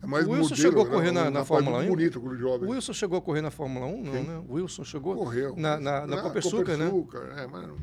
[0.04, 0.90] É mais o Wilson modelo, chegou a né?
[0.92, 1.96] correr na, Um na Fórmula muito 1.
[1.96, 2.68] bonito O jovem.
[2.70, 4.22] Wilson chegou a correr na Fórmula 1, não, Sim.
[4.22, 4.42] né?
[4.48, 5.54] O Wilson chegou Correu.
[5.56, 6.88] na, na, na Ah, Copersucar, né?
[6.90, 7.76] Copersucar, é, mas não,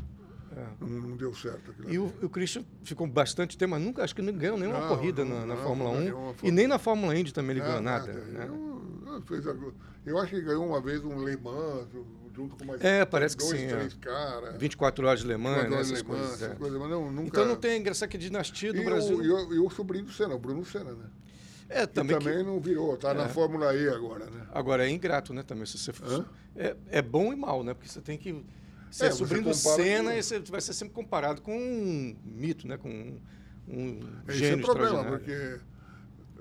[0.56, 0.66] É.
[0.80, 1.74] não, não deu certo.
[1.88, 4.88] E o, o Christian ficou bastante tempo, mas nunca, acho que não ganhou nenhuma Não,
[4.90, 6.04] corrida na, na Fórmula não 1.
[6.04, 8.12] ganhou uma E Fórmula- nem na Fórmula Indy também ele Ah, ganhou nada.
[8.14, 8.48] né?
[8.50, 9.74] Eu,
[10.06, 11.88] eu, acho que ganhou uma vez um Le Mans,
[12.36, 13.70] junto com mais É, parece que dois, sim, é.
[13.76, 14.58] três caras.
[14.58, 15.80] 24 horas de Le Mans, né?
[15.80, 16.42] Essas Le Mans, coisas.
[16.44, 16.56] é.
[16.56, 17.28] coisas, não, nunca...
[17.28, 19.18] Então não tem engraçado que dinastia do e Brasil.
[19.18, 21.06] O, e, o, e o sobrinho do Senna, o Bruno Senna, né?
[21.74, 22.18] É, também.
[22.20, 23.30] também, que- não virou, tá na É.
[23.30, 24.46] Fórmula E agora, né?
[24.52, 25.42] Agora é ingrato, né?
[25.44, 25.66] Também.
[25.66, 27.74] Se você for- é, é bom e mal, né?
[27.74, 28.44] Porque você tem que.
[28.90, 31.42] Você é, É, você sobrinho do compara Senna com- e você vai ser sempre comparado
[31.42, 32.78] com um mito, né?
[32.78, 33.22] Com um,
[33.68, 35.60] um Esse gênio é o problema, porque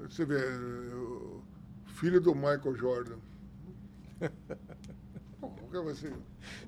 [0.08, 1.42] você vê, o
[1.86, 3.16] filho do Michael Jordan.
[5.84, 6.12] Vai ser?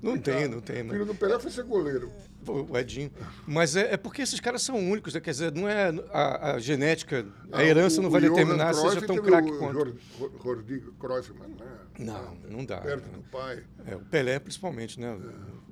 [0.01, 0.77] Não tem, não tem.
[0.77, 1.05] Filho Né?
[1.05, 2.11] do Pelé foi ser goleiro.
[2.51, 3.11] O Edinho.
[3.47, 5.19] Mas é, é porque esses caras são únicos, né?
[5.21, 8.73] Quer dizer, não é a, a genética, a Ah, herança o- não o vai determinar
[8.73, 9.97] se seja tão craque o quanto.
[10.19, 11.73] Ro- Rodrigo Cruyff, mas não é.
[11.99, 12.77] Não, não dá.
[12.81, 13.17] Perto né?
[13.17, 15.17] do pai, É, o Pelé, principalmente, né?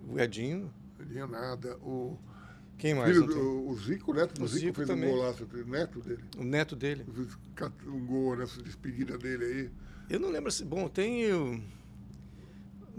[0.07, 0.71] O Edinho.
[1.09, 1.77] tinha nada.
[1.77, 2.17] O,
[2.77, 3.11] Quem mais?
[3.11, 5.09] filho do, o Zico, o neto do O Zico, Zico fez também.
[5.09, 6.23] um golaço, o neto dele.
[6.37, 7.05] O neto dele.
[7.87, 9.69] Um gol nessa despedida dele aí.
[10.09, 10.63] Eu não lembro se.
[10.65, 11.63] Bom, tem.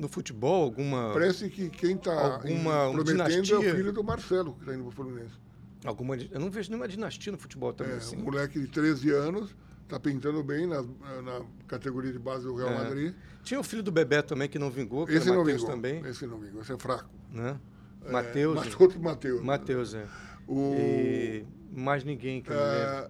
[0.02, 1.12] No futebol alguma.
[1.12, 3.58] Parece que quem está Alguma prometendo é dinastia?
[3.58, 5.34] o filho do Marcelo, que está indo para o Fluminense.
[5.84, 7.94] alguma eu não vejo nenhuma dinastia no futebol também.
[7.94, 8.16] É, assim.
[8.16, 12.70] um moleque de 13 anos, está pintando bem na, na categoria de base do Real
[12.70, 12.78] É.
[12.78, 13.14] Madrid.
[13.44, 15.66] Tinha o filho do Bebé também que não vingou, que Esse não vingou.
[15.66, 16.04] também.
[16.04, 17.08] Esse não vingou, esse é fraco.
[17.30, 17.56] Né?
[18.04, 18.56] É, Matheus.
[18.56, 18.76] mas né?
[18.80, 19.40] outro Matheus.
[19.44, 20.04] Matheus, é.
[20.48, 23.08] O, E mais ninguém que eu é,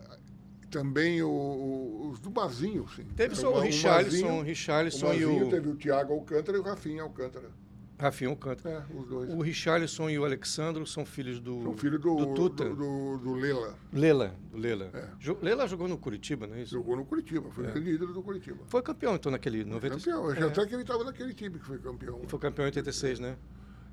[0.73, 3.05] também o- o- os do Mazinho, sim.
[3.15, 6.57] Teve É, só o Ma- Richarlison, o o Richarlison e o teve o Thiago Alcântara
[6.57, 7.51] e o Rafinha Alcântara.
[7.99, 8.85] Rafinha Alcântara.
[8.91, 9.31] É, os dois.
[9.31, 12.65] O Richarlison e o Alexandro são filhos do, São filho do, do Tuta.
[12.69, 13.77] do, do- do Lela.
[13.93, 14.91] Lela, do Lela.
[14.93, 15.09] É.
[15.45, 16.73] Lela jogou no Curitiba, não é isso?
[16.73, 17.73] Jogou no Curitiba, foi É.
[17.73, 18.65] o ídolo do Curitiba.
[18.67, 19.97] Foi campeão, então, naquele 90...
[19.99, 20.43] Campeão, É.
[20.43, 22.21] até que ele estava naquele time que foi campeão.
[22.27, 23.37] Foi campeão em 86, né?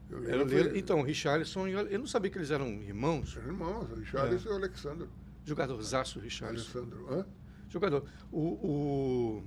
[0.10, 1.80] Eu Era o foi- Então, o Richarlison e o...
[1.82, 3.38] Eu não sabia que eles eram irmãos.
[3.38, 4.52] Eram irmãos, o Richarlison É.
[4.52, 5.08] e o Alexandre.
[5.50, 6.80] Jogadorzaço, Richarlison.
[6.80, 7.08] Alessandro.
[7.14, 7.26] Hã?
[7.70, 8.04] Jogador.
[8.32, 9.43] O, o,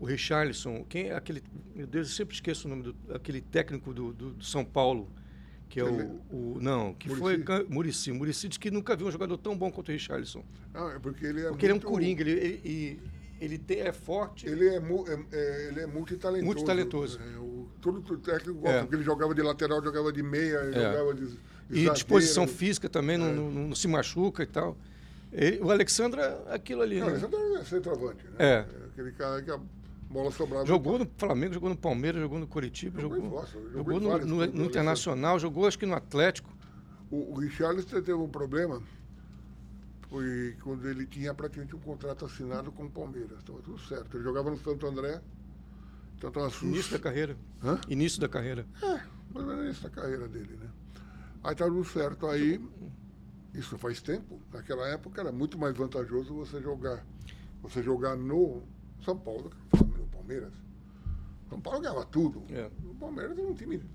[0.00, 1.42] o Richarlison, quem é aquele.
[1.74, 5.10] Meu Deus, eu sempre esqueço o nome do aquele técnico do, do, do São Paulo,
[5.68, 6.58] que é o, o.
[6.60, 7.44] Não, que Muricy?
[7.44, 7.66] foi.
[7.68, 8.12] Murici.
[8.12, 10.42] Murici disse que nunca viu um jogador tão bom quanto o Richarlison.
[10.72, 13.00] Não, é porque ele é Porque ele é um muito- coringa, ele, ele, ele,
[13.40, 14.46] ele tem, é forte.
[14.46, 16.46] Ele é, é- é- ele é multitalentoso.
[16.46, 17.20] Multitalentoso.
[17.20, 18.80] É, o, todo técnico gosta, É.
[18.80, 20.72] porque ele jogava de lateral, jogava de meia, É.
[20.72, 21.36] jogava de, de e
[21.74, 21.94] zagueiro.
[21.94, 23.32] disposição física também, não, É.
[23.32, 24.76] não, não se machuca e tal.
[25.32, 26.98] Ele- o Alexandre é aquilo ali.
[27.00, 27.12] Não, né?
[27.12, 28.34] Alessandro é centroavante, né?
[28.38, 28.66] É.
[28.92, 29.60] Aquele cara que a
[30.10, 30.66] bola sobrava.
[30.66, 34.00] Jogou no Flamengo, jogou no Palmeiras, jogou no Curitiba, Jogou jogou, em Fossa, jogou jogou
[34.00, 36.50] no, vários no- no o Internacional, jogou acho que no Atlético.
[37.10, 38.82] O, o Richarlison teve um problema,
[40.08, 43.38] foi quando ele tinha praticamente um contrato assinado com o Palmeiras.
[43.38, 44.16] Estava tudo certo.
[44.16, 45.20] Ele jogava no Santo André,
[46.16, 46.62] então estava sus...
[46.62, 47.36] Início da carreira.
[47.62, 47.80] Hã?
[47.88, 48.66] Início da carreira.
[48.82, 49.00] É,
[49.32, 50.68] mas era essa a carreira dele, né?
[51.44, 52.26] Aí estava tudo certo.
[52.26, 52.60] Aí,
[53.54, 57.04] isso faz tempo, naquela época era muito mais vantajoso você jogar,
[57.62, 58.62] você jogar no
[59.04, 60.52] São Paulo do que no Palmeiras.
[61.48, 62.44] São Paulo ganhava tudo.
[62.50, 62.70] É.
[62.84, 63.86] O Palmeiras era um time de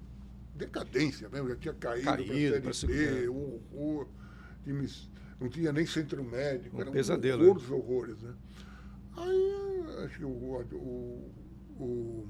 [0.55, 4.07] decadência mesmo, já tinha caído, Caído, para a Série um horror,
[4.63, 7.61] times, não tinha nem centro médico, Um era pesadelo, horror né?
[7.61, 8.33] dos horrores, né?
[9.17, 11.31] Aí, acho que o, o,
[11.79, 12.29] o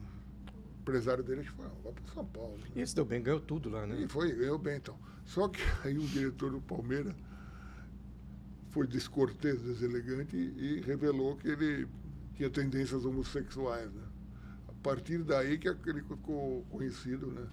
[0.86, 2.56] empresário dele falou, "Ah, vai para São Paulo.
[2.60, 2.68] né?
[2.76, 4.00] E esse deu bem, ganhou tudo lá, né?
[4.00, 4.96] E foi, ganhou bem então.
[5.26, 7.14] Só que aí o diretor do Palmeiras
[8.70, 11.88] foi descortês, deselegante e revelou que ele
[12.36, 14.04] tinha tendências homossexuais, né?
[14.68, 17.48] A partir daí que ele ficou conhecido, né?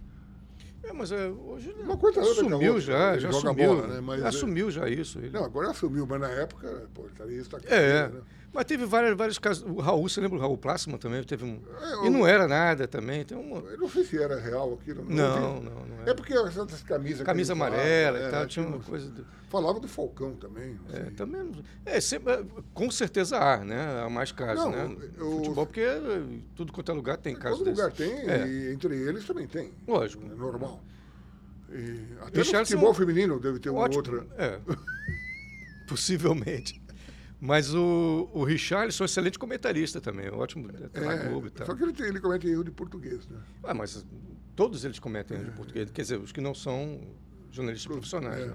[0.84, 3.54] É, mas é, hoje ele Uma coisa assumiu já, já assumiu.
[3.54, 4.00] bola, né?
[4.00, 5.18] Mas, é- assumiu já isso.
[5.20, 8.20] ele- Não, agora assumiu, mas na época, pô, ele estaria está É, né?
[8.52, 9.62] Mas teve vários, vários casos.
[9.66, 11.22] O Raul, você lembra o Raul Plácima também?
[11.24, 11.60] Teve um...
[11.80, 13.24] É, E o- não era nada também.
[13.24, 13.58] Tem uma...
[13.60, 15.04] Eu não sei se era real aquilo.
[15.08, 15.64] Não, vi.
[15.66, 17.22] não, não É porque essas camisas.
[17.24, 19.10] Camisa ele falava, amarela é, e tal, tinha tinha uma coisa...
[19.10, 19.26] Do...
[19.48, 20.78] Falava do Falcão também.
[20.88, 21.42] não É, também...
[21.42, 22.44] não- É, sempre, é,
[22.74, 24.02] com certeza há, né?
[24.04, 24.96] Há mais casos, Não, né?
[25.16, 25.86] eu- No Futebol, porque
[26.54, 28.14] tudo quanto é lugar tem casos Todo lugar desses.
[28.16, 28.46] tem, É.
[28.46, 29.72] e entre eles também tem.
[29.86, 30.24] Lógico.
[30.30, 30.82] É normal.
[31.70, 34.26] E até no Richarlison- futebol feminino deve ter uma outra.
[34.36, 34.58] É.
[35.88, 36.81] Possivelmente.
[37.44, 41.50] Mas o, o Richarlison é um excelente comentarista também, ótimo até na É, Globo e
[41.50, 41.66] tal.
[41.66, 43.36] só que ele, tem- ele comete erro de português, né?
[43.64, 44.06] Ah, mas
[44.54, 47.00] todos eles cometem erro de português, quer dizer, os que não são
[47.50, 48.46] jornalistas profissionais, É.
[48.46, 48.54] né?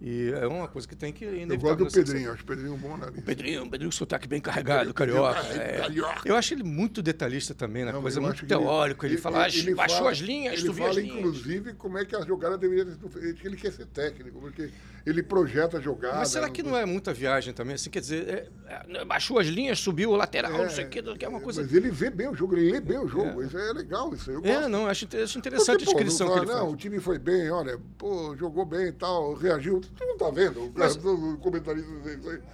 [0.00, 2.74] E é uma coisa que tem que Eu gosto do ser- Pedrinho, acho o Pedrinho
[2.74, 3.18] um bom nariz.
[3.18, 5.40] O Pedrinho, o Pedrinho com sotaque bem carregado, carioca.
[5.54, 5.78] É.
[5.80, 6.22] carioca.
[6.28, 9.04] Eu acho ele muito detalhista também, na Não, coisa muito teórico.
[9.04, 11.18] Ele, fala, ah, ele baixou fala- as linhas, ele tu viu as fala, linhas.
[11.18, 14.70] inclusive, como é que a jogada deveria ter sido feita, ele quer ser técnico, porque
[15.04, 16.18] ele projeta a jogada.
[16.18, 17.74] Mas será que não é muita viagem também?
[17.74, 20.88] Assim, quer dizer, é, é, baixou as linhas, subiu o lateral, É, não sei o
[20.88, 21.62] quê, que é uma coisa.
[21.62, 23.42] Mas ele vê bem o jogo, ele lê bem o jogo.
[23.42, 24.36] Isso é legal, isso aí.
[24.36, 24.68] Eu É, gosto.
[24.68, 26.72] não, acho, acho interessante Porque, a pô, descrição não que ele não, faz.
[26.72, 29.80] o time foi bem, olha, pô, jogou bem e tal, reagiu.
[29.80, 30.72] Tu não tá vendo?
[30.74, 31.88] Mas- o comentarista.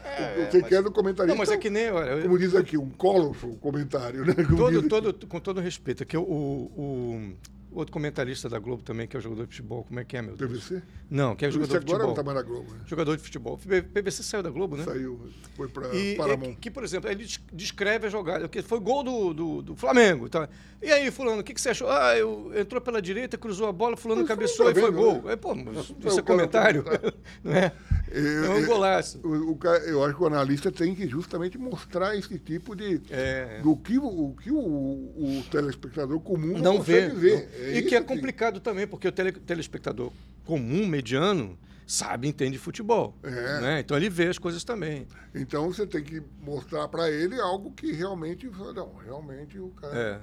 [0.04, 1.26] É, você mas- quer do comentarista.
[1.34, 1.90] Não, mas é que nem.
[1.90, 4.34] Olha, Como diz aqui, um colorful comentário, né?
[4.44, 7.36] Como todo, diz- todo, com todo respeito, o, o, o
[7.78, 10.22] outro comentarista da Globo também, que é o jogador de futebol, como é que é,
[10.22, 10.50] meu Deus?
[10.68, 10.82] PVC?
[11.10, 12.14] Não, que é Você jogador de agora não futebol.
[12.14, 12.80] tá mais na Globo, né?
[12.86, 13.58] Jogador de futebol.
[13.58, 14.84] PVC saiu da Globo, né?
[14.84, 15.20] Saiu,
[15.56, 16.54] foi pra E é Paramount.
[16.60, 20.28] que, por exemplo, ele des- descreve a jogada, que foi gol do, do, do Flamengo.
[20.28, 20.48] Tá?
[20.82, 21.90] E aí, fulano, o que, que você achou?
[21.90, 25.22] Ah, eu, entrou pela direita, cruzou a bola, fulano Mas cabeçou e tá foi gol.
[25.22, 25.32] né?
[25.32, 27.14] É, pô, mas isso é comentário, comentar.
[27.42, 27.72] não é?
[28.12, 29.20] Eu- É um eu- golaço.
[29.24, 33.00] O, o eu acho que o analista tem que justamente mostrar esse tipo de.
[33.10, 33.60] É.
[33.62, 37.08] Do que, o, que o, o telespectador comum não, Não vê.
[37.08, 37.32] ver.
[37.58, 37.66] não.
[37.66, 40.12] É e que é complicado também, porque o tele- telespectador
[40.44, 43.14] comum, mediano, sabe, entende futebol.
[43.22, 43.60] É.
[43.60, 43.80] né?
[43.80, 45.06] Então ele vê as coisas também.
[45.34, 48.46] Então você tem que mostrar para ele algo que realmente.
[48.74, 49.98] Não, realmente o cara.
[49.98, 50.20] É.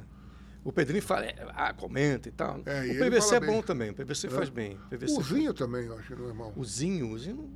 [0.63, 2.59] O Pedrinho fala, é, ah, comenta e tal.
[2.65, 3.61] É, e o ele PVC é bom bem.
[3.61, 4.79] também, o PVC faz bem.
[4.88, 6.51] O PVC O faz- Zinho também, eu acho que não é mal.
[6.55, 7.47] O Zinho, O Zinho-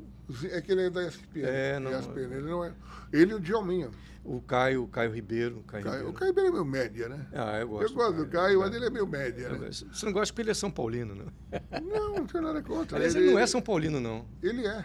[0.52, 1.42] é que ele é da ESPN.
[1.44, 2.74] É, não- ESPN, ele não é.
[3.12, 3.90] Ele e o Djalminha.
[4.24, 5.60] o Caio, o Caio Ribeiro.
[5.60, 6.10] o Caio Caio- Ribeiro.
[6.10, 7.28] O Caio é meio média, né?
[7.34, 7.92] Ah, eu gosto.
[7.92, 9.58] eu gosto do Caio, mas ele é meio média, Eu né?
[9.68, 9.88] gosto.
[9.94, 11.26] Você não gosta porque ele é São Paulino, né?
[11.82, 12.98] Não, não tem nada contra.
[12.98, 14.26] Aliás, ele não é São Paulino, não.
[14.44, 14.84] Ele é.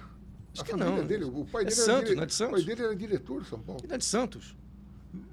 [0.53, 1.05] Acho a que não.
[1.05, 2.64] Dele, o pai É dele Santos, era dire- não é de O Santos?
[2.64, 3.80] pai dele era diretor de São Paulo.
[3.84, 4.57] Ele é de Santos.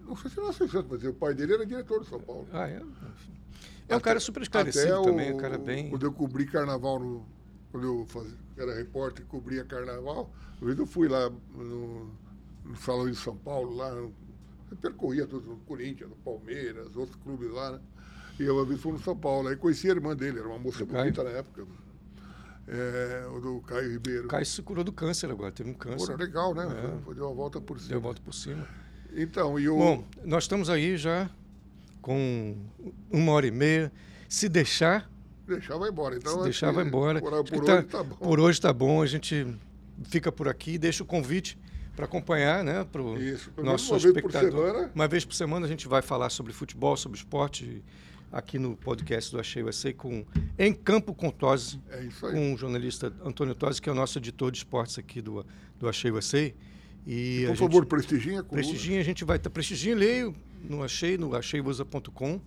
[0.05, 2.47] Não sei se não é Santos, mas o pai dele era diretor de São Paulo.
[2.51, 2.81] Ah, é?
[3.87, 5.89] É um cara super esclarecido Até também, o- um cara bem.
[5.89, 7.25] Quando eu cobri carnaval, no,
[7.71, 12.11] quando eu fazia, era repórter e cobria carnaval, uma vez eu fui lá no,
[12.65, 14.13] no Salão de São Paulo, lá, eu
[14.81, 17.79] percorria todo o Corinthians, no Palmeiras, outros clubes lá, né?
[18.39, 20.59] E eu uma vez fui no São Paulo, aí conheci a irmã dele, era uma
[20.59, 21.65] moça bonita na época.
[22.67, 24.25] É, o do Caio Ribeiro.
[24.25, 26.13] O Caio se curou do câncer agora, teve um Pô, câncer.
[26.13, 26.65] era legal, né?
[26.65, 27.03] É.
[27.03, 27.89] Foi, deu uma volta por cima.
[27.89, 28.67] Deu a volta por cima.
[29.13, 29.77] Então, e o.
[29.77, 31.29] Bom, nós estamos aí já
[32.01, 32.55] com
[33.11, 33.91] uma hora e meia.
[34.29, 35.10] Se deixar,
[35.51, 36.15] deixar vai embora.
[36.15, 37.19] Então, se deixar, vai embora.
[37.21, 38.15] Por, por tá- hoje tá bom.
[38.15, 39.47] Por hoje tá bom, a gente
[40.05, 41.57] fica por aqui, deixa o convite
[41.95, 43.15] para acompanhar, né, para o
[43.63, 44.51] nosso uma vez por espectador.
[44.71, 44.91] semana.
[44.95, 47.83] Uma vez por semana a gente vai falar sobre futebol, sobre esporte,
[48.31, 50.25] aqui no podcast do Achei USA com
[50.57, 52.31] Em Campo com Tosi, É isso aí.
[52.33, 55.45] com o jornalista Antônio Tosi, que é o nosso editor de esportes aqui do,
[55.77, 56.51] do Achei USA.
[57.05, 58.65] E a Por gente- favor, prestiginha a coluna.
[58.67, 59.49] Prestiginha, a gente vai estar.
[59.49, 60.33] Prestiginha, leio
[60.63, 62.39] no Achei, no acheiusa.com.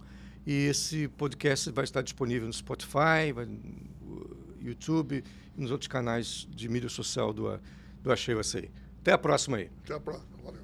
[0.47, 5.25] E esse podcast vai estar disponível no Spotify, no YouTube
[5.57, 7.61] e nos outros canais de mídia social do,
[8.03, 8.65] do Achei USA.
[9.01, 9.71] Até a próxima aí.
[9.85, 10.29] Até a próxima.
[10.43, 10.64] Valeu.